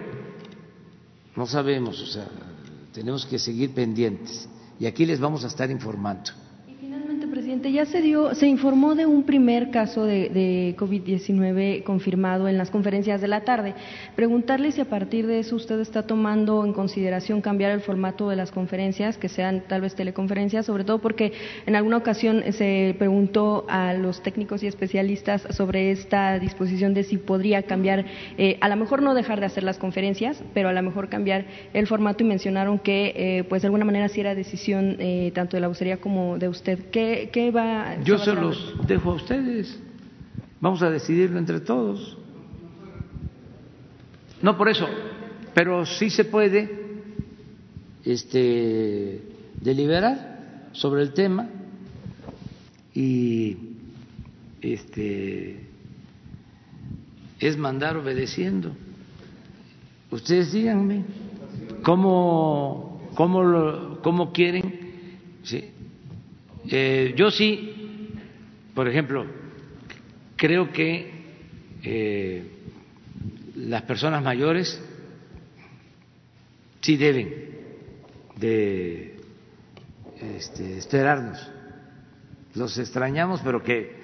[1.36, 2.28] no sabemos, o sea,
[2.92, 4.48] tenemos que seguir pendientes
[4.78, 6.30] y aquí les vamos a estar informando.
[7.50, 12.70] Ya se dio, se informó de un primer caso de, de COVID-19 confirmado en las
[12.70, 13.74] conferencias de la tarde.
[14.14, 18.36] Preguntarle si a partir de eso usted está tomando en consideración cambiar el formato de
[18.36, 21.32] las conferencias, que sean tal vez teleconferencias, sobre todo porque
[21.66, 27.16] en alguna ocasión se preguntó a los técnicos y especialistas sobre esta disposición de si
[27.16, 28.04] podría cambiar,
[28.38, 31.46] eh, a lo mejor no dejar de hacer las conferencias, pero a lo mejor cambiar
[31.72, 35.56] el formato y mencionaron que, eh, pues de alguna manera sí era decisión eh, tanto
[35.56, 36.78] de la vocería como de usted.
[36.92, 38.02] ¿Qué, qué va?
[38.02, 39.80] Yo se los dejo a ustedes.
[40.60, 42.18] Vamos a decidirlo entre todos.
[44.42, 44.86] No por eso,
[45.54, 46.68] pero sí se puede
[48.04, 49.22] este,
[49.60, 51.48] deliberar sobre el tema
[52.94, 53.56] y
[54.60, 55.66] este,
[57.38, 58.72] es mandar obedeciendo.
[60.10, 61.04] Ustedes díganme
[61.82, 64.80] cómo, cómo lo, cómo quieren.
[65.42, 65.70] ¿sí?
[66.72, 68.12] Eh, yo sí,
[68.74, 69.26] por ejemplo,
[70.36, 71.10] creo que
[71.82, 72.44] eh,
[73.56, 74.80] las personas mayores
[76.80, 77.34] sí deben
[78.36, 79.16] de
[80.20, 81.50] este, esperarnos.
[82.54, 84.00] Los extrañamos, pero que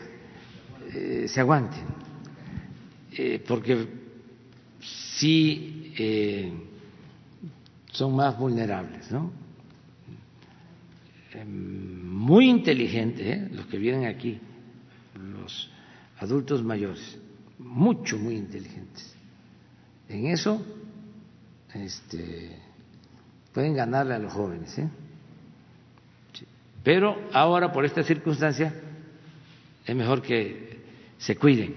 [0.92, 1.84] eh, se aguanten,
[3.46, 3.86] porque
[4.80, 5.94] sí
[7.92, 9.45] son más vulnerables, ¿no?
[11.32, 14.38] Em, muy inteligentes los que vienen aquí,
[15.14, 15.70] los
[16.18, 17.18] adultos mayores,
[17.58, 19.14] mucho, muy inteligentes.
[20.08, 20.64] En eso
[21.74, 22.56] este,
[23.52, 24.78] pueden ganarle a los jóvenes.
[24.78, 24.88] ¿eh?
[26.84, 28.72] Pero ahora, por esta circunstancia,
[29.84, 30.78] es mejor que
[31.18, 31.74] se cuiden.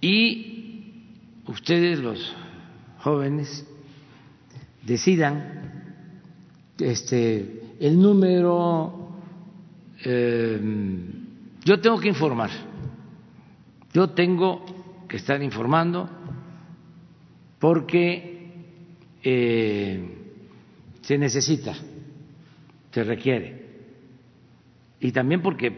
[0.00, 1.08] Y
[1.46, 2.34] ustedes, los
[2.98, 3.66] jóvenes,
[4.82, 5.92] decidan
[6.78, 9.10] este, el número.
[10.04, 10.60] Eh,
[11.64, 12.50] yo tengo que informar.
[13.92, 14.64] Yo tengo
[15.08, 16.10] que estar informando
[17.58, 18.52] porque
[19.22, 20.08] eh,
[21.00, 21.74] se necesita,
[22.90, 23.64] se requiere.
[25.00, 25.72] Y también porque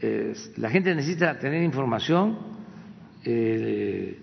[0.00, 2.38] eh, la gente necesita tener información.
[3.24, 4.18] Eh,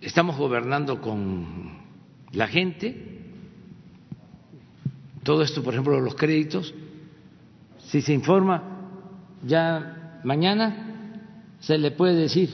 [0.00, 1.78] estamos gobernando con
[2.32, 3.15] la gente.
[5.26, 6.72] Todo esto, por ejemplo, los créditos.
[7.78, 8.62] Si se informa,
[9.42, 12.48] ya mañana se le puede decir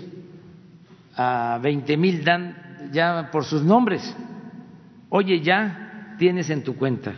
[1.14, 4.16] a 20 mil dan ya por sus nombres.
[5.10, 7.14] Oye, ya tienes en tu cuenta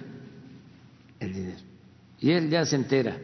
[1.20, 1.60] el dinero.
[2.18, 3.16] Y él ya se entera.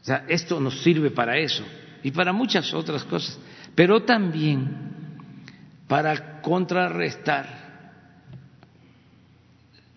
[0.00, 1.64] O sea, esto nos sirve para eso
[2.04, 3.36] y para muchas otras cosas,
[3.74, 4.68] pero también
[5.88, 7.67] para contrarrestar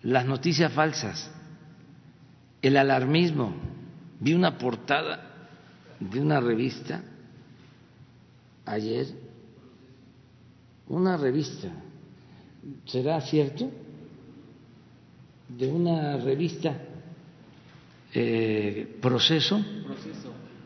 [0.02, 1.30] las noticias falsas,
[2.60, 3.54] el alarmismo.
[4.20, 5.48] Vi una portada
[5.98, 7.02] de una revista
[8.64, 9.06] ayer,
[10.88, 11.68] una revista,
[12.86, 13.70] ¿será cierto?
[15.48, 16.76] De una revista
[18.14, 19.60] eh, proceso.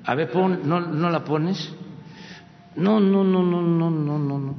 [0.05, 1.73] A ver, pon, no, no la pones.
[2.77, 4.57] No, no, no, no, no, no, no, no.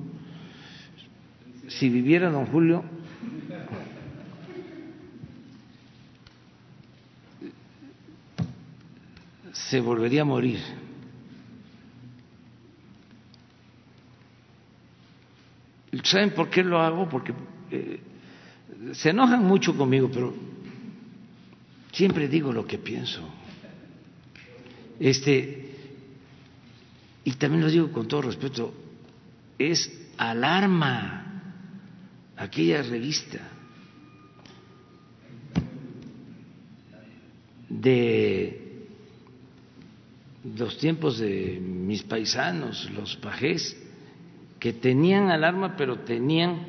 [1.68, 2.84] Si viviera don Julio,
[9.70, 10.60] se volvería a morir.
[16.04, 17.10] ¿Saben por qué lo hago?
[17.10, 17.34] Porque
[17.72, 18.00] eh,
[18.94, 20.34] se enojan mucho conmigo, pero
[21.92, 23.28] siempre digo lo que pienso.
[25.00, 25.70] Este,
[27.26, 28.74] y también lo digo con todo respeto,
[29.60, 31.42] es alarma
[32.38, 33.40] aquella revista
[37.68, 38.67] de
[40.56, 43.76] los tiempos de mis paisanos, los pajés,
[44.60, 46.60] que tenían alarma, pero tenían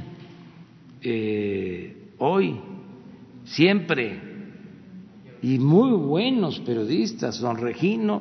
[1.01, 2.61] eh, hoy,
[3.45, 4.21] siempre,
[5.43, 7.41] y muy buenos periodistas.
[7.41, 8.21] Don Regino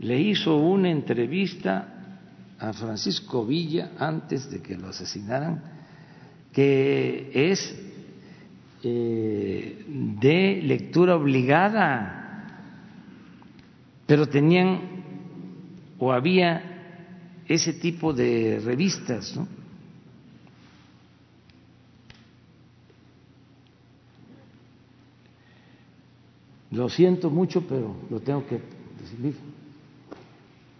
[0.00, 1.92] le hizo una entrevista
[2.58, 5.62] a Francisco Villa antes de que lo asesinaran,
[6.52, 7.76] que es
[8.82, 12.25] eh, de lectura obligada
[14.06, 14.80] pero tenían
[15.98, 19.48] o había ese tipo de revistas, ¿no?
[26.70, 28.60] Lo siento mucho, pero lo tengo que
[29.00, 29.34] decir.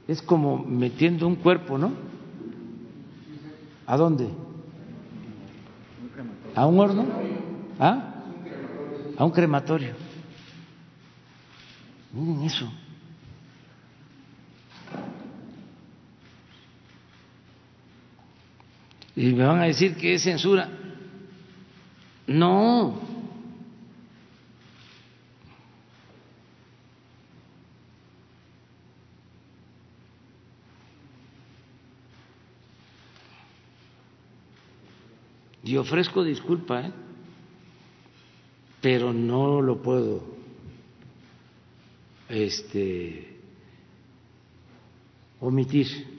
[0.06, 1.92] Es como metiendo un cuerpo, ¿no?
[3.86, 4.28] ¿A dónde?
[6.54, 7.06] ¿A un horno?
[7.78, 8.24] ¿Ah?
[9.16, 9.94] A un crematorio.
[12.12, 12.70] Miren eso.
[19.16, 20.68] Y me van a decir que es censura.
[22.26, 23.01] No.
[35.64, 36.93] Y ofrezco disculpa, ¿eh?
[38.80, 40.22] pero no lo puedo
[42.28, 43.36] este,
[45.40, 46.15] omitir.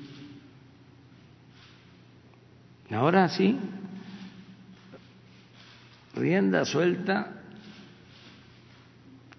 [2.92, 3.58] Ahora sí,
[6.16, 7.34] rienda suelta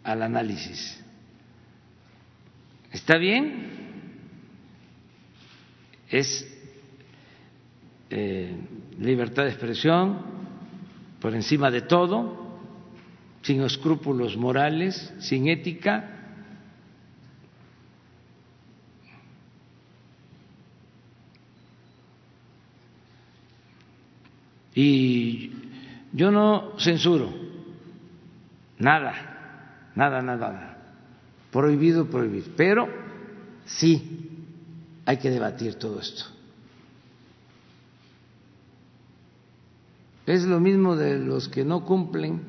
[0.05, 1.03] al análisis.
[2.93, 3.69] ¿Está bien?
[6.11, 6.47] Es
[8.11, 8.55] eh,
[8.99, 10.23] libertad de expresión
[11.21, 12.59] por encima de todo,
[13.43, 16.18] sin escrúpulos morales, sin ética
[24.81, 25.51] Y
[26.13, 27.35] yo no censuro
[28.79, 30.79] nada, nada, nada, nada.
[31.51, 32.53] Prohibido, prohibido.
[32.57, 32.87] Pero
[33.67, 34.47] sí
[35.05, 36.27] hay que debatir todo esto.
[40.27, 42.41] Es lo mismo de los que no cumplen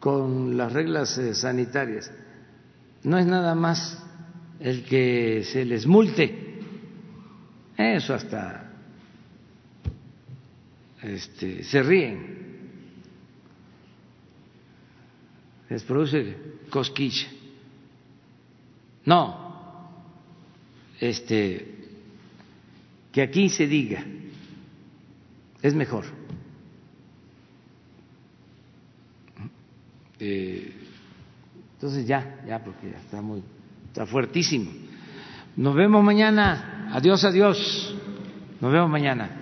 [0.00, 2.10] con las reglas eh, sanitarias.
[3.02, 4.02] No es nada más
[4.60, 6.58] el que se les multe.
[7.76, 8.71] Eso hasta
[11.02, 12.42] este, se ríen.
[15.68, 16.36] Les produce
[16.70, 17.28] cosquilla.
[19.04, 19.90] No,
[21.00, 21.74] este,
[23.10, 24.04] que aquí se diga,
[25.60, 26.04] es mejor.
[30.20, 30.72] Eh,
[31.74, 33.42] entonces ya, ya, porque ya está muy,
[33.88, 34.70] está fuertísimo.
[35.56, 36.88] Nos vemos mañana.
[36.92, 37.96] Adiós, adiós.
[38.60, 39.41] Nos vemos mañana.